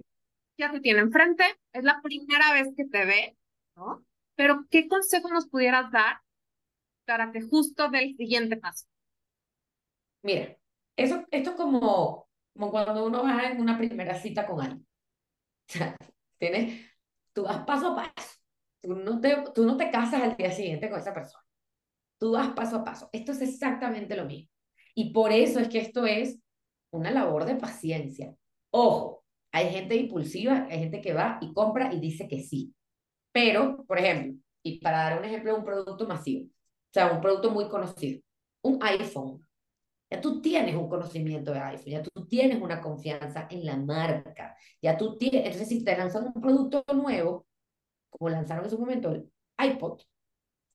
ya 0.57 0.71
te 0.71 0.79
tiene 0.79 0.99
enfrente, 0.99 1.43
es 1.73 1.83
la 1.83 2.01
primera 2.01 2.53
vez 2.53 2.69
que 2.75 2.85
te 2.85 3.05
ve, 3.05 3.37
¿no? 3.75 4.05
Pero, 4.35 4.65
¿qué 4.69 4.87
consejo 4.87 5.29
nos 5.29 5.47
pudieras 5.47 5.91
dar 5.91 6.21
para 7.05 7.31
que 7.31 7.41
justo 7.41 7.89
dé 7.89 8.03
el 8.03 8.15
siguiente 8.15 8.57
paso? 8.57 8.85
Mira, 10.23 10.55
eso, 10.95 11.25
esto 11.31 11.55
como, 11.55 12.27
como 12.53 12.71
cuando 12.71 13.05
uno 13.05 13.23
va 13.23 13.49
en 13.49 13.59
una 13.59 13.77
primera 13.77 14.15
cita 14.15 14.45
con 14.45 14.61
alguien. 14.61 14.87
O 15.69 15.73
sea, 15.73 15.95
tienes, 16.37 16.89
tú 17.33 17.43
vas 17.43 17.65
paso 17.65 17.89
a 17.89 17.95
paso. 17.95 18.39
Tú 18.81 18.95
no, 18.95 19.19
te, 19.19 19.43
tú 19.53 19.65
no 19.65 19.77
te 19.77 19.91
casas 19.91 20.21
al 20.21 20.35
día 20.37 20.51
siguiente 20.51 20.89
con 20.89 20.99
esa 20.99 21.13
persona. 21.13 21.43
Tú 22.21 22.33
vas 22.33 22.49
paso 22.49 22.75
a 22.77 22.83
paso. 22.83 23.09
Esto 23.11 23.31
es 23.31 23.41
exactamente 23.41 24.15
lo 24.15 24.25
mismo. 24.25 24.47
Y 24.93 25.11
por 25.11 25.31
eso 25.31 25.59
es 25.59 25.67
que 25.69 25.79
esto 25.79 26.05
es 26.05 26.39
una 26.91 27.09
labor 27.09 27.45
de 27.45 27.55
paciencia. 27.55 28.35
Ojo, 28.69 29.23
hay 29.51 29.71
gente 29.71 29.95
impulsiva, 29.95 30.67
hay 30.69 30.77
gente 30.77 31.01
que 31.01 31.13
va 31.13 31.39
y 31.41 31.51
compra 31.51 31.91
y 31.91 31.99
dice 31.99 32.27
que 32.27 32.43
sí. 32.43 32.75
Pero, 33.31 33.83
por 33.87 33.97
ejemplo, 33.97 34.39
y 34.61 34.79
para 34.81 34.99
dar 34.99 35.17
un 35.17 35.25
ejemplo 35.25 35.51
de 35.51 35.57
un 35.57 35.65
producto 35.65 36.07
masivo, 36.07 36.45
o 36.45 36.93
sea, 36.93 37.11
un 37.11 37.21
producto 37.21 37.49
muy 37.49 37.67
conocido, 37.67 38.21
un 38.61 38.77
iPhone. 38.83 39.43
Ya 40.11 40.21
tú 40.21 40.41
tienes 40.41 40.75
un 40.75 40.89
conocimiento 40.89 41.51
de 41.51 41.59
iPhone, 41.59 41.91
ya 41.91 42.03
tú 42.03 42.27
tienes 42.27 42.61
una 42.61 42.81
confianza 42.81 43.47
en 43.49 43.65
la 43.65 43.77
marca, 43.77 44.55
ya 44.79 44.95
tú 44.95 45.17
tienes, 45.17 45.45
entonces 45.45 45.69
si 45.69 45.83
te 45.83 45.97
lanzan 45.97 46.31
un 46.35 46.39
producto 46.39 46.83
nuevo, 46.93 47.47
como 48.11 48.29
lanzaron 48.29 48.65
en 48.65 48.69
su 48.69 48.77
momento 48.77 49.09
el 49.09 49.31
iPod, 49.57 50.01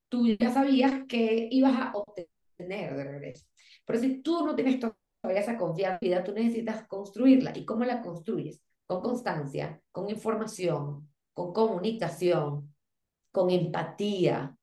tú 0.09 0.27
ya 0.29 0.53
sabías 0.53 1.05
que 1.09 1.49
ibas 1.51 1.75
a 1.79 1.93
obtener 1.95 2.97
de 2.97 3.05
regreso. 3.05 3.47
Pero 3.85 3.99
si 3.99 4.23
tú 4.23 4.45
no 4.45 4.55
tienes 4.55 4.81
todavía 4.81 5.41
esa 5.41 5.57
confianza, 5.57 6.25
tú 6.25 6.33
necesitas 6.33 6.87
construirla. 6.87 7.53
¿Y 7.57 7.65
cómo 7.65 7.85
la 7.85 8.03
construyes? 8.03 8.61
Con 8.87 9.03
constancia, 9.03 9.81
con 9.91 10.09
información, 10.11 11.09
con 11.33 11.53
comunicación, 11.53 12.75
con 13.33 13.51
empatía. 13.51 14.57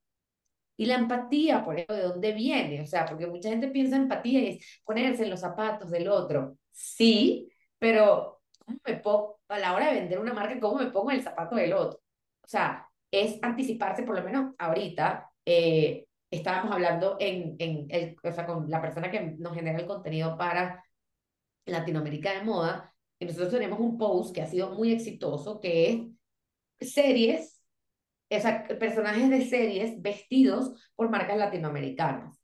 Y 0.76 0.86
la 0.86 0.96
empatía, 0.96 1.64
por 1.64 1.76
ejemplo, 1.76 1.96
¿de 1.96 2.04
dónde 2.04 2.34
viene? 2.34 2.82
O 2.82 2.86
sea, 2.88 3.06
porque 3.06 3.28
mucha 3.28 3.50
gente 3.50 3.68
piensa 3.68 3.96
empatía 3.96 4.40
y 4.42 4.48
es 4.58 4.82
ponerse 4.84 5.24
en 5.24 5.30
los 5.30 5.42
zapatos 5.42 5.92
del 5.92 6.08
otro. 6.08 6.58
Sí, 6.72 7.52
pero 7.78 8.42
¿cómo 8.66 8.80
me 8.86 8.96
pongo, 8.98 9.40
a 9.50 9.60
la 9.60 9.76
hora 9.76 9.88
de 9.88 10.00
vender 10.00 10.20
una 10.20 10.34
marca, 10.34 10.60
cómo 10.60 10.80
me 10.80 10.92
pongo 10.92 11.12
en 11.12 11.18
el 11.18 11.24
zapato 11.24 11.56
del 11.56 11.74
otro? 11.74 12.00
O 12.42 12.48
sea, 12.48 12.90
es 13.12 13.38
anticiparse, 13.44 14.04
por 14.04 14.16
lo 14.16 14.24
menos 14.24 14.56
ahorita, 14.58 15.30
eh, 15.46 16.06
estábamos 16.32 16.74
hablando 16.74 17.18
en, 17.20 17.56
en 17.60 17.88
el, 17.90 18.16
o 18.24 18.32
sea, 18.32 18.46
con 18.46 18.70
la 18.70 18.82
persona 18.82 19.12
que 19.12 19.20
nos 19.38 19.54
genera 19.54 19.80
el 19.80 19.86
contenido 19.86 20.38
para 20.38 20.84
Latinoamérica 21.66 22.34
de 22.34 22.44
moda, 22.44 22.94
y 23.20 23.26
nosotros 23.26 23.52
tenemos 23.52 23.80
un 23.80 23.98
post 23.98 24.36
que 24.36 24.42
ha 24.42 24.48
sido 24.48 24.72
muy 24.72 24.92
exitoso, 24.92 25.60
que 25.60 26.10
es 26.80 26.94
series, 26.94 27.62
o 28.30 28.40
sea, 28.40 28.68
personajes 28.80 29.30
de 29.30 29.46
series 29.46 30.02
vestidos 30.02 30.92
por 30.96 31.10
marcas 31.10 31.38
latinoamericanas. 31.38 32.42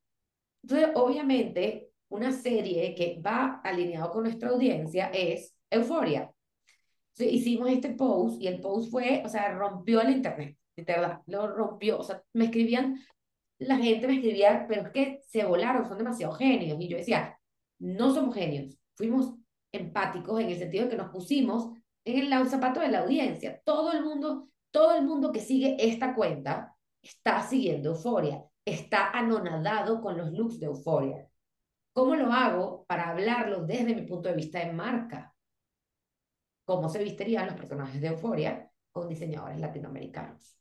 Entonces, 0.64 0.90
obviamente, 0.96 1.90
una 2.10 2.32
serie 2.32 2.96
que 2.96 3.20
va 3.20 3.62
alineado 3.64 4.12
con 4.12 4.24
nuestra 4.24 4.50
audiencia 4.50 5.08
es 5.14 5.56
Euforia. 5.70 6.32
Hicimos 7.18 7.70
este 7.70 7.90
post 7.90 8.42
y 8.42 8.48
el 8.48 8.62
post 8.62 8.90
fue, 8.92 9.22
o 9.26 9.30
sea, 9.30 9.54
rompió 9.54 10.02
el 10.02 10.12
internet, 10.12 10.58
verdad, 10.86 11.22
lo 11.28 11.48
rompió. 11.48 12.00
O 12.00 12.04
sea, 12.04 12.22
me 12.34 12.46
escribían 12.46 13.00
la 13.60 13.78
gente 13.78 14.08
me 14.08 14.16
escribía, 14.16 14.66
pero 14.68 14.84
es 14.84 14.90
que 14.90 15.22
se 15.28 15.46
volaron, 15.46 15.86
son 15.86 15.98
demasiado 15.98 16.34
genios. 16.34 16.80
Y 16.80 16.88
yo 16.88 16.98
decía, 16.98 17.38
no 17.80 18.14
somos 18.14 18.34
genios, 18.34 18.78
fuimos 18.96 19.34
empáticos 19.72 20.40
en 20.40 20.50
el 20.50 20.58
sentido 20.58 20.86
de 20.86 20.92
que 20.92 20.98
nos 20.98 21.12
pusimos 21.12 21.70
en 22.06 22.32
el 22.32 22.50
zapato 22.50 22.80
de 22.80 22.88
la 22.88 23.00
audiencia. 23.00 23.62
Todo 23.64 23.92
el 23.92 24.04
mundo, 24.04 24.50
todo 24.72 24.96
el 24.96 25.06
mundo 25.06 25.32
que 25.32 25.42
sigue 25.42 25.76
esta 25.80 26.16
cuenta 26.16 26.76
está 27.02 27.44
siguiendo 27.44 27.90
Euforia, 27.90 28.44
está 28.66 29.12
anonadado 29.12 30.02
con 30.02 30.18
los 30.18 30.32
looks 30.32 30.60
de 30.60 30.68
Euforia. 30.68 31.30
¿Cómo 31.94 32.16
lo 32.16 32.32
hago 32.32 32.86
para 32.86 33.10
hablarlo 33.10 33.66
desde 33.66 33.94
mi 33.94 34.04
punto 34.04 34.30
de 34.30 34.36
vista 34.36 34.60
de 34.60 34.72
marca? 34.72 35.36
¿Cómo 36.64 36.88
se 36.88 37.04
visterían 37.04 37.48
los 37.48 37.56
personajes 37.56 38.00
de 38.00 38.08
Euforia 38.08 38.72
con 38.92 39.10
diseñadores 39.10 39.60
latinoamericanos? 39.60 40.59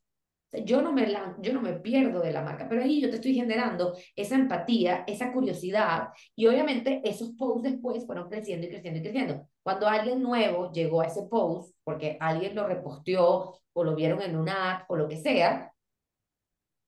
Yo 0.65 0.81
no, 0.81 0.93
me 0.93 1.07
yo 1.43 1.53
no 1.53 1.61
me 1.61 1.75
pierdo 1.75 2.21
de 2.21 2.33
la 2.33 2.43
marca, 2.43 2.67
pero 2.69 2.83
ahí 2.83 3.03
yo 3.03 3.11
te 3.11 3.17
estoy 3.17 3.35
generando 3.35 3.95
esa 4.17 4.35
empatía, 4.35 5.05
esa 5.07 5.31
curiosidad 5.31 6.09
y 6.35 6.47
obviamente 6.47 7.03
esos 7.05 7.33
posts 7.33 7.65
después 7.65 8.07
fueron 8.07 8.31
creciendo 8.31 8.67
y 8.67 8.71
creciendo 8.71 8.99
y 8.99 9.03
creciendo. 9.03 9.49
Cuando 9.63 9.87
alguien 9.87 10.23
nuevo 10.23 10.73
llegó 10.73 11.03
a 11.03 11.07
ese 11.07 11.25
post, 11.25 11.77
porque 11.85 12.17
alguien 12.19 12.55
lo 12.55 12.67
reposteó 12.67 13.61
o 13.75 13.85
lo 13.85 13.95
vieron 13.95 14.23
en 14.23 14.37
una 14.37 14.73
app 14.77 14.91
o 14.91 14.97
lo 14.97 15.07
que 15.07 15.19
sea, 15.19 15.73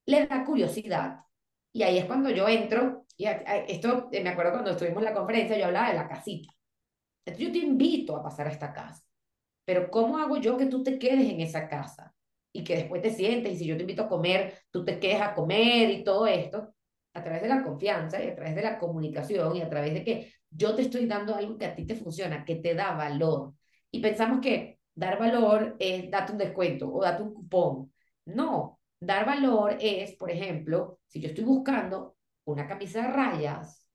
le 0.07 0.27
da 0.27 0.45
curiosidad. 0.45 1.21
Y 1.73 1.83
ahí 1.83 1.99
es 1.99 2.07
cuando 2.07 2.31
yo 2.31 2.49
entro, 2.49 3.07
y 3.17 3.27
esto 3.27 4.09
eh, 4.13 4.23
me 4.23 4.31
acuerdo 4.31 4.53
cuando 4.53 4.71
estuvimos 4.73 4.99
en 4.99 5.05
la 5.05 5.15
conferencia, 5.15 5.59
yo 5.59 5.67
hablaba 5.67 5.89
de 5.91 5.95
la 5.97 6.09
casita. 6.09 6.53
Entonces 7.25 7.47
yo 7.47 7.53
te 7.53 7.67
invito 7.67 8.17
a 8.17 8.23
pasar 8.23 8.47
a 8.49 8.51
esta 8.51 8.73
casa, 8.73 9.05
pero 9.65 9.91
¿cómo 9.91 10.19
hago 10.19 10.39
yo 10.39 10.57
que 10.57 10.67
tú 10.67 10.83
te 10.83 10.99
quedes 10.99 11.31
en 11.31 11.41
esa 11.41 11.69
casa? 11.69 12.15
Y 12.53 12.65
que 12.65 12.77
después 12.77 13.03
te 13.03 13.11
sientes 13.11 13.53
y 13.53 13.57
si 13.57 13.67
yo 13.67 13.77
te 13.77 13.83
invito 13.83 14.03
a 14.03 14.09
comer, 14.09 14.59
tú 14.71 14.85
te 14.85 14.99
quedes 14.99 15.21
a 15.21 15.35
comer 15.35 15.91
y 15.91 16.05
todo 16.05 16.27
esto, 16.27 16.75
a 17.15 17.23
través 17.23 17.43
de 17.43 17.49
la 17.49 17.63
confianza 17.63 18.23
y 18.23 18.29
a 18.29 18.35
través 18.35 18.55
de 18.55 18.63
la 18.63 18.79
comunicación 18.79 19.57
y 19.57 19.63
a 19.63 19.69
través 19.69 19.95
de 19.95 20.05
que 20.05 20.33
yo 20.51 20.75
te 20.75 20.83
estoy 20.83 21.07
dando 21.07 21.35
algo 21.35 21.57
que 21.59 21.67
a 21.67 21.75
ti 21.75 21.87
te 21.87 21.95
funciona, 21.95 22.45
que 22.45 22.57
te 22.57 22.75
da 22.75 22.93
valor. 22.95 23.55
Y 23.91 24.01
pensamos 24.01 24.41
que 24.41 24.81
dar 24.95 25.19
valor 25.19 25.77
es 25.79 26.11
darte 26.11 26.33
un 26.33 26.39
descuento 26.39 26.93
o 26.93 27.03
darte 27.03 27.23
un 27.23 27.35
cupón. 27.35 27.93
No, 28.27 28.81
dar 28.99 29.25
valor 29.27 29.77
es, 29.81 30.17
por 30.17 30.31
ejemplo, 30.31 31.01
si 31.07 31.21
yo 31.21 31.29
estoy 31.29 31.45
buscando 31.45 32.17
una 32.45 32.67
camisa 32.67 33.03
de 33.03 33.09
rayas, 33.09 33.87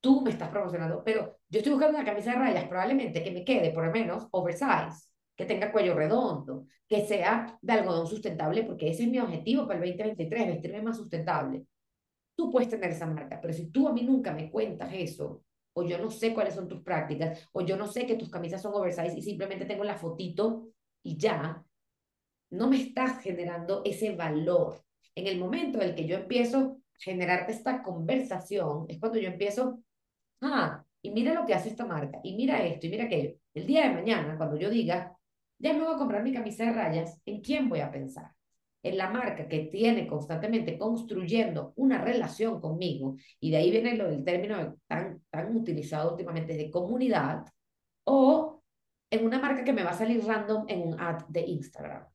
tú 0.00 0.20
me 0.22 0.30
estás 0.30 0.50
promocionando, 0.50 1.02
pero 1.04 1.38
yo 1.48 1.58
estoy 1.58 1.72
buscando 1.72 1.98
una 1.98 2.06
camisa 2.06 2.32
de 2.32 2.38
rayas 2.38 2.68
probablemente 2.68 3.22
que 3.22 3.30
me 3.30 3.44
quede 3.44 3.70
por 3.70 3.86
lo 3.86 3.92
menos 3.92 4.26
oversize 4.32 5.13
que 5.36 5.46
tenga 5.46 5.72
cuello 5.72 5.94
redondo, 5.94 6.66
que 6.88 7.06
sea 7.06 7.58
de 7.60 7.72
algodón 7.72 8.06
sustentable, 8.06 8.62
porque 8.62 8.90
ese 8.90 9.04
es 9.04 9.08
mi 9.08 9.18
objetivo 9.18 9.66
para 9.66 9.82
el 9.82 9.90
2023, 9.90 10.46
vestirme 10.46 10.82
más 10.82 10.96
sustentable. 10.96 11.64
Tú 12.36 12.50
puedes 12.50 12.68
tener 12.68 12.90
esa 12.90 13.06
marca, 13.06 13.40
pero 13.40 13.52
si 13.52 13.70
tú 13.70 13.88
a 13.88 13.92
mí 13.92 14.02
nunca 14.02 14.32
me 14.32 14.50
cuentas 14.50 14.90
eso, 14.92 15.42
o 15.74 15.82
yo 15.82 15.98
no 15.98 16.10
sé 16.10 16.32
cuáles 16.32 16.54
son 16.54 16.68
tus 16.68 16.82
prácticas, 16.82 17.48
o 17.52 17.62
yo 17.62 17.76
no 17.76 17.86
sé 17.86 18.06
que 18.06 18.16
tus 18.16 18.30
camisas 18.30 18.62
son 18.62 18.74
oversize 18.74 19.16
y 19.16 19.22
simplemente 19.22 19.64
tengo 19.64 19.84
la 19.84 19.96
fotito 19.96 20.68
y 21.02 21.16
ya, 21.16 21.64
no 22.50 22.68
me 22.68 22.80
estás 22.80 23.20
generando 23.20 23.82
ese 23.84 24.14
valor. 24.14 24.82
En 25.14 25.26
el 25.26 25.38
momento 25.38 25.80
en 25.80 25.90
el 25.90 25.94
que 25.94 26.06
yo 26.06 26.16
empiezo 26.16 26.58
a 26.58 26.76
generarte 26.98 27.52
esta 27.52 27.82
conversación, 27.82 28.86
es 28.88 28.98
cuando 28.98 29.18
yo 29.18 29.28
empiezo, 29.28 29.80
ah, 30.40 30.84
y 31.02 31.10
mira 31.10 31.34
lo 31.34 31.44
que 31.44 31.54
hace 31.54 31.68
esta 31.68 31.84
marca, 31.84 32.20
y 32.22 32.36
mira 32.36 32.64
esto, 32.64 32.86
y 32.86 32.90
mira 32.90 33.04
aquello. 33.04 33.36
El 33.52 33.66
día 33.66 33.88
de 33.88 33.94
mañana, 33.94 34.36
cuando 34.36 34.56
yo 34.56 34.70
diga, 34.70 35.16
ya 35.64 35.72
me 35.72 35.80
voy 35.82 35.94
a 35.94 35.98
comprar 35.98 36.22
mi 36.22 36.32
camisa 36.32 36.64
de 36.66 36.72
rayas, 36.72 37.18
¿en 37.24 37.40
quién 37.40 37.70
voy 37.70 37.80
a 37.80 37.90
pensar? 37.90 38.30
En 38.82 38.98
la 38.98 39.08
marca 39.08 39.48
que 39.48 39.60
tiene 39.60 40.06
constantemente 40.06 40.76
construyendo 40.76 41.72
una 41.76 41.98
relación 42.02 42.60
conmigo, 42.60 43.16
y 43.40 43.50
de 43.50 43.56
ahí 43.56 43.70
viene 43.70 43.96
lo 43.96 44.10
del 44.10 44.22
término 44.22 44.76
tan, 44.86 45.22
tan 45.30 45.56
utilizado 45.56 46.10
últimamente 46.10 46.54
de 46.54 46.70
comunidad, 46.70 47.46
o 48.04 48.62
en 49.10 49.24
una 49.24 49.38
marca 49.38 49.64
que 49.64 49.72
me 49.72 49.82
va 49.82 49.90
a 49.90 49.94
salir 49.94 50.22
random 50.22 50.66
en 50.68 50.82
un 50.82 51.00
ad 51.00 51.24
de 51.28 51.40
Instagram. 51.40 52.06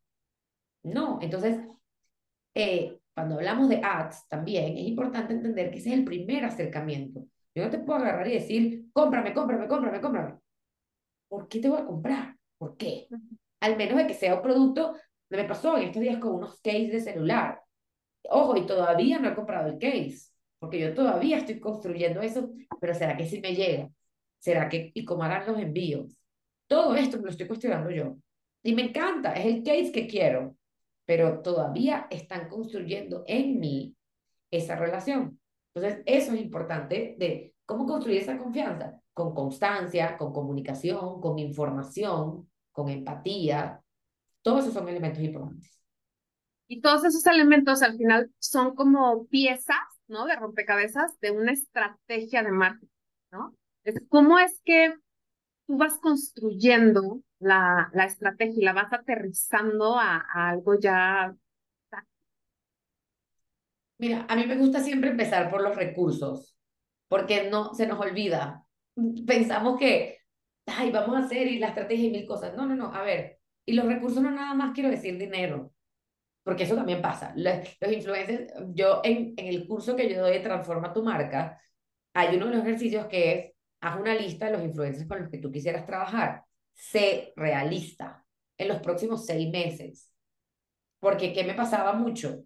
No, 0.83 1.17
entonces, 1.19 1.59
eh, 2.53 2.99
cuando 3.15 3.35
hablamos 3.35 3.67
de 3.67 3.81
ads 3.83 4.27
también 4.27 4.77
es 4.77 4.87
importante 4.87 5.33
entender 5.33 5.71
que 5.71 5.79
ese 5.79 5.89
es 5.89 5.95
el 5.95 6.05
primer 6.05 6.45
acercamiento. 6.45 7.25
Yo 7.55 7.63
no 7.63 7.71
te 7.71 7.79
puedo 7.79 7.99
agarrar 7.99 8.27
y 8.27 8.33
decir, 8.33 8.85
cómprame, 8.93 9.33
cómprame, 9.33 9.67
cómprame, 9.67 10.01
cómprame. 10.01 10.35
¿Por 11.27 11.47
qué 11.47 11.59
te 11.59 11.69
voy 11.69 11.81
a 11.81 11.85
comprar? 11.85 12.38
¿Por 12.59 12.77
qué? 12.77 13.07
Al 13.61 13.77
menos 13.77 13.97
de 13.97 14.05
que 14.05 14.13
sea 14.13 14.35
un 14.35 14.41
producto, 14.43 14.93
me 15.29 15.45
pasó 15.45 15.77
en 15.77 15.85
estos 15.85 16.01
días 16.01 16.19
con 16.19 16.35
unos 16.35 16.59
case 16.61 16.89
de 16.89 16.99
celular. 16.99 17.61
Ojo, 18.29 18.57
y 18.57 18.65
todavía 18.65 19.17
no 19.17 19.29
he 19.29 19.35
comprado 19.35 19.69
el 19.69 19.79
case, 19.79 20.31
porque 20.59 20.79
yo 20.79 20.93
todavía 20.93 21.37
estoy 21.37 21.59
construyendo 21.59 22.21
eso, 22.21 22.51
pero 22.79 22.93
¿será 22.93 23.15
que 23.17 23.25
sí 23.25 23.39
me 23.39 23.55
llega? 23.55 23.89
¿Será 24.37 24.69
que, 24.69 24.91
y 24.93 25.05
cómo 25.05 25.23
harán 25.23 25.47
los 25.47 25.59
envíos? 25.59 26.15
Todo 26.67 26.95
esto 26.95 27.17
me 27.17 27.23
lo 27.23 27.29
estoy 27.29 27.47
cuestionando 27.47 27.89
yo. 27.89 28.17
Y 28.61 28.75
me 28.75 28.83
encanta, 28.83 29.33
es 29.33 29.45
el 29.45 29.63
case 29.63 29.91
que 29.91 30.05
quiero, 30.05 30.55
pero 31.05 31.41
todavía 31.41 32.07
están 32.09 32.49
construyendo 32.49 33.23
en 33.25 33.59
mí 33.59 33.95
esa 34.51 34.75
relación. 34.75 35.39
Entonces, 35.73 36.03
eso 36.05 36.33
es 36.33 36.41
importante 36.41 37.15
de 37.17 37.55
cómo 37.65 37.85
construir 37.85 38.21
esa 38.21 38.37
confianza 38.37 38.99
con 39.13 39.33
constancia, 39.33 40.17
con 40.17 40.31
comunicación, 40.31 41.19
con 41.19 41.39
información, 41.39 42.49
con 42.83 42.89
empatía. 42.89 43.81
Todos 44.41 44.61
esos 44.61 44.73
son 44.73 44.89
elementos 44.89 45.21
importantes. 45.21 45.79
Y 46.67 46.81
todos 46.81 47.03
esos 47.03 47.25
elementos 47.25 47.81
al 47.81 47.97
final 47.97 48.31
son 48.39 48.75
como 48.75 49.25
piezas, 49.27 49.77
¿no? 50.07 50.25
De 50.25 50.35
rompecabezas 50.35 51.19
de 51.19 51.31
una 51.31 51.51
estrategia 51.51 52.43
de 52.43 52.51
marketing, 52.51 52.87
¿no? 53.31 53.55
Es 53.83 53.95
cómo 54.09 54.37
es 54.39 54.61
que 54.63 54.95
tú 55.67 55.77
vas 55.77 55.97
construyendo 55.97 57.21
la, 57.39 57.89
la 57.93 58.05
estrategia 58.05 58.61
y 58.61 58.65
la 58.65 58.73
vas 58.73 58.93
aterrizando 58.93 59.97
a, 59.97 60.17
a 60.17 60.49
algo 60.49 60.79
ya 60.79 61.35
Mira, 63.97 64.25
a 64.29 64.35
mí 64.37 64.45
me 64.45 64.55
gusta 64.55 64.79
siempre 64.79 65.09
empezar 65.09 65.51
por 65.51 65.61
los 65.61 65.75
recursos, 65.75 66.55
porque 67.09 67.49
no 67.49 67.73
se 67.73 67.85
nos 67.85 67.99
olvida 67.99 68.65
pensamos 69.25 69.77
que 69.79 70.18
ay, 70.69 70.91
vamos 70.91 71.15
a 71.15 71.25
hacer 71.25 71.47
y 71.47 71.59
la 71.59 71.69
estrategia 71.69 72.07
y 72.07 72.11
mil 72.11 72.25
cosas. 72.25 72.55
No, 72.55 72.65
no, 72.65 72.75
no, 72.75 72.93
a 72.93 73.01
ver, 73.03 73.39
y 73.65 73.73
los 73.73 73.85
recursos 73.85 74.21
no 74.21 74.31
nada 74.31 74.53
más 74.53 74.71
quiero 74.73 74.89
decir 74.89 75.17
dinero, 75.17 75.73
porque 76.43 76.63
eso 76.63 76.75
también 76.75 77.01
pasa. 77.01 77.33
Los, 77.35 77.57
los 77.79 77.91
influencers, 77.91 78.53
yo 78.73 79.01
en, 79.03 79.33
en 79.37 79.47
el 79.47 79.67
curso 79.67 79.95
que 79.95 80.09
yo 80.09 80.21
doy 80.21 80.33
de 80.33 80.39
Transforma 80.39 80.93
tu 80.93 81.03
marca, 81.03 81.61
hay 82.13 82.35
uno 82.35 82.47
de 82.47 82.55
los 82.55 82.65
ejercicios 82.65 83.07
que 83.07 83.31
es, 83.31 83.53
haz 83.81 83.99
una 83.99 84.15
lista 84.15 84.47
de 84.47 84.53
los 84.53 84.63
influencers 84.63 85.07
con 85.07 85.21
los 85.21 85.29
que 85.29 85.37
tú 85.37 85.51
quisieras 85.51 85.85
trabajar. 85.85 86.43
Sé 86.73 87.33
realista 87.35 88.25
en 88.57 88.67
los 88.67 88.79
próximos 88.79 89.25
seis 89.25 89.49
meses. 89.49 90.11
Porque, 90.99 91.31
¿qué 91.33 91.43
me 91.43 91.53
pasaba 91.53 91.93
mucho? 91.93 92.43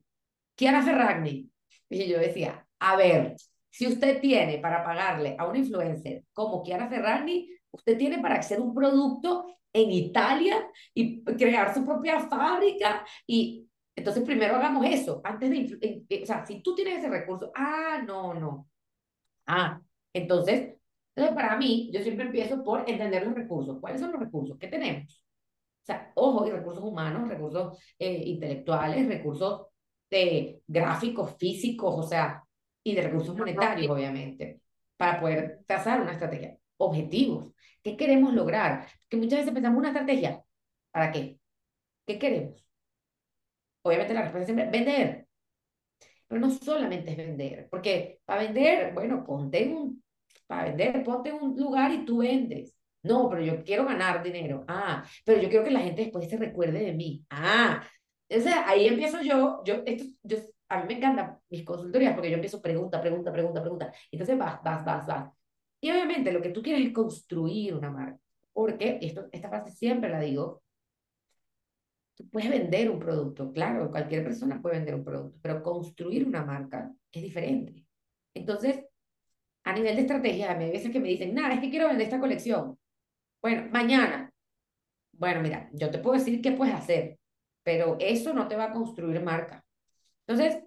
Kiara 0.56 0.84
Ferragni. 0.84 1.50
Y 1.90 2.08
yo 2.08 2.20
decía, 2.20 2.68
a 2.80 2.96
ver, 2.96 3.36
si 3.70 3.88
usted 3.88 4.20
tiene 4.20 4.60
para 4.60 4.84
pagarle 4.84 5.36
a 5.40 5.48
un 5.48 5.56
influencer 5.56 6.24
como 6.34 6.62
Kiara 6.62 6.88
Ferragni, 6.88 7.50
usted 7.74 7.98
tiene 7.98 8.20
para 8.20 8.36
hacer 8.36 8.62
un 8.62 8.74
producto 8.74 9.46
en 9.74 9.92
Italia 9.92 10.70
y 10.94 11.24
crear 11.24 11.74
su 11.74 11.84
propia 11.84 12.20
fábrica 12.22 13.06
y 13.26 13.68
entonces 13.96 14.24
primero 14.24 14.56
hagamos 14.56 14.86
eso 14.86 15.22
antes 15.24 15.50
de 15.50 16.22
o 16.22 16.26
sea 16.26 16.46
si 16.46 16.62
tú 16.62 16.76
tienes 16.76 17.00
ese 17.00 17.10
recurso 17.10 17.52
ah 17.56 18.02
no 18.06 18.34
no. 18.34 18.70
Ah 19.48 19.82
entonces 20.14 20.76
entonces 21.16 21.36
para 21.36 21.58
mí 21.58 21.90
yo 21.92 22.02
siempre 22.02 22.26
empiezo 22.26 22.64
por 22.64 22.90
entender 22.90 23.26
los 23.26 23.36
recursos. 23.36 23.80
Cuáles 23.80 24.02
son 24.02 24.12
los 24.12 24.22
recursos 24.22 24.58
que 24.58 24.68
tenemos 24.68 25.26
o 25.82 25.86
sea 25.86 26.12
ojo 26.16 26.48
y 26.48 26.52
recursos 26.52 26.84
humanos 26.84 27.28
recursos 27.28 27.78
eh, 27.98 28.24
intelectuales 28.26 29.08
recursos 29.08 29.68
de 30.10 30.62
gráficos 30.68 31.36
físicos 31.38 31.96
o 31.98 32.04
sea 32.04 32.44
y 32.84 32.94
de 32.94 33.02
recursos 33.02 33.36
monetarios 33.36 33.90
obviamente 33.90 34.62
para 34.96 35.20
poder 35.20 35.64
trazar 35.66 36.02
una 36.02 36.14
estrategia 36.14 36.58
objetivos 36.86 37.54
¿Qué 37.84 37.98
queremos 37.98 38.34
lograr? 38.34 38.88
Que 39.10 39.18
muchas 39.18 39.40
veces 39.40 39.54
pensamos 39.54 39.78
una 39.80 39.90
estrategia. 39.90 40.42
¿Para 40.92 41.12
qué? 41.12 41.38
¿Qué 42.06 42.18
queremos? 42.18 42.66
Obviamente 43.84 44.14
la 44.14 44.22
respuesta 44.22 44.52
es 44.52 44.56
siempre 44.56 44.70
vender. 44.80 45.28
Pero 46.28 46.42
no 46.42 46.50
solamente 46.50 47.12
es 47.12 47.18
vender, 47.18 47.68
porque 47.70 48.22
para 48.26 48.44
vender, 48.44 48.94
bueno, 48.94 49.24
ponte 49.26 49.68
un, 49.68 50.04
para 50.48 50.66
vender, 50.66 51.04
ponte 51.04 51.32
un 51.34 51.56
lugar 51.58 51.92
y 51.92 52.06
tú 52.06 52.20
vendes. 52.20 52.76
No, 53.04 53.30
pero 53.30 53.42
yo 53.42 53.64
quiero 53.64 53.86
ganar 53.86 54.24
dinero. 54.24 54.64
Ah, 54.68 55.04
pero 55.26 55.42
yo 55.42 55.50
quiero 55.50 55.66
que 55.66 55.72
la 55.72 55.82
gente 55.82 56.04
después 56.04 56.30
se 56.30 56.38
recuerde 56.38 56.80
de 56.80 56.94
mí. 56.94 57.26
Ah, 57.30 57.86
o 58.30 58.40
sea, 58.40 58.68
ahí 58.68 58.88
empiezo 58.88 59.22
yo, 59.22 59.62
yo, 59.66 59.84
esto, 59.86 60.06
yo, 60.24 60.38
a 60.70 60.80
mí 60.80 60.86
me 60.88 60.94
encantan 60.98 61.38
mis 61.50 61.66
consultorías 61.66 62.14
porque 62.14 62.30
yo 62.30 62.36
empiezo 62.36 62.62
pregunta, 62.62 63.02
pregunta, 63.02 63.32
pregunta, 63.32 63.62
pregunta. 63.62 63.94
Entonces 64.10 64.38
vas, 64.38 64.64
vas, 64.64 64.86
vas, 64.86 65.06
vas. 65.06 65.43
Y 65.84 65.92
obviamente 65.92 66.32
lo 66.32 66.42
que 66.42 66.52
tú 66.52 66.62
quieres 66.62 66.88
es 66.88 66.94
construir 66.94 67.76
una 67.76 67.92
marca, 67.92 68.18
porque 68.54 69.00
esto, 69.02 69.28
esta 69.34 69.50
frase 69.50 69.70
siempre 69.72 70.10
la 70.10 70.22
digo, 70.22 70.64
tú 72.16 72.26
puedes 72.30 72.50
vender 72.50 72.90
un 72.90 73.00
producto, 73.00 73.52
claro, 73.52 73.92
cualquier 73.92 74.24
persona 74.24 74.62
puede 74.62 74.78
vender 74.78 74.96
un 74.96 75.04
producto, 75.04 75.38
pero 75.42 75.62
construir 75.62 76.26
una 76.26 76.46
marca 76.46 76.90
es 77.12 77.22
diferente. 77.22 77.86
Entonces, 78.34 78.86
a 79.66 79.74
nivel 79.74 79.98
de 79.98 80.04
estrategia, 80.04 80.54
a 80.54 80.58
hay 80.58 80.72
veces 80.72 80.90
que 80.90 81.02
me 81.02 81.10
dicen, 81.10 81.34
nada, 81.34 81.56
es 81.56 81.60
que 81.60 81.70
quiero 81.70 81.90
vender 81.90 82.06
esta 82.06 82.22
colección. 82.22 82.80
Bueno, 83.42 83.68
mañana. 83.70 84.32
Bueno, 85.12 85.42
mira, 85.42 85.70
yo 85.74 85.92
te 85.92 86.00
puedo 86.00 86.18
decir 86.18 86.42
qué 86.42 86.54
puedes 86.54 86.76
hacer, 86.76 87.20
pero 87.62 87.98
eso 88.00 88.34
no 88.34 88.48
te 88.48 88.56
va 88.56 88.66
a 88.68 88.72
construir 88.72 89.22
marca. 89.22 89.66
Entonces, 90.26 90.64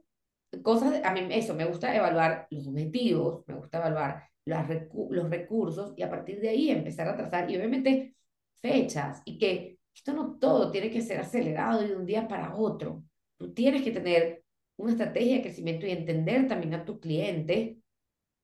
cosas, 0.62 1.02
a 1.02 1.10
mí 1.14 1.26
eso, 1.30 1.54
me 1.54 1.64
gusta 1.64 1.96
evaluar 1.96 2.46
los 2.50 2.66
objetivos, 2.66 3.44
me 3.46 3.54
gusta 3.54 3.78
evaluar 3.78 4.28
los 4.46 5.30
recursos 5.30 5.92
y 5.96 6.02
a 6.02 6.10
partir 6.10 6.40
de 6.40 6.48
ahí 6.48 6.70
empezar 6.70 7.08
a 7.08 7.16
trazar 7.16 7.50
y 7.50 7.56
obviamente 7.56 8.14
fechas 8.60 9.20
y 9.24 9.38
que 9.38 9.78
esto 9.94 10.12
no 10.12 10.38
todo 10.38 10.70
tiene 10.70 10.90
que 10.90 11.00
ser 11.00 11.20
acelerado 11.20 11.80
de 11.80 11.96
un 11.96 12.06
día 12.06 12.28
para 12.28 12.54
otro. 12.54 13.02
Tú 13.36 13.52
tienes 13.52 13.82
que 13.82 13.90
tener 13.90 14.44
una 14.76 14.92
estrategia 14.92 15.36
de 15.36 15.42
crecimiento 15.42 15.86
y 15.86 15.90
entender 15.90 16.46
también 16.48 16.74
a 16.74 16.84
tu 16.84 17.00
cliente. 17.00 17.78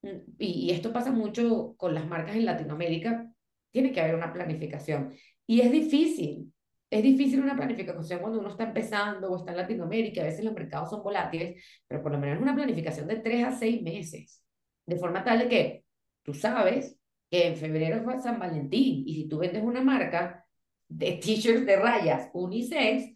Mm, 0.02 0.08
y, 0.38 0.46
y 0.66 0.70
esto 0.70 0.92
pasa 0.92 1.12
mucho 1.12 1.74
con 1.76 1.94
las 1.94 2.06
marcas 2.06 2.36
en 2.36 2.46
Latinoamérica. 2.46 3.30
Tiene 3.70 3.92
que 3.92 4.00
haber 4.00 4.14
una 4.16 4.32
planificación. 4.32 5.14
Y 5.46 5.60
es 5.60 5.70
difícil. 5.70 6.52
Es 6.90 7.02
difícil 7.02 7.40
una 7.40 7.56
planificación 7.56 8.20
cuando 8.20 8.38
uno 8.40 8.50
está 8.50 8.64
empezando 8.64 9.30
o 9.30 9.36
está 9.36 9.52
en 9.52 9.58
Latinoamérica. 9.58 10.22
A 10.22 10.24
veces 10.24 10.44
los 10.44 10.54
mercados 10.54 10.90
son 10.90 11.02
volátiles, 11.02 11.62
pero 11.86 12.02
por 12.02 12.12
lo 12.12 12.18
menos 12.18 12.40
una 12.40 12.54
planificación 12.54 13.06
de 13.08 13.16
tres 13.16 13.44
a 13.44 13.52
seis 13.52 13.82
meses. 13.82 14.42
De 14.86 14.96
forma 14.96 15.24
tal 15.24 15.38
de 15.40 15.48
que 15.48 15.81
Tú 16.22 16.34
sabes 16.34 16.96
que 17.30 17.46
en 17.48 17.56
febrero 17.56 18.10
es 18.10 18.22
San 18.22 18.38
Valentín 18.38 19.04
y 19.06 19.14
si 19.14 19.28
tú 19.28 19.38
vendes 19.38 19.62
una 19.62 19.82
marca 19.82 20.46
de 20.88 21.12
t-shirts 21.22 21.66
de 21.66 21.76
rayas 21.76 22.30
unisex, 22.32 23.14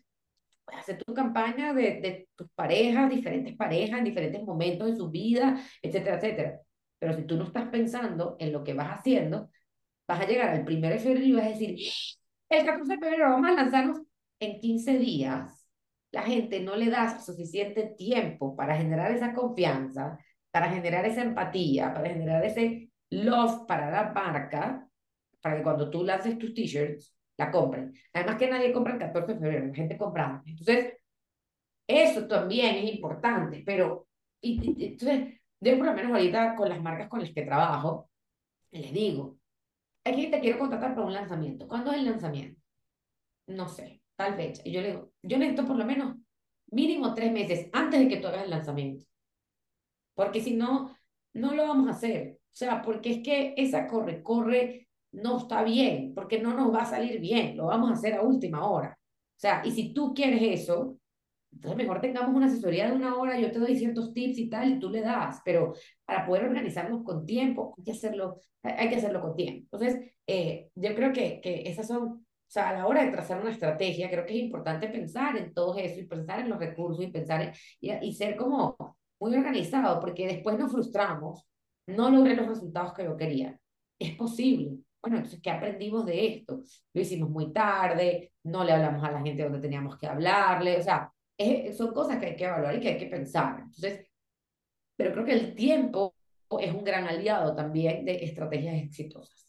puedes 0.64 0.80
hacer 0.80 1.02
tu 1.02 1.14
campaña 1.14 1.72
de, 1.72 2.00
de 2.00 2.28
tus 2.34 2.48
parejas, 2.54 3.10
diferentes 3.10 3.56
parejas 3.56 3.98
en 3.98 4.04
diferentes 4.04 4.42
momentos 4.42 4.90
de 4.90 4.96
su 4.96 5.10
vida, 5.10 5.62
etcétera, 5.82 6.16
etcétera. 6.16 6.60
Pero 6.98 7.12
si 7.14 7.24
tú 7.24 7.36
no 7.36 7.44
estás 7.44 7.68
pensando 7.68 8.36
en 8.38 8.52
lo 8.52 8.64
que 8.64 8.74
vas 8.74 8.98
haciendo, 8.98 9.50
vas 10.08 10.20
a 10.20 10.26
llegar 10.26 10.48
al 10.48 10.64
primero 10.64 10.94
de 10.94 11.00
febrero 11.00 11.26
y 11.26 11.32
vas 11.32 11.46
a 11.46 11.50
decir, 11.50 11.78
el 12.48 12.64
14 12.64 12.92
de 12.92 12.98
febrero 12.98 13.30
vamos 13.30 13.50
a 13.50 13.54
lanzarnos 13.54 14.00
en 14.40 14.60
15 14.60 14.98
días. 14.98 15.68
La 16.12 16.22
gente 16.22 16.60
no 16.60 16.76
le 16.76 16.88
da 16.88 17.20
suficiente 17.20 17.94
tiempo 17.96 18.56
para 18.56 18.76
generar 18.76 19.12
esa 19.12 19.34
confianza, 19.34 20.18
para 20.50 20.70
generar 20.70 21.04
esa 21.04 21.22
empatía, 21.22 21.92
para 21.92 22.08
generar 22.08 22.44
ese 22.44 22.90
love 23.10 23.66
para 23.66 23.90
la 23.90 24.12
marca, 24.12 24.88
para 25.40 25.56
que 25.56 25.62
cuando 25.62 25.90
tú 25.90 26.04
lances 26.04 26.38
tus 26.38 26.54
t-shirts, 26.54 27.14
la 27.36 27.50
compren. 27.50 27.94
Además 28.12 28.36
que 28.36 28.48
nadie 28.48 28.72
compra 28.72 28.94
el 28.94 28.98
14 28.98 29.34
de 29.34 29.40
febrero, 29.40 29.66
la 29.66 29.74
gente 29.74 29.98
compra 29.98 30.42
Entonces, 30.46 30.94
eso 31.86 32.26
también 32.26 32.76
es 32.76 32.94
importante, 32.94 33.62
pero 33.64 34.06
y, 34.40 34.84
entonces, 34.84 35.40
yo 35.60 35.76
por 35.76 35.86
lo 35.86 35.94
menos 35.94 36.12
ahorita 36.12 36.54
con 36.56 36.68
las 36.68 36.80
marcas 36.80 37.08
con 37.08 37.20
las 37.20 37.30
que 37.32 37.42
trabajo, 37.42 38.10
les 38.70 38.92
digo, 38.92 39.38
aquí 40.04 40.30
te 40.30 40.40
quiero 40.40 40.58
contratar 40.58 40.94
para 40.94 41.06
un 41.06 41.12
lanzamiento. 41.12 41.66
¿Cuándo 41.66 41.92
es 41.92 41.98
el 41.98 42.06
lanzamiento? 42.06 42.60
No 43.46 43.68
sé, 43.68 44.02
tal 44.16 44.34
fecha. 44.36 44.62
Y 44.64 44.72
yo 44.72 44.80
le 44.80 44.88
digo, 44.88 45.12
yo 45.22 45.38
necesito 45.38 45.66
por 45.66 45.76
lo 45.76 45.84
menos 45.84 46.16
mínimo 46.68 47.14
tres 47.14 47.32
meses 47.32 47.68
antes 47.72 48.00
de 48.00 48.08
que 48.08 48.16
tú 48.18 48.28
hagas 48.28 48.44
el 48.44 48.50
lanzamiento. 48.50 49.06
Porque 50.14 50.40
si 50.40 50.54
no, 50.54 50.96
no 51.34 51.54
lo 51.54 51.66
vamos 51.66 51.88
a 51.88 51.92
hacer. 51.92 52.38
O 52.56 52.58
sea, 52.58 52.80
porque 52.80 53.10
es 53.10 53.22
que 53.22 53.52
esa 53.58 53.86
corre, 53.86 54.22
corre 54.22 54.88
no 55.12 55.36
está 55.36 55.62
bien, 55.62 56.14
porque 56.14 56.40
no 56.40 56.54
nos 56.54 56.74
va 56.74 56.82
a 56.82 56.86
salir 56.86 57.20
bien, 57.20 57.54
lo 57.54 57.66
vamos 57.66 57.90
a 57.90 57.92
hacer 57.92 58.14
a 58.14 58.22
última 58.22 58.66
hora. 58.66 58.98
O 58.98 59.38
sea, 59.38 59.60
y 59.62 59.72
si 59.72 59.92
tú 59.92 60.14
quieres 60.14 60.40
eso, 60.62 60.96
entonces 61.52 61.76
mejor 61.76 62.00
tengamos 62.00 62.34
una 62.34 62.46
asesoría 62.46 62.86
de 62.88 62.96
una 62.96 63.14
hora, 63.16 63.38
yo 63.38 63.52
te 63.52 63.58
doy 63.58 63.76
ciertos 63.76 64.14
tips 64.14 64.38
y 64.38 64.48
tal, 64.48 64.70
y 64.72 64.78
tú 64.78 64.88
le 64.88 65.02
das, 65.02 65.42
pero 65.44 65.74
para 66.06 66.24
poder 66.24 66.44
organizarnos 66.44 67.04
con 67.04 67.26
tiempo, 67.26 67.74
hay 67.76 67.84
que 67.84 67.90
hacerlo, 67.92 68.40
hay 68.62 68.88
que 68.88 68.96
hacerlo 68.96 69.20
con 69.20 69.36
tiempo. 69.36 69.68
Entonces, 69.70 70.14
eh, 70.26 70.70
yo 70.74 70.94
creo 70.94 71.12
que, 71.12 71.42
que 71.42 71.68
esas 71.68 71.86
son, 71.86 72.02
o 72.08 72.20
sea, 72.46 72.70
a 72.70 72.72
la 72.72 72.86
hora 72.86 73.04
de 73.04 73.10
trazar 73.12 73.38
una 73.38 73.50
estrategia, 73.50 74.08
creo 74.08 74.24
que 74.24 74.32
es 74.32 74.42
importante 74.42 74.88
pensar 74.88 75.36
en 75.36 75.52
todo 75.52 75.76
eso 75.76 76.00
y 76.00 76.06
pensar 76.06 76.40
en 76.40 76.48
los 76.48 76.58
recursos 76.58 77.04
y 77.04 77.08
pensar 77.08 77.42
en, 77.42 77.52
y, 77.80 77.92
y 78.06 78.14
ser 78.14 78.34
como 78.34 78.96
muy 79.20 79.34
organizado, 79.34 80.00
porque 80.00 80.26
después 80.26 80.58
nos 80.58 80.72
frustramos 80.72 81.46
no 81.86 82.10
logré 82.10 82.34
los 82.36 82.46
resultados 82.46 82.92
que 82.94 83.04
yo 83.04 83.16
quería. 83.16 83.58
Es 83.98 84.14
posible. 84.16 84.78
Bueno, 85.02 85.18
entonces, 85.18 85.40
¿qué 85.40 85.50
aprendimos 85.50 86.04
de 86.04 86.26
esto? 86.26 86.62
Lo 86.92 87.00
hicimos 87.00 87.30
muy 87.30 87.52
tarde, 87.52 88.32
no 88.42 88.64
le 88.64 88.72
hablamos 88.72 89.04
a 89.04 89.12
la 89.12 89.22
gente 89.22 89.42
donde 89.42 89.60
teníamos 89.60 89.96
que 89.96 90.06
hablarle, 90.06 90.78
o 90.78 90.82
sea, 90.82 91.12
son 91.76 91.92
cosas 91.92 92.18
que 92.18 92.26
hay 92.26 92.36
que 92.36 92.44
evaluar 92.44 92.74
y 92.74 92.80
que 92.80 92.88
hay 92.88 92.98
que 92.98 93.06
pensar. 93.06 93.60
Entonces, 93.60 94.06
pero 94.96 95.12
creo 95.12 95.24
que 95.24 95.32
el 95.32 95.54
tiempo 95.54 96.14
es 96.60 96.74
un 96.74 96.84
gran 96.84 97.04
aliado 97.04 97.54
también 97.54 98.04
de 98.04 98.24
estrategias 98.24 98.82
exitosas. 98.82 99.46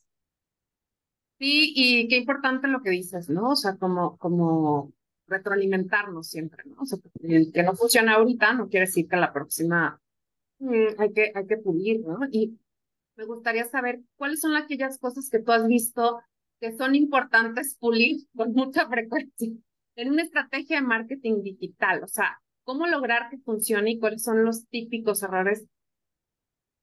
Sí, 1.39 1.73
y 1.75 2.07
qué 2.07 2.17
importante 2.17 2.67
lo 2.67 2.81
que 2.81 2.89
dices, 2.89 3.29
¿no? 3.29 3.51
O 3.51 3.55
sea, 3.55 3.77
como, 3.77 4.17
como 4.17 4.93
retroalimentarnos 5.27 6.27
siempre, 6.27 6.63
¿no? 6.65 6.81
O 6.81 6.85
sea, 6.85 6.97
que 7.21 7.63
no 7.63 7.75
funciona 7.75 8.15
ahorita 8.15 8.53
no 8.53 8.69
quiere 8.69 8.87
decir 8.87 9.07
que 9.07 9.17
la 9.17 9.31
próxima 9.31 10.01
Mm, 10.59 10.99
hay 10.99 11.13
que, 11.13 11.31
hay 11.33 11.47
que 11.47 11.57
pulir, 11.57 12.01
¿no? 12.01 12.19
Y 12.31 12.57
me 13.15 13.25
gustaría 13.25 13.65
saber 13.65 14.01
cuáles 14.15 14.41
son 14.41 14.55
aquellas 14.55 14.99
cosas 14.99 15.29
que 15.29 15.39
tú 15.39 15.51
has 15.51 15.67
visto 15.67 16.21
que 16.59 16.75
son 16.75 16.95
importantes 16.95 17.75
pulir 17.79 18.27
con 18.35 18.53
mucha 18.53 18.87
frecuencia 18.87 19.51
en 19.95 20.09
una 20.11 20.23
estrategia 20.23 20.77
de 20.77 20.87
marketing 20.87 21.41
digital. 21.43 22.03
O 22.03 22.07
sea, 22.07 22.39
cómo 22.63 22.87
lograr 22.87 23.29
que 23.29 23.37
funcione 23.39 23.91
y 23.91 23.99
cuáles 23.99 24.23
son 24.23 24.43
los 24.45 24.67
típicos 24.67 25.23
errores 25.23 25.65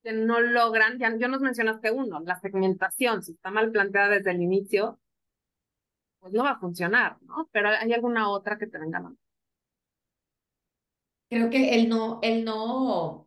que 0.03 0.13
no 0.13 0.41
logran. 0.41 0.99
Ya, 0.99 1.17
yo 1.17 1.29
nos 1.29 1.41
mencionaste 1.41 1.91
uno, 1.91 2.21
la 2.21 2.39
segmentación. 2.41 3.23
Si 3.23 3.33
está 3.33 3.51
mal 3.51 3.71
planteada 3.71 4.09
desde 4.09 4.33
el 4.33 4.43
inicio, 4.43 4.99
pues 6.21 6.33
no 6.33 6.43
va 6.43 6.53
a 6.53 6.59
funcionar, 6.61 7.19
¿no? 7.23 7.49
Pero 7.53 7.69
hay 7.69 7.93
alguna 7.93 8.29
otra 8.31 8.59
que 8.59 8.67
te 8.67 8.79
venga 8.79 8.99
a 8.99 9.13
Creo 11.29 11.51
que 11.51 11.75
el 11.75 11.89
no, 11.89 12.21
el 12.23 12.45
no 12.45 13.24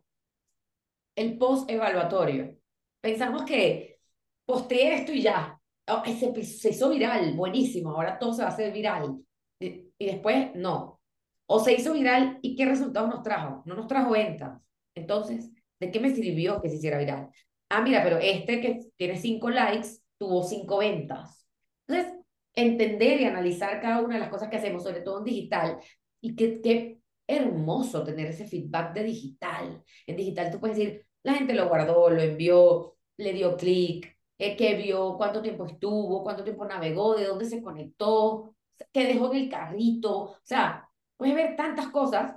el 1.18 1.36
post-evaluatorio. 1.38 2.56
Pensamos 3.00 3.44
que 3.44 3.98
posteé 4.44 4.94
esto 4.96 5.12
y 5.12 5.22
ya. 5.22 5.60
oh, 5.88 6.02
se, 6.04 6.70
hizo 6.70 6.90
viral, 6.90 7.34
buenísimo, 7.34 7.90
ahora 7.90 8.18
todo 8.18 8.32
se 8.32 8.42
va 8.42 8.48
a 8.48 8.52
hacer 8.52 8.72
viral. 8.72 9.18
Y, 9.60 9.92
y 9.98 10.06
después, 10.06 10.54
no. 10.54 11.00
O 11.46 11.60
se 11.60 11.74
hizo 11.74 11.92
viral 11.92 12.38
y 12.42 12.54
qué 12.56 12.66
resultados 12.66 13.08
nos 13.08 13.22
trajo? 13.22 13.62
No 13.66 13.74
nos 13.74 13.86
trajo 13.86 14.12
ventas. 14.12 14.60
Entonces, 14.94 15.50
¿de 15.80 15.90
qué 15.90 16.00
me 16.00 16.14
sirvió 16.14 16.60
que 16.60 16.68
se 16.68 16.76
hiciera 16.76 16.98
viral? 16.98 17.30
Ah, 17.68 17.82
mira, 17.82 18.02
pero 18.02 18.18
este 18.18 18.60
que 18.60 18.80
tiene 18.96 19.16
cinco 19.16 19.50
likes 19.50 19.88
tuvo 20.18 20.42
cinco 20.42 20.78
ventas. 20.78 21.46
Entonces, 21.86 22.14
entender 22.54 23.20
y 23.20 23.24
analizar 23.24 23.80
cada 23.80 24.02
una 24.02 24.14
de 24.14 24.20
las 24.20 24.30
cosas 24.30 24.48
que 24.48 24.56
hacemos, 24.56 24.82
sobre 24.82 25.00
todo 25.00 25.18
en 25.18 25.24
digital, 25.24 25.78
y 26.20 26.34
qué, 26.34 26.60
qué 26.60 26.98
hermoso 27.26 28.04
tener 28.04 28.28
ese 28.28 28.46
feedback 28.46 28.94
de 28.94 29.04
digital. 29.04 29.84
En 30.06 30.16
digital 30.16 30.50
tú 30.50 30.58
puedes 30.58 30.76
decir, 30.76 31.06
la 31.28 31.34
gente 31.34 31.54
lo 31.54 31.68
guardó, 31.68 32.10
lo 32.10 32.20
envió, 32.20 32.96
le 33.18 33.32
dio 33.32 33.56
clic, 33.56 34.16
eh, 34.38 34.56
qué 34.56 34.74
vio, 34.76 35.16
cuánto 35.16 35.42
tiempo 35.42 35.66
estuvo, 35.66 36.22
cuánto 36.22 36.44
tiempo 36.44 36.64
navegó, 36.64 37.16
de 37.16 37.26
dónde 37.26 37.44
se 37.46 37.62
conectó, 37.62 38.54
qué 38.92 39.06
dejó 39.06 39.32
en 39.32 39.42
el 39.42 39.48
carrito. 39.50 40.22
O 40.22 40.40
sea, 40.44 40.88
puedes 41.16 41.34
ver 41.34 41.56
tantas 41.56 41.88
cosas 41.88 42.36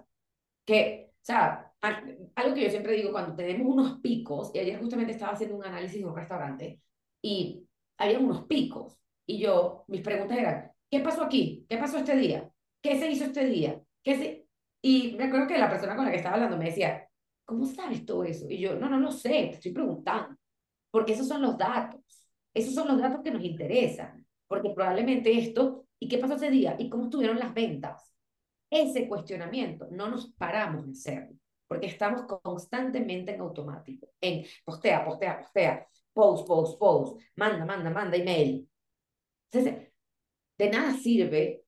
que, 0.66 1.12
o 1.12 1.26
sea, 1.26 1.72
algo 1.82 2.54
que 2.56 2.64
yo 2.64 2.70
siempre 2.70 2.94
digo, 2.94 3.12
cuando 3.12 3.36
tenemos 3.36 3.68
unos 3.68 4.00
picos, 4.00 4.52
y 4.54 4.60
ayer 4.60 4.80
justamente 4.80 5.14
estaba 5.14 5.34
haciendo 5.34 5.56
un 5.56 5.66
análisis 5.66 6.02
en 6.02 6.08
un 6.08 6.16
restaurante, 6.16 6.82
y 7.22 7.68
había 7.98 8.20
unos 8.20 8.46
picos, 8.46 9.00
y 9.26 9.40
yo, 9.40 9.86
mis 9.88 10.02
preguntas 10.02 10.38
eran, 10.38 10.72
¿qué 10.90 11.00
pasó 11.00 11.24
aquí? 11.24 11.66
¿Qué 11.70 11.78
pasó 11.78 11.98
este 11.98 12.16
día? 12.16 12.50
¿Qué 12.82 13.00
se 13.00 13.10
hizo 13.10 13.26
este 13.26 13.46
día? 13.46 13.82
¿Qué 14.04 14.16
se... 14.18 14.48
Y 14.84 15.14
me 15.18 15.26
acuerdo 15.26 15.48
que 15.48 15.58
la 15.58 15.70
persona 15.70 15.96
con 15.96 16.06
la 16.06 16.12
que 16.12 16.18
estaba 16.18 16.36
hablando 16.36 16.58
me 16.58 16.66
decía, 16.66 17.08
¿cómo 17.52 17.66
sabes 17.66 18.06
todo 18.06 18.24
eso? 18.24 18.50
Y 18.50 18.60
yo, 18.60 18.76
no, 18.76 18.90
no 18.90 18.98
lo 18.98 19.12
sé, 19.12 19.30
te 19.30 19.50
estoy 19.56 19.74
preguntando, 19.74 20.38
porque 20.90 21.12
esos 21.12 21.28
son 21.28 21.42
los 21.42 21.58
datos, 21.58 22.00
esos 22.54 22.74
son 22.74 22.88
los 22.88 22.98
datos 22.98 23.20
que 23.22 23.32
nos 23.32 23.44
interesan, 23.44 24.26
porque 24.48 24.70
probablemente 24.70 25.38
esto, 25.38 25.86
¿y 26.00 26.08
qué 26.08 26.18
pasó 26.18 26.36
ese 26.36 26.50
día? 26.50 26.78
¿Y 26.80 26.90
cómo 26.90 27.04
estuvieron 27.04 27.38
las 27.38 27.54
ventas? 27.54 28.16
Ese 28.70 29.06
cuestionamiento 29.10 29.90
no 29.92 30.10
nos 30.10 30.32
paramos 30.32 30.86
de 30.86 30.94
hacerlo, 30.94 31.36
porque 31.68 31.88
estamos 31.88 32.22
constantemente 32.42 33.36
en 33.36 33.42
automático, 33.42 34.08
en 34.22 34.46
postea, 34.64 35.04
postea, 35.04 35.42
postea, 35.42 35.88
post, 36.14 36.48
post, 36.48 36.80
post, 36.80 37.22
manda, 37.36 37.66
manda, 37.66 37.90
manda 37.90 38.16
email. 38.16 38.66
Entonces, 39.52 39.92
de 40.58 40.70
nada 40.70 40.94
sirve 40.94 41.66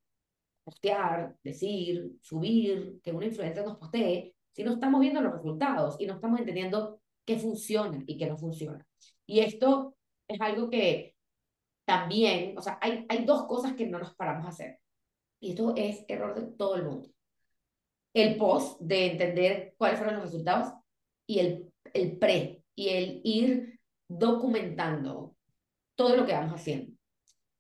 postear, 0.64 1.36
decir, 1.44 2.14
subir, 2.22 3.02
que 3.04 3.12
una 3.12 3.26
influencer 3.26 3.66
nos 3.66 3.78
postee, 3.78 4.33
si 4.54 4.64
no 4.64 4.74
estamos 4.74 5.02
viendo 5.02 5.22
los 5.22 5.34
resultados 5.34 5.98
y 6.00 6.06
no 6.06 6.16
estamos 6.16 6.40
entendiendo 6.40 7.02
qué 7.26 7.38
funciona 7.38 8.04
y 8.08 8.18
qué 8.18 8.28
no 8.28 8.38
funciona. 8.38 8.86
Y 9.26 9.40
esto 9.40 9.96
es 10.28 10.40
algo 10.42 10.70
que 10.70 11.16
también, 11.86 12.58
o 12.58 12.62
sea, 12.62 12.78
hay, 12.82 13.06
hay 13.10 13.26
dos 13.26 13.46
cosas 13.46 13.74
que 13.74 13.88
no 13.88 14.00
nos 14.00 14.16
paramos 14.16 14.46
a 14.46 14.50
hacer. 14.50 14.80
Y 15.40 15.52
esto 15.52 15.74
es 15.76 16.06
error 16.08 16.36
de 16.36 16.56
todo 16.56 16.76
el 16.76 16.86
mundo. 16.86 17.10
El 18.14 18.38
post 18.38 18.80
de 18.80 19.12
entender 19.12 19.76
cuáles 19.78 19.98
fueron 19.98 20.16
los 20.16 20.26
resultados 20.26 20.74
y 21.28 21.40
el, 21.40 21.74
el 21.94 22.18
pre 22.18 22.64
y 22.76 22.90
el 22.90 23.22
ir 23.24 23.80
documentando 24.08 25.36
todo 25.96 26.16
lo 26.16 26.26
que 26.26 26.34
vamos 26.34 26.54
haciendo. 26.54 26.96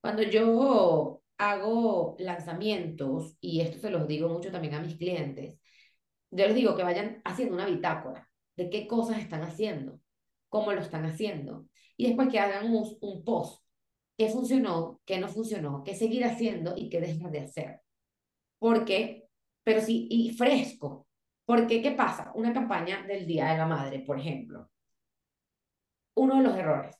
Cuando 0.01 0.21
yo 0.23 1.21
hago 1.37 2.15
lanzamientos, 2.19 3.35
y 3.41 3.61
esto 3.61 3.79
se 3.79 3.89
los 3.89 4.07
digo 4.07 4.29
mucho 4.29 4.51
también 4.51 4.75
a 4.75 4.81
mis 4.81 4.95
clientes, 4.95 5.57
yo 6.35 6.47
les 6.47 6.55
digo 6.55 6.75
que 6.75 6.83
vayan 6.83 7.21
haciendo 7.25 7.55
una 7.55 7.67
bitácora 7.67 8.27
de 8.55 8.69
qué 8.69 8.87
cosas 8.87 9.19
están 9.19 9.43
haciendo, 9.43 9.99
cómo 10.49 10.73
lo 10.73 10.81
están 10.81 11.05
haciendo, 11.05 11.67
y 11.95 12.07
después 12.07 12.29
que 12.29 12.39
hagan 12.39 12.73
un, 12.73 13.23
post, 13.23 13.63
qué 14.17 14.29
funcionó, 14.29 14.99
qué 15.05 15.19
no 15.19 15.27
funcionó, 15.27 15.83
qué 15.83 15.95
seguir 15.95 16.25
haciendo 16.25 16.73
y 16.75 16.89
qué 16.89 16.99
dejar 16.99 17.31
de 17.31 17.39
hacer. 17.41 17.81
Porque, 18.59 19.27
pero 19.63 19.81
sí, 19.81 20.07
y 20.09 20.31
fresco. 20.31 21.07
Porque, 21.45 21.81
¿qué 21.81 21.91
pasa? 21.91 22.31
Una 22.35 22.53
campaña 22.53 23.03
del 23.03 23.27
Día 23.27 23.51
de 23.51 23.57
la 23.57 23.65
Madre, 23.67 23.99
por 23.99 24.19
ejemplo. 24.19 24.69
Uno 26.15 26.37
de 26.37 26.43
los 26.43 26.55
errores, 26.57 26.95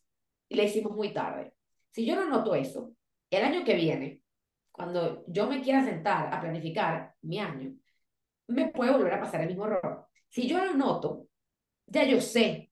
y 0.49 0.55
le 0.55 0.65
hicimos 0.65 0.95
muy 0.95 1.13
tarde. 1.13 1.53
Si 1.91 2.05
yo 2.05 2.15
no 2.15 2.29
noto 2.29 2.53
eso, 2.55 2.93
el 3.31 3.43
año 3.43 3.63
que 3.63 3.75
viene, 3.75 4.21
cuando 4.71 5.23
yo 5.27 5.47
me 5.47 5.61
quiera 5.61 5.83
sentar 5.83 6.33
a 6.33 6.41
planificar 6.41 7.15
mi 7.21 7.39
año, 7.39 7.75
me 8.47 8.69
puede 8.69 8.91
volver 8.91 9.13
a 9.13 9.21
pasar 9.21 9.41
el 9.41 9.47
mismo 9.47 9.65
error. 9.65 10.07
Si 10.29 10.47
yo 10.47 10.63
lo 10.63 10.73
noto, 10.73 11.27
ya 11.87 12.03
yo 12.05 12.19
sé, 12.21 12.71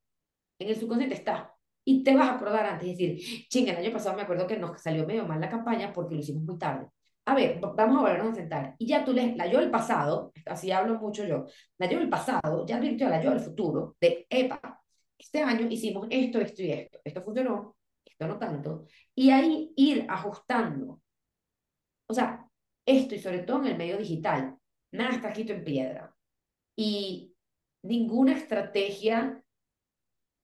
en 0.59 0.69
el 0.69 0.75
subconsciente 0.75 1.15
está, 1.15 1.53
y 1.83 2.03
te 2.03 2.15
vas 2.15 2.29
a 2.29 2.33
acordar 2.35 2.65
antes 2.65 2.97
de 2.97 3.07
decir, 3.07 3.47
chinga, 3.49 3.71
el 3.73 3.85
año 3.85 3.93
pasado 3.93 4.15
me 4.15 4.23
acuerdo 4.23 4.47
que 4.47 4.57
nos 4.57 4.81
salió 4.81 5.05
medio 5.05 5.25
mal 5.25 5.41
la 5.41 5.49
campaña 5.49 5.91
porque 5.93 6.15
lo 6.15 6.21
hicimos 6.21 6.43
muy 6.43 6.57
tarde. 6.57 6.87
A 7.25 7.35
ver, 7.35 7.59
vamos 7.59 7.97
a 7.97 8.01
volvernos 8.01 8.33
a 8.33 8.35
sentar. 8.35 8.75
Y 8.77 8.87
ya 8.87 9.05
tú 9.05 9.13
lees 9.13 9.35
la 9.37 9.47
yo 9.47 9.59
del 9.59 9.71
pasado, 9.71 10.31
así 10.45 10.71
hablo 10.71 10.99
mucho 10.99 11.25
yo, 11.25 11.45
la 11.77 11.89
yo 11.89 11.99
del 11.99 12.09
pasado 12.09 12.65
ya 12.65 12.77
advirtió 12.77 13.07
a 13.07 13.09
la 13.09 13.21
yo 13.21 13.31
del 13.31 13.39
futuro 13.39 13.95
de, 13.99 14.25
epa, 14.29 14.81
este 15.17 15.41
año 15.43 15.67
hicimos 15.69 16.07
esto, 16.09 16.39
esto 16.41 16.63
y 16.63 16.71
esto. 16.71 16.99
Esto 17.03 17.21
funcionó, 17.21 17.75
esto 18.03 18.27
no 18.27 18.39
tanto. 18.39 18.85
Y 19.15 19.29
ahí 19.29 19.71
ir 19.75 20.05
ajustando. 20.09 21.01
O 22.07 22.13
sea, 22.13 22.45
esto 22.85 23.15
y 23.15 23.19
sobre 23.19 23.39
todo 23.39 23.61
en 23.61 23.67
el 23.67 23.77
medio 23.77 23.97
digital, 23.97 24.57
nada 24.91 25.15
está 25.15 25.29
escrito 25.29 25.53
en 25.53 25.63
piedra. 25.63 26.15
Y 26.75 27.33
ninguna 27.83 28.33
estrategia, 28.33 29.43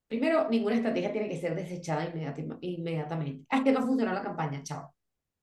primero, 0.08 0.50
ninguna 0.50 0.76
estrategia 0.76 1.12
tiene 1.12 1.30
que 1.30 1.40
ser 1.40 1.56
desechada 1.56 2.12
inmediatamente. 2.62 3.46
Ah, 3.50 3.58
es 3.58 3.64
que 3.64 3.72
no 3.72 3.86
funcionó 3.86 4.14
la 4.14 4.24
campaña, 4.24 4.64
chao. 4.64 4.94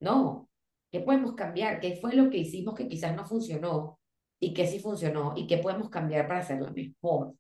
No, 0.01 0.49
¿qué 0.91 1.01
podemos 1.01 1.35
cambiar? 1.35 1.81
¿Qué 1.81 1.97
fue 1.97 2.15
lo 2.15 2.31
que 2.31 2.39
hicimos 2.39 2.75
que 2.75 2.89
quizás 2.89 3.15
no 3.15 3.25
funcionó? 3.27 3.99
¿Y 4.41 4.53
qué 4.53 4.67
sí 4.67 4.79
funcionó? 4.79 5.35
¿Y 5.37 5.47
qué 5.47 5.59
podemos 5.59 5.89
cambiar 5.89 6.27
para 6.27 6.41
hacerla 6.41 6.71
mejor? 6.71 7.35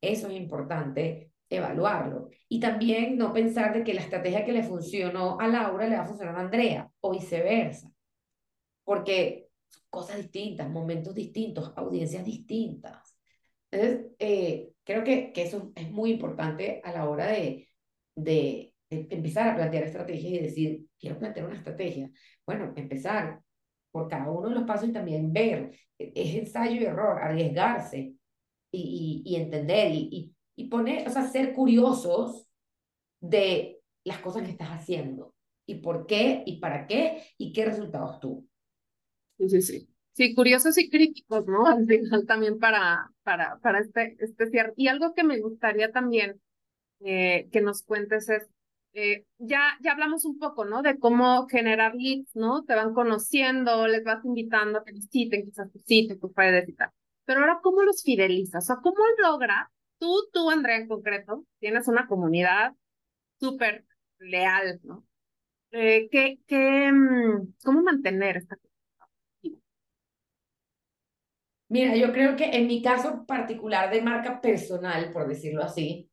Eso 0.00 0.28
es 0.28 0.34
importante 0.34 1.32
evaluarlo. 1.50 2.30
Y 2.48 2.60
también 2.60 3.18
no 3.18 3.32
pensar 3.32 3.74
de 3.74 3.84
que 3.84 3.94
la 3.94 4.00
estrategia 4.00 4.44
que 4.44 4.52
le 4.52 4.62
funcionó 4.62 5.38
a 5.40 5.48
Laura 5.48 5.86
le 5.86 5.96
va 5.96 6.02
a 6.02 6.06
funcionar 6.06 6.36
a 6.36 6.40
Andrea 6.40 6.90
o 7.00 7.10
viceversa. 7.10 7.90
Porque 8.84 9.49
cosas 9.88 10.18
distintas, 10.18 10.70
momentos 10.70 11.14
distintos, 11.14 11.72
audiencias 11.76 12.24
distintas. 12.24 13.18
Entonces, 13.70 14.06
eh, 14.18 14.70
creo 14.84 15.04
que, 15.04 15.32
que, 15.32 15.42
eso 15.42 15.72
es 15.74 15.90
muy 15.90 16.12
importante 16.12 16.80
a 16.84 16.92
la 16.92 17.08
hora 17.08 17.26
de, 17.26 17.68
de, 18.16 18.74
empezar 18.90 19.48
a 19.48 19.54
plantear 19.54 19.84
estrategias 19.84 20.32
y 20.32 20.38
decir, 20.38 20.86
quiero 20.98 21.18
plantear 21.18 21.46
una 21.46 21.56
estrategia. 21.56 22.10
Bueno, 22.44 22.72
empezar 22.76 23.40
por 23.90 24.08
cada 24.08 24.30
uno 24.30 24.48
de 24.48 24.54
los 24.56 24.64
pasos 24.64 24.88
y 24.88 24.92
también 24.92 25.32
ver, 25.32 25.76
e, 25.98 26.12
es 26.14 26.34
ensayo 26.34 26.80
y 26.80 26.84
error, 26.84 27.22
arriesgarse 27.22 28.14
y, 28.72 29.22
y, 29.24 29.36
entender 29.36 29.92
y, 29.92 30.34
y, 30.56 30.68
poner, 30.68 31.06
o 31.06 31.10
sea, 31.10 31.28
ser 31.28 31.52
curiosos 31.54 32.46
de 33.20 33.80
las 34.04 34.18
cosas 34.18 34.42
que 34.42 34.50
estás 34.50 34.68
haciendo 34.68 35.34
y 35.66 35.76
por 35.76 36.06
qué 36.06 36.42
y 36.46 36.58
para 36.58 36.86
qué 36.86 37.22
y 37.38 37.52
qué 37.52 37.64
resultados 37.64 38.20
tú. 38.20 38.49
Sí, 39.40 39.48
sí, 39.48 39.62
sí. 39.62 39.88
Sí, 40.12 40.34
curiosos 40.34 40.76
y 40.76 40.90
críticos, 40.90 41.46
¿no? 41.46 41.66
Al 41.66 41.86
final 41.86 42.26
también 42.26 42.58
para, 42.58 43.10
para, 43.22 43.58
para 43.62 43.80
este, 43.80 44.16
este 44.20 44.50
cierre. 44.50 44.74
Y 44.76 44.88
algo 44.88 45.14
que 45.14 45.24
me 45.24 45.40
gustaría 45.40 45.92
también 45.92 46.40
eh, 47.00 47.48
que 47.52 47.62
nos 47.62 47.82
cuentes 47.84 48.28
es, 48.28 48.48
eh, 48.94 49.26
ya, 49.38 49.78
ya 49.82 49.92
hablamos 49.92 50.24
un 50.26 50.38
poco, 50.38 50.64
¿no? 50.66 50.82
De 50.82 50.98
cómo 50.98 51.46
generar 51.48 51.94
leads, 51.94 52.36
¿no? 52.36 52.64
Te 52.64 52.74
van 52.74 52.94
conociendo, 52.94 53.88
les 53.88 54.04
vas 54.04 54.24
invitando 54.24 54.80
a 54.80 54.84
que 54.84 54.92
visiten, 54.92 55.44
quizás 55.46 55.72
tu 55.72 55.78
sitio, 55.80 56.18
tus 56.18 56.34
redes 56.34 56.68
y 56.68 56.74
tal. 56.74 56.90
Pero 57.24 57.40
ahora, 57.40 57.60
¿cómo 57.62 57.82
los 57.84 58.02
fidelizas? 58.02 58.64
O 58.64 58.66
sea, 58.66 58.76
¿cómo 58.82 58.98
logra, 59.22 59.70
tú, 59.98 60.14
tú, 60.32 60.50
Andrea, 60.50 60.76
en 60.78 60.88
concreto, 60.88 61.46
tienes 61.60 61.88
una 61.88 62.06
comunidad 62.08 62.74
súper 63.40 63.86
leal, 64.18 64.80
¿no? 64.84 65.06
Eh, 65.72 66.08
¿qué, 66.10 66.40
qué, 66.46 66.92
mm, 66.92 67.54
¿Cómo 67.64 67.82
mantener 67.82 68.38
esta 68.38 68.56
Mira, 71.70 71.94
yo 71.94 72.12
creo 72.12 72.34
que 72.34 72.46
en 72.46 72.66
mi 72.66 72.82
caso 72.82 73.24
particular 73.26 73.90
de 73.92 74.02
marca 74.02 74.40
personal, 74.40 75.12
por 75.12 75.28
decirlo 75.28 75.62
así, 75.62 76.10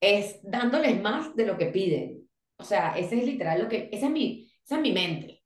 es 0.00 0.40
dándoles 0.42 1.00
más 1.00 1.36
de 1.36 1.46
lo 1.46 1.56
que 1.56 1.66
piden. 1.66 2.28
O 2.58 2.64
sea, 2.64 2.98
ese 2.98 3.18
es 3.18 3.24
literal 3.24 3.62
lo 3.62 3.68
que, 3.68 3.88
esa 3.92 4.06
es 4.06 4.12
mi, 4.12 4.52
esa 4.64 4.76
es 4.76 4.82
mi 4.82 4.92
mente. 4.92 5.44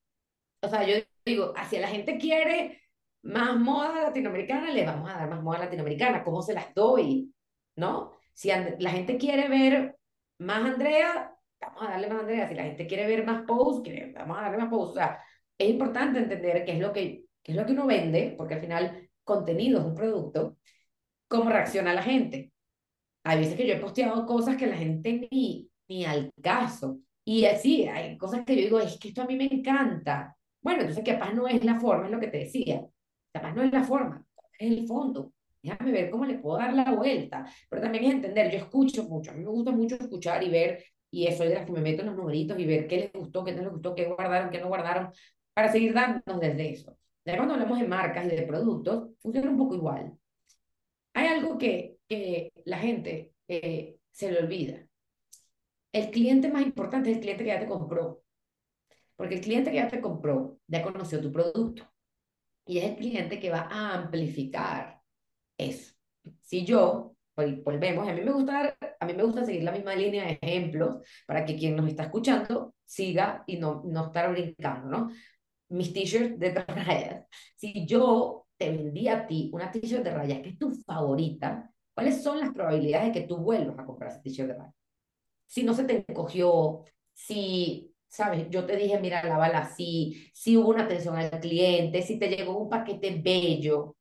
O 0.62 0.68
sea, 0.68 0.87
yo 0.87 0.95
digo, 1.26 1.53
si 1.68 1.78
la 1.78 1.89
gente 1.89 2.16
quiere 2.16 2.80
más 3.24 3.57
moda 3.59 4.05
latinoamericana, 4.05 4.70
le 4.70 4.87
vamos 4.87 5.11
a 5.11 5.18
dar 5.18 5.28
más 5.28 5.43
moda 5.43 5.59
latinoamericana. 5.59 6.24
¿Cómo 6.24 6.41
se 6.41 6.55
las 6.55 6.72
doy? 6.72 7.30
¿No? 7.76 8.12
Si 8.32 8.49
la 8.49 8.91
gente 8.91 9.18
quiere 9.18 9.49
ver 9.49 9.99
más 10.39 10.64
Andrea, 10.64 11.37
vamos 11.61 11.82
a 11.82 11.91
darle 11.91 12.09
más 12.09 12.20
Andrea. 12.20 12.49
Si 12.49 12.55
la 12.55 12.64
gente 12.64 12.87
quiere 12.87 13.07
ver 13.07 13.26
más 13.26 13.43
post, 13.47 13.87
vamos 14.14 14.39
a 14.39 14.43
darle 14.43 14.59
más 14.59 14.70
post. 14.70 14.93
O 14.93 14.95
sea, 14.95 15.22
es 15.59 15.68
importante 15.68 16.20
entender 16.20 16.64
qué 16.64 16.72
es 16.72 16.78
lo 16.80 16.91
que, 16.93 17.24
qué 17.43 17.53
es 17.53 17.57
lo 17.59 17.66
que 17.66 17.72
uno 17.72 17.87
vende, 17.87 18.34
porque 18.39 18.55
al 18.55 18.61
final 18.61 19.05
contenido, 19.26 19.80
es 19.80 19.86
un 19.86 19.94
producto, 19.94 20.56
cómo 21.28 21.50
reacciona 21.50 21.92
la 21.92 22.02
gente. 22.02 22.52
Hay 23.24 23.40
veces 23.40 23.56
que 23.56 23.66
yo 23.66 23.74
he 23.74 23.80
posteado 23.80 24.24
cosas 24.24 24.56
que 24.56 24.66
la 24.66 24.76
gente 24.76 25.28
ni, 25.30 25.68
ni 25.88 26.04
al 26.06 26.30
caso. 26.42 27.00
Y 27.24 27.44
así, 27.44 27.86
hay 27.88 28.16
cosas 28.16 28.44
que 28.46 28.54
yo 28.56 28.62
digo, 28.62 28.80
es 28.80 28.98
que 28.98 29.08
esto 29.08 29.22
a 29.22 29.26
mí 29.26 29.36
me 29.36 29.46
encanta. 29.46 30.36
Bueno, 30.62 30.82
entonces 30.82 31.04
capaz 31.04 31.32
no 31.34 31.48
es 31.48 31.64
la 31.64 31.78
forma, 31.80 32.06
es 32.06 32.12
lo 32.12 32.20
que 32.20 32.28
te 32.28 32.38
decía. 32.38 32.86
Capaz 33.32 33.52
no 33.54 33.62
es 33.62 33.72
la 33.72 33.82
forma, 33.84 34.24
es 34.58 34.70
el 34.70 34.86
fondo. 34.86 35.32
Déjame 35.62 35.90
ver 35.92 36.10
cómo 36.10 36.24
le 36.24 36.38
puedo 36.38 36.58
dar 36.58 36.72
la 36.72 36.92
vuelta. 36.92 37.44
Pero 37.68 37.82
también 37.82 38.04
es 38.04 38.14
entender, 38.14 38.50
yo 38.52 38.58
escucho 38.58 39.04
mucho, 39.04 39.32
a 39.32 39.34
mí 39.34 39.44
me 39.44 39.50
gusta 39.50 39.72
mucho 39.72 39.96
escuchar 39.96 40.42
y 40.44 40.50
ver, 40.50 40.84
y 41.10 41.26
es 41.26 41.38
de 41.38 41.54
las 41.54 41.66
que 41.66 41.72
me 41.72 41.80
meto 41.80 42.02
en 42.02 42.08
los 42.08 42.16
numeritos 42.16 42.58
y 42.58 42.66
ver 42.66 42.86
qué 42.86 42.96
les 42.98 43.12
gustó, 43.12 43.44
qué 43.44 43.52
no 43.52 43.62
les 43.62 43.72
gustó, 43.72 43.94
qué 43.94 44.04
guardaron, 44.06 44.50
qué 44.50 44.60
no 44.60 44.68
guardaron, 44.68 45.10
para 45.52 45.72
seguir 45.72 45.94
dándonos 45.94 46.40
desde 46.40 46.70
eso. 46.70 46.96
Ya 47.26 47.36
cuando 47.36 47.54
hablamos 47.54 47.80
de 47.80 47.88
marcas 47.88 48.24
y 48.26 48.36
de 48.36 48.42
productos, 48.42 49.10
funciona 49.20 49.50
un 49.50 49.58
poco 49.58 49.74
igual. 49.74 50.16
Hay 51.14 51.26
algo 51.26 51.58
que, 51.58 51.98
la 52.64 52.78
gente 52.78 53.32
eh, 53.48 53.98
se 54.12 54.30
le 54.30 54.38
olvida. 54.38 54.86
El 55.92 56.10
cliente 56.10 56.48
más 56.48 56.62
importante 56.62 57.10
es 57.10 57.16
el 57.16 57.22
cliente 57.22 57.42
que 57.42 57.50
ya 57.50 57.58
te 57.58 57.66
compró. 57.66 58.22
Porque 59.16 59.36
el 59.36 59.40
cliente 59.40 59.70
que 59.70 59.76
ya 59.76 59.88
te 59.88 60.00
compró 60.00 60.60
ya 60.68 60.82
conoció 60.82 61.20
tu 61.20 61.32
producto. 61.32 61.84
Y 62.64 62.78
es 62.78 62.84
el 62.84 62.96
cliente 62.96 63.40
que 63.40 63.50
va 63.50 63.68
a 63.70 63.94
amplificar 63.94 65.00
eso. 65.58 65.94
Si 66.42 66.64
yo, 66.64 67.16
volvemos, 67.34 68.08
a 68.08 68.12
mí 68.12 68.20
me 68.22 68.32
gusta, 68.32 68.76
a 69.00 69.06
mí 69.06 69.14
me 69.14 69.22
gusta 69.24 69.44
seguir 69.44 69.64
la 69.64 69.72
misma 69.72 69.94
línea 69.96 70.24
de 70.26 70.38
ejemplos 70.40 70.98
para 71.26 71.44
que 71.44 71.56
quien 71.56 71.76
nos 71.76 71.88
está 71.88 72.04
escuchando 72.04 72.74
siga 72.84 73.42
y 73.46 73.56
no, 73.58 73.82
no 73.84 74.06
estar 74.06 74.30
brincando, 74.30 74.88
¿no? 74.88 75.10
Mis 75.68 75.92
t-shirts 75.92 76.38
de 76.38 76.50
rayas. 76.68 77.26
Si 77.56 77.86
yo 77.86 78.46
te 78.56 78.70
vendí 78.70 79.08
a 79.08 79.26
ti 79.26 79.50
una 79.52 79.70
t-shirt 79.70 80.04
de 80.04 80.10
rayas 80.10 80.40
que 80.40 80.50
es 80.50 80.58
tu 80.58 80.72
favorita, 80.72 81.70
¿cuáles 81.94 82.22
son 82.22 82.40
las 82.40 82.52
probabilidades 82.52 83.12
de 83.12 83.20
que 83.20 83.26
tú 83.26 83.38
vuelvas 83.38 83.78
a 83.78 83.84
comprar 83.84 84.10
ese 84.10 84.20
t-shirt 84.20 84.48
de 84.48 84.54
rayas? 84.54 84.74
Si 85.46 85.62
no 85.62 85.74
se 85.74 85.84
te 85.84 86.04
encogió, 86.08 86.84
si 87.12 87.92
¿sabes? 88.08 88.48
Yo 88.50 88.64
te 88.64 88.76
dije, 88.76 88.98
mira, 89.00 89.22
lávala 89.24 89.58
así, 89.58 90.30
si 90.32 90.56
hubo 90.56 90.70
una 90.70 90.84
atención 90.84 91.16
al 91.16 91.30
cliente, 91.40 92.02
si 92.02 92.18
te 92.18 92.28
llegó 92.28 92.56
un 92.58 92.68
paquete 92.68 93.20
bello. 93.22 93.96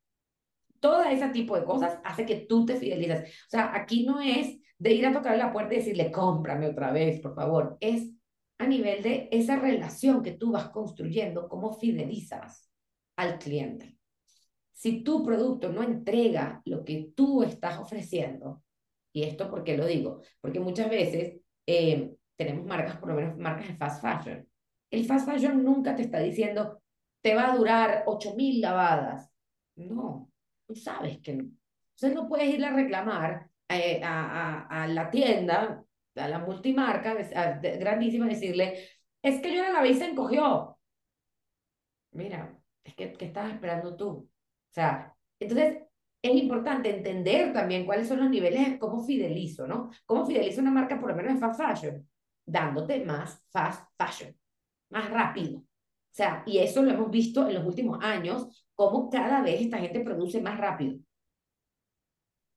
Todo 0.79 1.03
ese 1.03 1.29
tipo 1.29 1.57
de 1.57 1.65
cosas 1.65 1.99
hace 2.03 2.25
que 2.25 2.37
tú 2.47 2.65
te 2.65 2.75
fidelizas. 2.75 3.23
O 3.23 3.49
sea, 3.49 3.75
aquí 3.75 4.05
no 4.05 4.21
es 4.21 4.57
de 4.77 4.93
ir 4.93 5.05
a 5.05 5.13
tocar 5.13 5.37
la 5.37 5.51
puerta 5.51 5.73
y 5.73 5.77
decirle, 5.77 6.11
cómprame 6.11 6.67
otra 6.67 6.91
vez, 6.91 7.21
por 7.21 7.35
favor. 7.35 7.77
Es 7.79 8.09
a 8.57 8.67
nivel 8.67 9.03
de 9.03 9.29
esa 9.31 9.57
relación 9.57 10.23
que 10.23 10.31
tú 10.31 10.51
vas 10.51 10.69
construyendo, 10.69 11.49
cómo 11.49 11.73
fidelizas 11.73 12.71
al 13.17 13.37
cliente. 13.39 13.97
Si 14.73 15.03
tu 15.03 15.23
producto 15.23 15.69
no 15.69 15.83
entrega 15.83 16.61
lo 16.65 16.83
que 16.83 17.11
tú 17.15 17.43
estás 17.43 17.79
ofreciendo, 17.79 18.63
y 19.13 19.23
esto 19.23 19.49
por 19.49 19.63
qué 19.63 19.77
lo 19.77 19.85
digo, 19.85 20.21
porque 20.41 20.59
muchas 20.59 20.89
veces 20.89 21.39
eh, 21.65 22.13
tenemos 22.35 22.65
marcas, 22.65 22.97
por 22.97 23.09
lo 23.09 23.15
menos 23.15 23.37
marcas 23.37 23.69
de 23.69 23.75
fast 23.75 24.01
fashion. 24.01 24.47
El 24.91 25.05
fast 25.05 25.27
fashion 25.27 25.63
nunca 25.63 25.95
te 25.95 26.01
está 26.01 26.19
diciendo, 26.19 26.81
te 27.21 27.33
va 27.33 27.51
a 27.51 27.55
durar 27.55 28.03
8000 28.05 28.61
lavadas. 28.61 29.31
No, 29.75 30.29
tú 30.67 30.75
sabes 30.75 31.19
que 31.19 31.33
no. 31.33 31.43
Entonces 31.43 32.13
no 32.13 32.27
puedes 32.27 32.53
ir 32.53 32.63
a 32.65 32.73
reclamar 32.73 33.49
eh, 33.69 34.01
a, 34.03 34.65
a, 34.67 34.83
a, 34.83 34.87
la 34.87 35.09
tienda, 35.09 35.84
a 36.15 36.27
la 36.27 36.39
multimarca 36.39 37.13
grandísima, 37.61 38.27
decirle, 38.27 38.89
es 39.21 39.41
que 39.41 39.53
yo 39.53 39.61
la 39.61 39.71
lavé 39.71 39.89
y 39.89 39.95
se 39.95 40.05
encogió. 40.09 40.77
Mira, 42.11 42.57
es 42.83 42.95
que, 42.95 43.13
¿qué 43.13 43.25
estabas 43.25 43.53
esperando 43.53 43.95
tú? 43.95 44.07
O 44.09 44.29
sea, 44.73 45.15
entonces 45.39 45.83
es 46.21 46.35
importante 46.35 46.89
entender 46.95 47.53
también 47.53 47.85
cuáles 47.85 48.07
son 48.07 48.19
los 48.19 48.29
niveles, 48.29 48.77
cómo 48.79 49.03
fidelizo, 49.03 49.67
¿no? 49.67 49.91
Cómo 50.05 50.25
fidelizo 50.25 50.61
una 50.61 50.71
marca, 50.71 50.99
por 50.99 51.09
lo 51.09 51.15
menos 51.15 51.31
en 51.33 51.39
fast 51.39 51.59
fashion 51.61 52.07
dándote 52.45 53.03
más 53.03 53.43
fast 53.49 53.89
fashion, 53.97 54.35
más 54.89 55.09
rápido. 55.09 55.59
O 55.59 55.63
sea, 56.11 56.43
y 56.45 56.59
eso 56.59 56.81
lo 56.81 56.91
hemos 56.91 57.11
visto 57.11 57.47
en 57.47 57.55
los 57.55 57.65
últimos 57.65 58.03
años, 58.03 58.65
cómo 58.75 59.09
cada 59.09 59.41
vez 59.41 59.61
esta 59.61 59.79
gente 59.79 59.99
produce 60.01 60.41
más 60.41 60.57
rápido. 60.57 60.99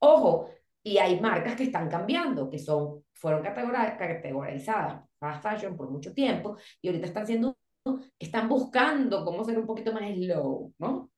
Ojo, 0.01 0.51
y 0.83 0.99
hay 0.99 1.21
marcas 1.21 1.57
que 1.57 1.65
están 1.65 1.89
cambiando, 1.89 2.49
que 2.49 2.59
son, 2.59 3.05
fueron 3.13 3.43
categorizadas 3.43 5.03
fast 5.19 5.43
fashion 5.43 5.77
por 5.77 5.91
mucho 5.91 6.15
tiempo 6.15 6.57
y 6.81 6.89
ahorita 6.89 7.07
están 7.07 7.27
siendo, 7.27 7.59
están 8.19 8.49
buscando 8.49 9.25
cómo 9.25 9.45
ser 9.45 9.59
un 9.59 9.67
poquito 9.67 9.93
más 9.93 10.03
slow, 10.15 10.73
¿no? 10.79 11.11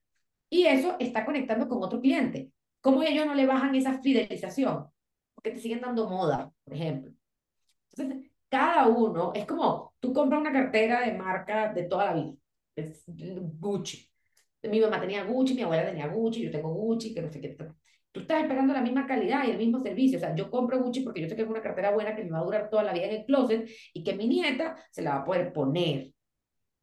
Y 0.49 0.67
eso 0.67 0.97
está 0.99 1.25
conectando 1.25 1.69
con 1.69 1.83
otro 1.83 2.01
cliente. 2.01 2.51
¿Cómo 2.81 3.03
ellos 3.03 3.27
no 3.27 3.35
le 3.35 3.47
bajan 3.47 3.75
esa 3.75 4.01
fidelización? 4.01 4.87
Porque 5.35 5.53
te 5.53 5.59
siguen 5.59 5.81
dando 5.81 6.09
moda, 6.09 6.51
por 6.65 6.75
ejemplo. 6.75 7.13
Entonces, 7.93 8.31
cada 8.49 8.89
uno, 8.89 9.33
es 9.35 9.47
como 9.47 9.95
tú 10.01 10.13
compras 10.13 10.41
una 10.41 10.53
cartera 10.53 11.03
de 11.03 11.13
marca 11.17 11.73
de 11.73 11.85
toda 11.85 12.07
la 12.07 12.15
vida, 12.15 12.35
es 12.75 13.05
Gucci. 13.07 14.10
Mi 14.63 14.81
mamá 14.81 15.01
tenía 15.01 15.25
Gucci, 15.25 15.55
mi 15.55 15.63
abuela 15.63 15.87
tenía 15.87 16.09
Gucci, 16.09 16.43
yo 16.43 16.51
tengo 16.51 16.73
Gucci, 16.73 17.15
que 17.15 17.23
no 17.23 17.31
sé 17.31 17.41
qué. 17.41 17.57
Tú 18.13 18.21
estás 18.21 18.43
esperando 18.43 18.75
la 18.75 18.83
misma 18.83 19.07
calidad 19.07 19.47
y 19.47 19.53
el 19.53 19.59
mismo 19.59 19.81
servicio. 19.81 20.19
O 20.19 20.21
sea, 20.21 20.35
yo 20.35 20.51
compro 20.51 20.83
Gucci 20.83 21.01
porque 21.01 21.21
yo 21.21 21.29
sé 21.29 21.37
que 21.37 21.43
es 21.43 21.49
una 21.49 21.63
cartera 21.63 21.93
buena 21.93 22.15
que 22.15 22.25
me 22.25 22.31
va 22.31 22.41
a 22.41 22.45
durar 22.45 22.69
toda 22.69 22.83
la 22.83 22.93
vida 22.93 23.07
en 23.07 23.21
el 23.21 23.25
closet 23.25 23.69
y 23.95 24.05
que 24.05 24.15
mi 24.15 24.29
nieta 24.29 24.77
se 24.91 25.03
la 25.03 25.13
va 25.13 25.17
a 25.19 25.25
poder 25.25 25.53
poner. 25.53 26.13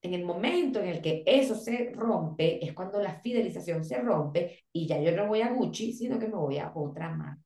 En 0.02 0.14
el 0.14 0.24
momento 0.24 0.80
en 0.80 0.88
el 0.88 1.02
que 1.02 1.24
eso 1.26 1.56
se 1.56 1.92
rompe, 1.94 2.64
es 2.64 2.74
cuando 2.74 3.02
la 3.02 3.20
fidelización 3.20 3.84
se 3.84 3.98
rompe 3.98 4.66
y 4.72 4.88
ya 4.88 5.00
yo 5.02 5.12
no 5.12 5.28
voy 5.28 5.42
a 5.42 5.52
Gucci, 5.52 5.94
sino 5.94 6.18
que 6.18 6.28
me 6.28 6.36
voy 6.36 6.60
a 6.60 6.72
otra 6.74 7.10
marca. 7.10 7.42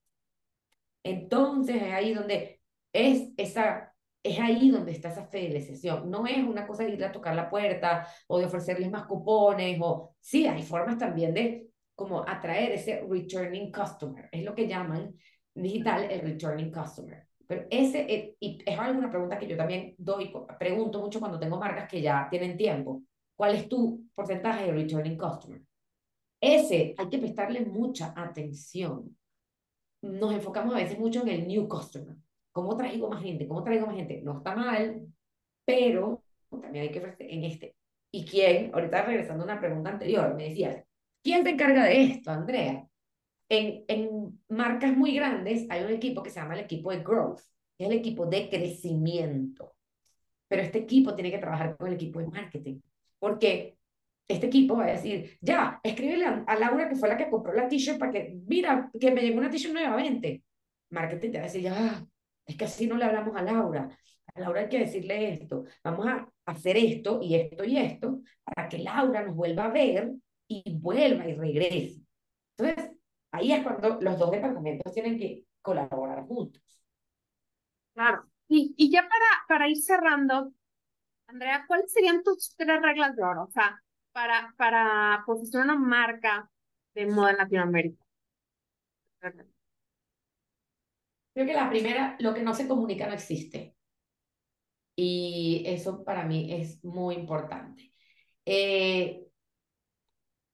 Entonces 1.03 1.77
es 1.77 1.91
ahí 1.91 2.13
donde 2.13 2.61
es 2.93 3.31
esa 3.37 3.90
es 4.23 4.39
ahí 4.39 4.69
donde 4.69 4.91
está 4.91 5.09
esa 5.09 5.25
fidelización. 5.25 6.09
No 6.09 6.25
es 6.27 6.37
una 6.37 6.67
cosa 6.67 6.83
de 6.83 6.91
ir 6.91 7.03
a 7.03 7.11
tocar 7.11 7.35
la 7.35 7.49
puerta 7.49 8.07
o 8.27 8.39
de 8.39 8.45
ofrecerles 8.45 8.89
más 8.91 9.05
cupones 9.05 9.77
o 9.81 10.15
sí, 10.19 10.45
hay 10.47 10.61
formas 10.63 10.97
también 10.97 11.33
de 11.33 11.67
como 11.95 12.27
atraer 12.27 12.73
ese 12.73 13.05
returning 13.09 13.71
customer. 13.71 14.29
Es 14.31 14.43
lo 14.43 14.53
que 14.55 14.67
llaman 14.67 15.13
digital 15.53 16.03
el 16.09 16.21
returning 16.21 16.71
customer. 16.71 17.27
Pero 17.47 17.65
ese, 17.69 18.01
eh, 18.01 18.35
y 18.39 18.59
es 18.65 18.79
alguna 18.79 19.09
pregunta 19.09 19.37
que 19.37 19.47
yo 19.47 19.57
también 19.57 19.93
doy, 19.97 20.31
pregunto 20.57 21.01
mucho 21.01 21.19
cuando 21.19 21.39
tengo 21.39 21.59
marcas 21.59 21.89
que 21.89 22.01
ya 22.01 22.27
tienen 22.29 22.55
tiempo. 22.55 23.03
¿Cuál 23.35 23.55
es 23.55 23.67
tu 23.67 24.05
porcentaje 24.13 24.65
de 24.65 24.71
returning 24.71 25.17
customer? 25.17 25.61
Ese 26.39 26.95
hay 26.97 27.09
que 27.09 27.19
prestarle 27.19 27.61
mucha 27.65 28.13
atención. 28.15 29.15
Nos 30.01 30.33
enfocamos 30.33 30.73
a 30.73 30.77
veces 30.77 30.97
mucho 30.97 31.21
en 31.21 31.29
el 31.29 31.47
new 31.47 31.67
customer 31.67 32.15
¿Cómo 32.51 32.75
traigo 32.75 33.09
más 33.09 33.21
gente? 33.23 33.47
¿Cómo 33.47 33.63
traigo 33.63 33.87
más 33.87 33.95
gente? 33.95 34.21
No 34.21 34.37
está 34.37 34.55
mal, 34.55 35.07
pero 35.65 36.23
también 36.49 36.85
hay 36.85 36.91
que 36.91 36.99
ofrecer 36.99 37.27
en 37.29 37.43
este. 37.45 37.75
¿Y 38.11 38.25
quién? 38.25 38.71
Ahorita 38.73 39.03
regresando 39.03 39.43
a 39.43 39.45
una 39.45 39.59
pregunta 39.59 39.91
anterior, 39.91 40.35
me 40.35 40.49
decías, 40.49 40.83
¿quién 41.23 41.43
se 41.43 41.51
encarga 41.51 41.85
de 41.85 42.03
esto, 42.03 42.31
Andrea? 42.31 42.87
En, 43.49 43.83
en 43.87 44.41
marcas 44.49 44.95
muy 44.95 45.15
grandes 45.15 45.65
hay 45.69 45.83
un 45.83 45.91
equipo 45.91 46.23
que 46.23 46.29
se 46.29 46.39
llama 46.39 46.55
el 46.55 46.61
equipo 46.61 46.91
de 46.91 47.03
growth, 47.03 47.39
que 47.77 47.85
es 47.85 47.89
el 47.89 47.97
equipo 47.97 48.25
de 48.25 48.49
crecimiento. 48.49 49.75
Pero 50.47 50.61
este 50.61 50.79
equipo 50.79 51.15
tiene 51.15 51.31
que 51.31 51.39
trabajar 51.39 51.77
con 51.77 51.87
el 51.87 51.93
equipo 51.93 52.19
de 52.19 52.27
marketing, 52.27 52.81
porque 53.19 53.77
este 54.27 54.47
equipo 54.47 54.77
va 54.77 54.85
a 54.85 54.91
decir, 54.91 55.37
ya, 55.41 55.79
escríbele 55.83 56.25
a, 56.25 56.55
Laura 56.55 56.89
que 56.89 56.95
fue 56.95 57.09
la 57.09 57.17
que 57.17 57.29
compró 57.29 57.53
la 57.53 57.67
t-shirt 57.67 57.99
para 57.99 58.11
que, 58.11 58.37
mira, 58.47 58.89
que 58.99 59.11
me 59.11 59.21
llegó 59.21 59.39
una 59.39 59.49
t-shirt 59.49 59.73
nuevamente. 59.73 60.43
Marketing 60.89 61.31
te 61.31 61.37
va 61.37 61.43
a 61.43 61.47
decir, 61.47 61.61
ya, 61.61 62.05
es 62.45 62.57
que 62.57 62.65
así 62.65 62.87
no 62.87 62.95
le 62.95 63.05
hablamos 63.05 63.35
a 63.35 63.41
Laura. 63.41 63.89
A 64.33 64.39
Laura 64.39 64.61
hay 64.61 64.69
que 64.69 64.79
decirle 64.79 65.33
esto. 65.33 65.65
Vamos 65.83 66.07
a 66.07 66.27
hacer 66.45 66.77
esto 66.77 67.19
y 67.21 67.35
esto 67.35 67.63
y 67.63 67.77
esto 67.77 68.21
para 68.43 68.69
que 68.69 68.79
Laura 68.79 69.23
nos 69.23 69.35
vuelva 69.35 69.65
a 69.65 69.71
ver 69.71 70.11
y 70.47 70.77
vuelva 70.77 71.27
y 71.27 71.33
regrese. 71.33 72.01
Entonces, 72.57 72.91
ahí 73.31 73.51
es 73.53 73.63
cuando 73.63 73.99
los 74.01 74.17
dos 74.17 74.31
departamentos 74.31 74.93
tienen 74.93 75.17
que 75.17 75.45
colaborar 75.61 76.25
juntos. 76.25 76.61
Claro. 77.93 78.25
Y, 78.47 78.73
y 78.77 78.91
ya 78.91 79.01
para, 79.01 79.25
para 79.47 79.69
ir 79.69 79.77
cerrando, 79.77 80.51
Andrea, 81.27 81.63
¿cuáles 81.67 81.91
serían 81.93 82.23
tus 82.23 82.53
tres 82.57 82.81
reglas 82.81 83.15
de 83.15 83.23
oro? 83.23 83.43
O 83.43 83.51
sea, 83.51 83.81
para, 84.11 84.53
para 84.57 85.23
posicionar 85.25 85.67
una 85.67 85.79
marca 85.79 86.49
de 86.93 87.05
moda 87.05 87.31
en 87.31 87.37
Latinoamérica. 87.37 88.03
Creo 91.33 91.45
que 91.45 91.53
la 91.53 91.69
primera, 91.69 92.15
lo 92.19 92.33
que 92.33 92.41
no 92.41 92.53
se 92.53 92.67
comunica 92.67 93.07
no 93.07 93.13
existe. 93.13 93.75
Y 94.95 95.63
eso 95.65 96.03
para 96.03 96.25
mí 96.25 96.53
es 96.53 96.83
muy 96.83 97.15
importante. 97.15 97.91
Eh, 98.45 99.25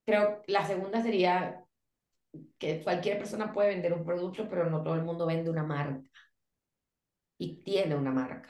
creo 0.06 0.42
que 0.42 0.52
la 0.52 0.66
segunda 0.66 1.02
sería 1.02 1.64
que 2.60 2.84
cualquier 2.84 3.18
persona 3.18 3.54
puede 3.54 3.70
vender 3.70 3.94
un 3.94 4.06
producto, 4.06 4.48
pero 4.50 4.70
no 4.70 4.84
todo 4.84 4.96
el 4.96 5.04
mundo 5.04 5.26
vende 5.26 5.50
una 5.50 5.64
marca. 5.64 6.10
Y 7.38 7.64
tiene 7.64 7.96
una 7.96 8.12
marca. 8.12 8.50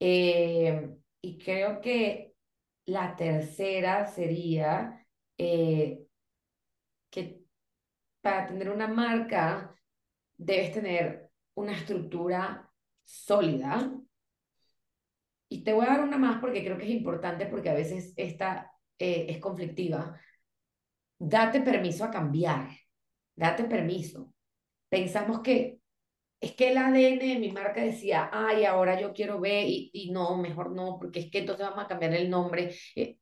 Eh, 0.00 0.90
y 1.22 1.38
creo 1.38 1.80
que 1.80 2.34
la 2.86 3.16
tercera 3.16 4.06
sería 4.06 5.06
eh, 5.38 6.00
que 7.10 7.40
para 8.20 8.46
tener 8.46 8.70
una 8.70 8.88
marca 8.88 9.74
debes 10.36 10.72
tener 10.72 11.23
una 11.54 11.72
estructura 11.72 12.70
sólida 13.04 13.92
y 15.48 15.62
te 15.62 15.72
voy 15.72 15.86
a 15.86 15.90
dar 15.90 16.02
una 16.02 16.18
más 16.18 16.40
porque 16.40 16.64
creo 16.64 16.78
que 16.78 16.84
es 16.84 16.90
importante 16.90 17.46
porque 17.46 17.70
a 17.70 17.74
veces 17.74 18.12
esta 18.16 18.72
eh, 18.98 19.26
es 19.28 19.38
conflictiva. 19.38 20.18
Date 21.18 21.60
permiso 21.60 22.04
a 22.04 22.10
cambiar, 22.10 22.70
date 23.36 23.64
permiso. 23.64 24.32
Pensamos 24.88 25.40
que 25.40 25.78
es 26.40 26.52
que 26.54 26.70
el 26.70 26.78
ADN 26.78 27.18
de 27.18 27.38
mi 27.38 27.52
marca 27.52 27.82
decía, 27.82 28.30
ay, 28.32 28.64
ahora 28.64 29.00
yo 29.00 29.12
quiero 29.12 29.40
ver 29.40 29.66
y, 29.66 29.90
y 29.92 30.10
no, 30.10 30.36
mejor 30.36 30.72
no, 30.72 30.98
porque 30.98 31.20
es 31.20 31.30
que 31.30 31.38
entonces 31.38 31.66
vamos 31.66 31.84
a 31.84 31.88
cambiar 31.88 32.14
el 32.14 32.28
nombre. 32.28 32.74
Eh, 32.96 33.18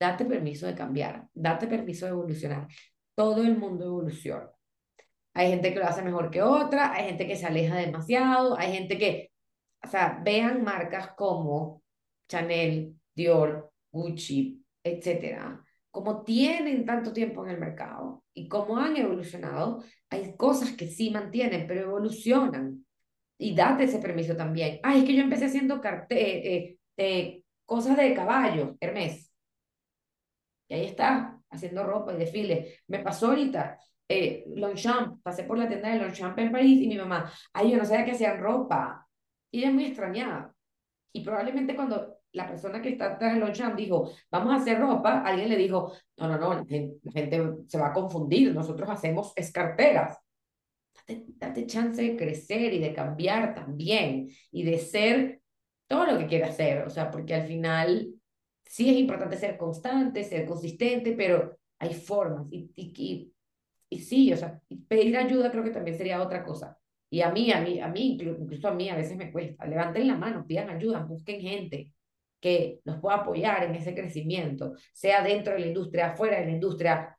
date 0.00 0.24
permiso 0.24 0.66
de 0.66 0.74
cambiar, 0.74 1.28
date 1.34 1.66
permiso 1.66 2.06
de 2.06 2.12
evolucionar. 2.12 2.68
Todo 3.14 3.42
el 3.42 3.56
mundo 3.56 3.84
evoluciona. 3.86 4.50
Hay 5.34 5.48
gente 5.50 5.72
que 5.72 5.78
lo 5.78 5.86
hace 5.86 6.02
mejor 6.02 6.30
que 6.30 6.42
otra, 6.42 6.92
hay 6.92 7.06
gente 7.06 7.26
que 7.26 7.36
se 7.36 7.46
aleja 7.46 7.76
demasiado, 7.76 8.56
hay 8.58 8.72
gente 8.72 8.98
que, 8.98 9.30
o 9.84 9.88
sea, 9.88 10.20
vean 10.22 10.62
marcas 10.62 11.12
como 11.16 11.82
Chanel, 12.28 12.94
Dior, 13.14 13.72
Gucci, 13.90 14.62
etcétera, 14.82 15.64
como 15.90 16.22
tienen 16.22 16.86
tanto 16.86 17.12
tiempo 17.12 17.44
en 17.44 17.52
el 17.52 17.60
mercado 17.60 18.24
y 18.34 18.48
cómo 18.48 18.78
han 18.78 18.96
evolucionado, 18.96 19.84
hay 20.10 20.36
cosas 20.36 20.72
que 20.72 20.86
sí 20.88 21.10
mantienen, 21.10 21.66
pero 21.66 21.82
evolucionan. 21.82 22.84
Y 23.38 23.54
date 23.54 23.84
ese 23.84 23.98
permiso 23.98 24.36
también. 24.36 24.80
Ay, 24.82 25.00
es 25.00 25.04
que 25.04 25.14
yo 25.14 25.22
empecé 25.22 25.46
haciendo 25.46 25.80
carte 25.80 26.78
eh, 26.96 27.42
cosas 27.66 27.96
de 27.96 28.14
caballo, 28.14 28.76
Hermes. 28.80 29.32
Y 30.68 30.74
ahí 30.74 30.86
está, 30.86 31.40
haciendo 31.50 31.84
ropa 31.84 32.14
y 32.14 32.18
desfile. 32.18 32.78
Me 32.86 33.00
pasó 33.00 33.28
ahorita, 33.28 33.78
eh, 34.08 34.44
Longchamp, 34.56 35.22
pasé 35.22 35.44
por 35.44 35.58
la 35.58 35.68
tienda 35.68 35.88
de 35.90 35.98
Longchamp 35.98 36.38
en 36.38 36.52
París 36.52 36.82
y 36.82 36.88
mi 36.88 36.96
mamá, 36.96 37.30
ay, 37.52 37.70
yo 37.70 37.78
no 37.78 37.84
sabía 37.84 38.04
que 38.04 38.12
hacían 38.12 38.40
ropa. 38.40 39.06
Y 39.50 39.58
ella 39.58 39.68
es 39.68 39.74
muy 39.74 39.84
extrañada. 39.86 40.54
Y 41.12 41.22
probablemente 41.22 41.74
cuando 41.76 42.18
la 42.32 42.48
persona 42.48 42.80
que 42.80 42.90
está 42.90 43.12
atrás 43.12 43.34
de 43.34 43.40
Longchamp 43.40 43.76
dijo, 43.76 44.10
vamos 44.30 44.52
a 44.52 44.56
hacer 44.56 44.80
ropa, 44.80 45.22
alguien 45.22 45.48
le 45.48 45.56
dijo, 45.56 45.92
no, 46.16 46.28
no, 46.28 46.38
no, 46.38 46.54
la 46.54 47.12
gente, 47.12 47.42
se 47.66 47.78
va 47.78 47.88
a 47.88 47.92
confundir, 47.92 48.54
nosotros 48.54 48.88
hacemos 48.88 49.32
escarteras. 49.36 50.18
Date, 51.06 51.66
chance 51.66 52.00
de 52.00 52.16
crecer 52.16 52.72
y 52.72 52.78
de 52.78 52.94
cambiar 52.94 53.54
también 53.54 54.28
y 54.50 54.62
de 54.62 54.78
ser 54.78 55.42
todo 55.86 56.06
lo 56.06 56.18
que 56.18 56.26
quieras 56.26 56.56
ser, 56.56 56.86
o 56.86 56.90
sea, 56.90 57.10
porque 57.10 57.34
al 57.34 57.46
final 57.46 58.08
sí 58.64 58.88
es 58.88 58.96
importante 58.96 59.36
ser 59.36 59.58
constante, 59.58 60.24
ser 60.24 60.46
consistente, 60.46 61.12
pero 61.12 61.58
hay 61.78 61.92
formas 61.92 62.46
y, 62.50 62.70
y, 62.74 62.92
y, 62.96 63.31
sí, 64.00 64.32
o 64.32 64.36
sea, 64.36 64.60
pedir 64.88 65.16
ayuda 65.16 65.50
creo 65.50 65.64
que 65.64 65.70
también 65.70 65.96
sería 65.96 66.22
otra 66.22 66.44
cosa. 66.44 66.78
Y 67.10 67.20
a 67.20 67.30
mí, 67.30 67.52
a 67.52 67.60
mí, 67.60 67.80
a 67.80 67.88
mí, 67.88 68.18
incluso 68.20 68.68
a 68.68 68.74
mí 68.74 68.88
a 68.88 68.96
veces 68.96 69.16
me 69.16 69.30
cuesta. 69.30 69.66
Levanten 69.66 70.06
la 70.06 70.16
mano, 70.16 70.46
pidan 70.46 70.70
ayuda, 70.70 71.04
busquen 71.04 71.40
gente 71.40 71.92
que 72.40 72.80
nos 72.84 72.98
pueda 73.00 73.18
apoyar 73.18 73.64
en 73.64 73.74
ese 73.74 73.94
crecimiento, 73.94 74.74
sea 74.92 75.22
dentro 75.22 75.52
de 75.52 75.60
la 75.60 75.66
industria, 75.66 76.14
fuera 76.16 76.40
de 76.40 76.46
la 76.46 76.52
industria, 76.52 77.18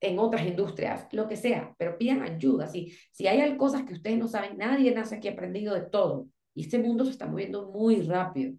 en 0.00 0.18
otras 0.18 0.46
industrias, 0.46 1.06
lo 1.12 1.28
que 1.28 1.36
sea, 1.36 1.74
pero 1.78 1.98
pidan 1.98 2.22
ayuda. 2.22 2.66
Si, 2.68 2.94
si 3.10 3.26
hay 3.26 3.56
cosas 3.56 3.84
que 3.84 3.94
ustedes 3.94 4.18
no 4.18 4.28
saben, 4.28 4.58
nadie 4.58 4.94
nace 4.94 5.16
aquí 5.16 5.28
aprendido 5.28 5.74
de 5.74 5.82
todo. 5.82 6.28
Y 6.54 6.62
este 6.62 6.78
mundo 6.78 7.04
se 7.04 7.10
está 7.12 7.26
moviendo 7.26 7.70
muy 7.72 8.02
rápido 8.02 8.54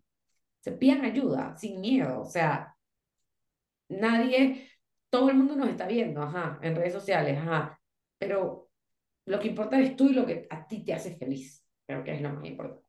se 0.65 0.71
pidan 0.71 1.05
ayuda 1.05 1.55
sin 1.59 1.79
miedo, 1.79 2.21
o 2.21 2.25
sea, 2.25 2.75
nadie, 3.87 4.67
todo 5.09 5.29
el 5.29 5.35
mundo 5.35 5.55
nos 5.55 5.69
está 5.69 5.87
viendo, 5.87 6.21
ajá, 6.21 6.59
en 6.61 6.75
redes 6.75 6.93
sociales, 6.93 7.37
ajá, 7.37 7.79
pero 8.17 8.69
lo 9.25 9.39
que 9.39 9.47
importa 9.49 9.79
es 9.79 9.95
tú 9.95 10.09
y 10.09 10.13
lo 10.13 10.25
que 10.25 10.47
a 10.49 10.67
ti 10.67 10.83
te 10.83 10.93
hace 10.93 11.15
feliz, 11.15 11.65
creo 11.87 12.03
que 12.03 12.13
es 12.13 12.21
lo 12.21 12.29
más 12.29 12.45
importante. 12.45 12.85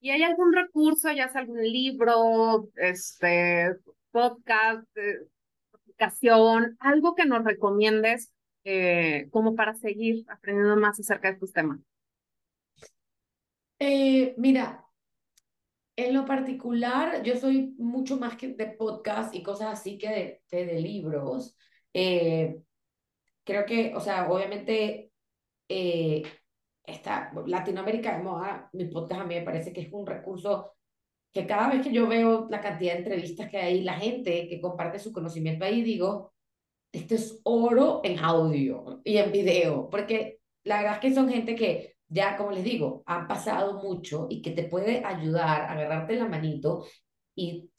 ¿Y 0.00 0.10
hay 0.10 0.22
algún 0.22 0.52
recurso, 0.52 1.10
ya 1.10 1.28
sea 1.28 1.40
algún 1.40 1.62
libro, 1.62 2.68
este, 2.76 3.74
podcast, 4.10 4.86
eh, 4.96 5.26
aplicación, 5.72 6.76
algo 6.80 7.14
que 7.14 7.26
nos 7.26 7.44
recomiendes 7.44 8.32
eh, 8.64 9.28
como 9.30 9.54
para 9.54 9.74
seguir 9.74 10.24
aprendiendo 10.28 10.76
más 10.76 11.00
acerca 11.00 11.28
de 11.28 11.34
estos 11.34 11.52
temas? 11.52 11.80
Eh, 13.78 14.34
mira, 14.38 14.85
en 15.96 16.14
lo 16.14 16.26
particular, 16.26 17.22
yo 17.22 17.36
soy 17.36 17.74
mucho 17.78 18.18
más 18.18 18.36
de 18.38 18.66
podcast 18.78 19.34
y 19.34 19.42
cosas 19.42 19.78
así 19.78 19.96
que 19.96 20.42
de, 20.50 20.80
libros. 20.80 21.56
Eh, 21.94 22.58
creo 23.44 23.64
que, 23.64 23.94
o 23.94 24.00
sea, 24.00 24.30
obviamente, 24.30 25.10
eh, 25.68 26.22
esta, 26.84 27.32
Latinoamérica 27.46 28.16
de 28.16 28.22
moda, 28.22 28.68
mi 28.74 28.84
podcast 28.86 29.22
a 29.22 29.24
mí 29.24 29.34
me 29.36 29.42
parece 29.42 29.72
que 29.72 29.80
es 29.80 29.92
un 29.92 30.06
recurso 30.06 30.74
que 31.32 31.46
cada 31.46 31.68
vez 31.68 31.82
que 31.82 31.92
yo 31.92 32.06
veo 32.06 32.46
la 32.50 32.60
cantidad 32.60 32.92
de 32.92 32.98
entrevistas 32.98 33.50
que 33.50 33.58
hay, 33.58 33.82
la 33.82 33.94
gente 33.94 34.48
que 34.48 34.60
comparte 34.60 34.98
su 34.98 35.12
conocimiento 35.12 35.64
ahí, 35.64 35.82
digo, 35.82 36.32
esto 36.92 37.14
es 37.14 37.40
oro 37.44 38.00
en 38.04 38.18
audio 38.18 39.00
y 39.04 39.18
en 39.18 39.32
video, 39.32 39.88
porque 39.90 40.40
la 40.64 40.78
verdad 40.78 40.94
es 40.94 41.00
que 41.00 41.14
son 41.14 41.28
gente 41.28 41.54
que 41.54 41.95
ya 42.08 42.36
como 42.36 42.50
les 42.52 42.64
digo, 42.64 43.02
han 43.06 43.26
pasado 43.26 43.82
mucho 43.82 44.26
y 44.30 44.42
que 44.42 44.52
te 44.52 44.64
puede 44.64 45.04
ayudar 45.04 45.62
a 45.62 45.72
agarrarte 45.72 46.16
la 46.16 46.28
manito 46.28 46.86
y 47.34 47.70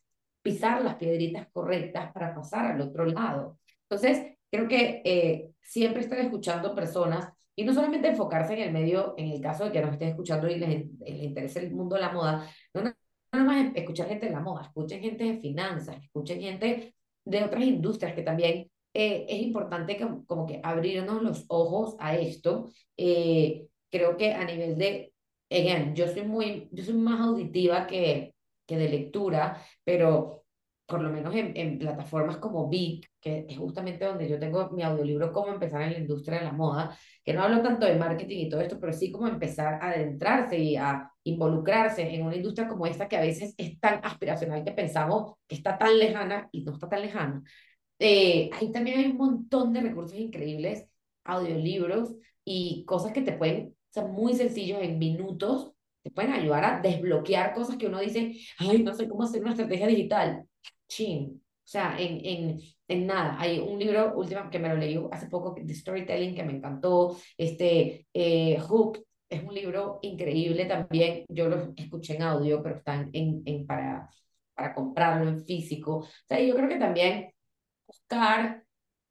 pisar 0.41 0.83
las 0.83 0.95
piedritas 0.95 1.47
correctas 1.51 2.11
para 2.13 2.33
pasar 2.33 2.65
al 2.67 2.81
otro 2.81 3.05
lado. 3.05 3.59
Entonces, 3.89 4.37
creo 4.51 4.67
que 4.67 5.01
eh, 5.03 5.49
siempre 5.61 6.01
estar 6.01 6.19
escuchando 6.19 6.75
personas 6.75 7.31
y 7.55 7.63
no 7.63 7.73
solamente 7.73 8.09
enfocarse 8.09 8.53
en 8.53 8.61
el 8.61 8.71
medio, 8.71 9.15
en 9.17 9.31
el 9.31 9.41
caso 9.41 9.65
de 9.65 9.71
que 9.71 9.81
nos 9.81 9.93
estén 9.93 10.09
escuchando 10.09 10.47
y 10.47 10.59
les, 10.59 10.85
les 10.99 11.23
interese 11.23 11.59
el 11.59 11.73
mundo 11.73 11.95
de 11.95 12.01
la 12.01 12.11
moda, 12.11 12.47
no 12.73 12.81
nada 12.83 12.95
más 13.45 13.75
escuchar 13.75 14.07
gente 14.07 14.27
de 14.27 14.31
la 14.31 14.39
moda, 14.39 14.63
escuchen 14.63 15.01
gente 15.01 15.23
de 15.23 15.39
finanzas, 15.39 15.97
escuchen 16.03 16.39
gente 16.39 16.95
de 17.25 17.43
otras 17.43 17.63
industrias 17.63 18.13
que 18.13 18.21
también 18.21 18.69
eh, 18.93 19.25
es 19.27 19.41
importante 19.41 19.97
que, 19.97 20.07
como 20.25 20.45
que 20.45 20.59
abrirnos 20.63 21.21
los 21.21 21.45
ojos 21.49 21.95
a 21.99 22.15
esto. 22.15 22.71
Eh, 22.95 23.67
creo 23.91 24.17
que 24.17 24.33
a 24.33 24.43
nivel 24.45 24.77
de, 24.77 25.13
again, 25.49 25.95
yo 25.95 26.07
soy 26.07 26.23
muy, 26.23 26.69
yo 26.71 26.83
soy 26.83 26.95
más 26.95 27.19
auditiva 27.21 27.87
que, 27.87 28.35
que 28.65 28.77
de 28.77 28.89
lectura, 28.89 29.63
pero 29.83 30.37
por 30.85 31.01
lo 31.01 31.09
menos 31.09 31.35
en, 31.35 31.55
en 31.57 31.77
plataformas 31.79 32.37
como 32.37 32.69
Vic, 32.69 33.09
que 33.19 33.45
es 33.49 33.57
justamente 33.57 34.05
donde 34.05 34.29
yo 34.29 34.39
tengo 34.39 34.69
mi 34.69 34.83
audiolibro 34.83 35.33
Cómo 35.33 35.51
empezar 35.53 35.81
en 35.81 35.91
la 35.93 35.99
industria 35.99 36.39
de 36.39 36.45
la 36.45 36.53
moda, 36.53 36.97
que 37.23 37.33
no 37.33 37.43
hablo 37.43 37.61
tanto 37.61 37.85
de 37.85 37.95
marketing 37.95 38.45
y 38.45 38.49
todo 38.49 38.61
esto, 38.61 38.79
pero 38.79 38.93
sí 38.93 39.11
como 39.11 39.27
empezar 39.27 39.75
a 39.81 39.89
adentrarse 39.89 40.57
y 40.57 40.77
a 40.77 41.11
involucrarse 41.23 42.03
en 42.15 42.25
una 42.25 42.37
industria 42.37 42.69
como 42.69 42.85
esta 42.85 43.07
que 43.09 43.17
a 43.17 43.21
veces 43.21 43.53
es 43.57 43.79
tan 43.79 43.99
aspiracional 44.03 44.63
que 44.63 44.71
pensamos 44.71 45.33
que 45.45 45.55
está 45.55 45.77
tan 45.77 45.97
lejana 45.99 46.47
y 46.53 46.63
no 46.63 46.73
está 46.73 46.87
tan 46.87 47.01
lejana. 47.01 47.43
Eh, 47.99 48.49
ahí 48.53 48.71
también 48.71 48.99
hay 48.99 49.05
un 49.07 49.17
montón 49.17 49.73
de 49.73 49.81
recursos 49.81 50.17
increíbles, 50.17 50.85
audiolibros 51.25 52.15
y 52.45 52.85
cosas 52.85 53.11
que 53.11 53.21
te 53.21 53.33
pueden 53.33 53.75
son 53.89 54.11
muy 54.11 54.33
sencillos 54.35 54.79
en 54.81 54.99
minutos, 54.99 55.73
te 56.03 56.11
pueden 56.11 56.33
ayudar 56.33 56.63
a 56.65 56.81
desbloquear 56.81 57.53
cosas 57.53 57.77
que 57.77 57.87
uno 57.87 57.99
dice, 57.99 58.33
ay, 58.59 58.83
no 58.83 58.93
sé 58.93 59.07
cómo 59.09 59.23
hacer 59.23 59.41
una 59.41 59.51
estrategia 59.51 59.87
digital. 59.87 60.45
Chin. 60.87 61.41
O 61.67 61.69
sea, 61.69 61.97
en, 61.99 62.25
en, 62.25 62.59
en 62.87 63.07
nada. 63.07 63.35
Hay 63.39 63.59
un 63.59 63.77
libro 63.77 64.13
último 64.15 64.49
que 64.49 64.59
me 64.59 64.69
lo 64.69 64.77
leí 64.77 64.97
hace 65.11 65.27
poco 65.27 65.53
de 65.53 65.73
storytelling 65.73 66.33
que 66.33 66.43
me 66.43 66.53
encantó. 66.53 67.17
Este, 67.37 68.07
eh, 68.13 68.57
Hook 68.59 69.03
es 69.29 69.43
un 69.43 69.53
libro 69.53 69.99
increíble 70.01 70.65
también. 70.65 71.25
Yo 71.27 71.49
lo 71.49 71.73
escuché 71.75 72.15
en 72.15 72.23
audio, 72.23 72.63
pero 72.63 72.77
están 72.77 73.09
en, 73.11 73.41
en, 73.45 73.67
para, 73.67 74.09
para 74.53 74.73
comprarlo 74.73 75.29
en 75.29 75.43
físico. 75.43 75.97
O 75.97 76.07
sea, 76.25 76.39
yo 76.39 76.55
creo 76.55 76.69
que 76.69 76.77
también 76.77 77.31
buscar 77.85 78.63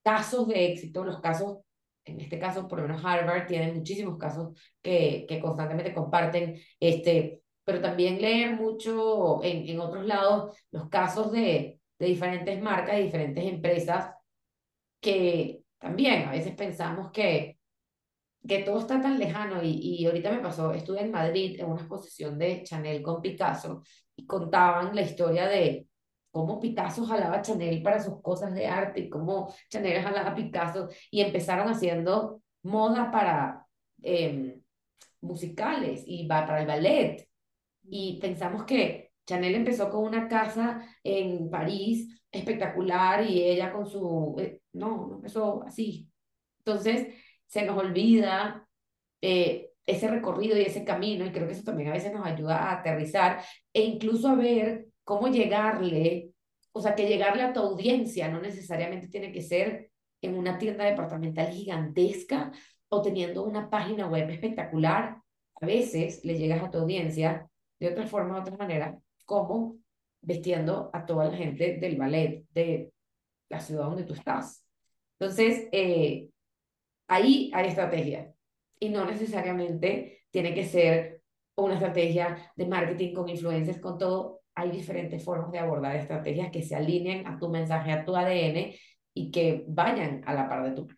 casos 0.03 0.49
de 0.49 0.73
éxito, 0.73 1.05
los 1.05 1.21
casos 1.21 1.59
en 2.07 2.21
este 2.21 2.39
caso, 2.39 2.67
por 2.69 2.81
lo 2.81 2.87
menos 2.89 3.05
Harvard 3.05 3.47
tiene 3.47 3.73
muchísimos 3.73 4.17
casos 4.17 4.59
que, 4.81 5.27
que 5.29 5.41
constantemente 5.41 5.93
comparten, 5.93 6.59
este, 6.81 7.43
pero 7.65 7.81
también 7.81 8.21
leer 8.21 8.55
mucho 8.57 9.43
en, 9.43 9.69
en 9.69 9.81
otros 9.81 10.07
lados 10.07 10.57
los 10.71 10.89
casos 10.89 11.33
de, 11.33 11.81
de 11.99 12.07
diferentes 12.07 12.63
marcas, 12.63 12.97
de 12.97 13.03
diferentes 13.03 13.45
empresas, 13.45 14.15
que 15.01 15.63
también 15.79 16.29
a 16.29 16.31
veces 16.33 16.55
pensamos 16.55 17.11
que, 17.11 17.59
que 18.47 18.61
todo 18.61 18.79
está 18.79 19.01
tan 19.01 19.19
lejano 19.19 19.63
y, 19.63 19.71
y 20.01 20.07
ahorita 20.07 20.31
me 20.31 20.39
pasó, 20.39 20.73
estuve 20.73 21.01
en 21.03 21.11
Madrid 21.11 21.59
en 21.59 21.67
una 21.67 21.81
exposición 21.81 22.39
de 22.39 22.63
Chanel 22.63 23.03
con 23.03 23.21
Picasso 23.21 23.83
y 24.15 24.27
contaban 24.27 24.95
la 24.95 25.03
historia 25.03 25.49
de 25.49 25.89
cómo 26.37 26.61
Picasso 26.61 27.07
jalaba 27.07 27.37
a 27.37 27.41
Chanel 27.43 27.83
para 27.83 27.99
sus 27.99 28.21
cosas 28.21 28.53
de 28.53 28.67
arte 28.67 29.01
y 29.01 29.09
cómo 29.09 29.55
Chanel 29.71 30.03
jalaba 30.03 30.33
a 30.33 30.35
Picasso 30.35 30.91
y 31.11 31.23
empezaron 31.23 31.67
haciendo 31.67 32.43
moda 32.63 33.11
para 33.11 33.67
em, 34.03 34.61
musicales 35.23 36.05
y 36.07 36.27
para 36.27 36.61
el 36.61 36.67
ballet. 36.67 37.27
Y 37.85 38.19
pensamos 38.21 38.65
que 38.65 39.13
Chanel 39.27 39.55
empezó 39.55 39.89
con 39.89 40.05
una 40.05 40.29
casa 40.29 40.87
en 41.03 41.49
París 41.49 42.21
espectacular 42.31 43.25
y 43.25 43.43
ella 43.43 43.73
con 43.73 43.87
su... 43.87 44.37
Eh, 44.39 44.61
no, 44.75 45.07
no 45.07 45.15
empezó 45.17 45.63
así. 45.63 46.07
Entonces, 46.59 47.15
se 47.47 47.65
nos 47.65 47.79
olvida 47.79 48.69
eh, 49.23 49.71
ese 49.87 50.09
recorrido 50.09 50.59
y 50.59 50.65
ese 50.65 50.85
camino, 50.85 51.25
y 51.25 51.33
creo 51.33 51.47
que 51.47 51.55
eso 51.55 51.65
también 51.65 51.89
a 51.89 51.95
veces 51.95 52.13
nos 52.13 52.27
ayuda 52.27 52.59
a 52.59 52.81
aterrizar 52.81 53.43
e 53.73 53.85
incluso 53.85 54.29
a 54.29 54.35
ver 54.35 54.89
cómo 55.07 55.29
llegarle, 55.29 56.33
o 56.73 56.81
sea, 56.83 56.97
que 56.97 57.07
llegarle 57.07 57.43
a 57.45 57.53
tu 57.53 57.61
audiencia 57.61 58.29
no 58.29 58.41
necesariamente 58.41 59.07
tiene 59.07 59.31
que 59.31 59.41
ser 59.41 59.93
en 60.21 60.37
una 60.37 60.59
tienda 60.59 60.85
departamental 60.85 61.47
gigantesca 61.53 62.51
o 62.89 63.03
teniendo 63.03 63.45
una 63.45 63.71
página 63.71 64.09
web 64.09 64.29
espectacular. 64.29 65.23
A 65.61 65.67
veces 65.67 66.25
le 66.25 66.37
llegas 66.37 66.61
a 66.65 66.71
tu 66.73 66.79
audiencia 66.79 67.49
de 67.79 67.89
otra 67.89 68.05
forma, 68.09 68.35
de 68.35 68.41
otra 68.41 68.57
manera, 68.57 68.99
como 69.25 69.79
vestiendo 70.21 70.91
a 70.93 71.07
toda 71.07 71.27
la 71.27 71.37
gente 71.37 71.77
del 71.77 71.97
ballet 71.97 72.45
de 72.51 72.93
la 73.49 73.61
ciudad 73.61 73.85
donde 73.85 74.03
tú 74.03 74.15
estás. 74.15 74.65
Entonces, 75.21 75.69
eh, 75.71 76.29
ahí 77.07 77.53
hay 77.55 77.69
estrategia 77.69 78.35
y 78.81 78.89
no 78.89 79.05
necesariamente 79.05 80.25
tiene 80.33 80.53
que 80.53 80.67
ser 80.67 81.23
una 81.55 81.75
estrategia 81.75 82.53
de 82.57 82.67
marketing 82.67 83.15
con 83.15 83.29
influencers, 83.29 83.79
con 83.79 83.99
todo. 83.99 84.41
Hay 84.57 84.71
diferentes 84.71 85.25
formas 85.25 85.53
de 85.53 85.61
abordar 85.61 85.95
estrategias 85.95 86.51
que 86.51 86.63
se 86.63 86.75
alineen 86.75 87.27
a 87.27 87.39
tu 87.39 87.49
mensaje, 87.49 87.93
a 87.93 88.05
tu 88.05 88.17
ADN 88.17 88.75
y 89.15 89.31
que 89.31 89.65
vayan 89.69 90.23
a 90.27 90.35
la 90.35 90.49
par 90.49 90.65
de 90.65 90.73
tu. 90.73 90.89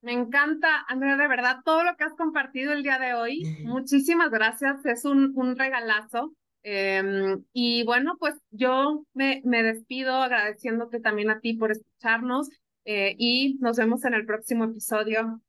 Me 0.00 0.12
encanta, 0.12 0.84
Andrea, 0.88 1.16
de 1.16 1.26
verdad, 1.26 1.58
todo 1.64 1.82
lo 1.82 1.96
que 1.96 2.04
has 2.04 2.14
compartido 2.14 2.72
el 2.72 2.82
día 2.82 2.98
de 2.98 3.14
hoy. 3.14 3.42
Muchísimas 3.64 4.30
gracias, 4.30 4.84
es 4.84 5.04
un, 5.04 5.32
un 5.34 5.56
regalazo. 5.56 6.34
Em, 6.62 7.44
y 7.52 7.84
bueno, 7.84 8.16
pues 8.18 8.34
yo 8.50 9.04
me, 9.14 9.40
me 9.44 9.62
despido 9.62 10.16
agradeciéndote 10.16 11.00
también 11.00 11.30
a 11.30 11.40
ti 11.40 11.54
por 11.54 11.70
escucharnos 11.72 12.48
eh, 12.84 13.14
y 13.18 13.56
nos 13.60 13.76
vemos 13.76 14.04
en 14.04 14.14
el 14.14 14.26
próximo 14.26 14.64
episodio. 14.64 15.40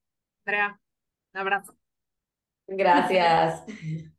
Andrea, 0.46 0.80
un 1.34 1.40
abrazo. 1.40 1.76
Gracias. 2.68 3.66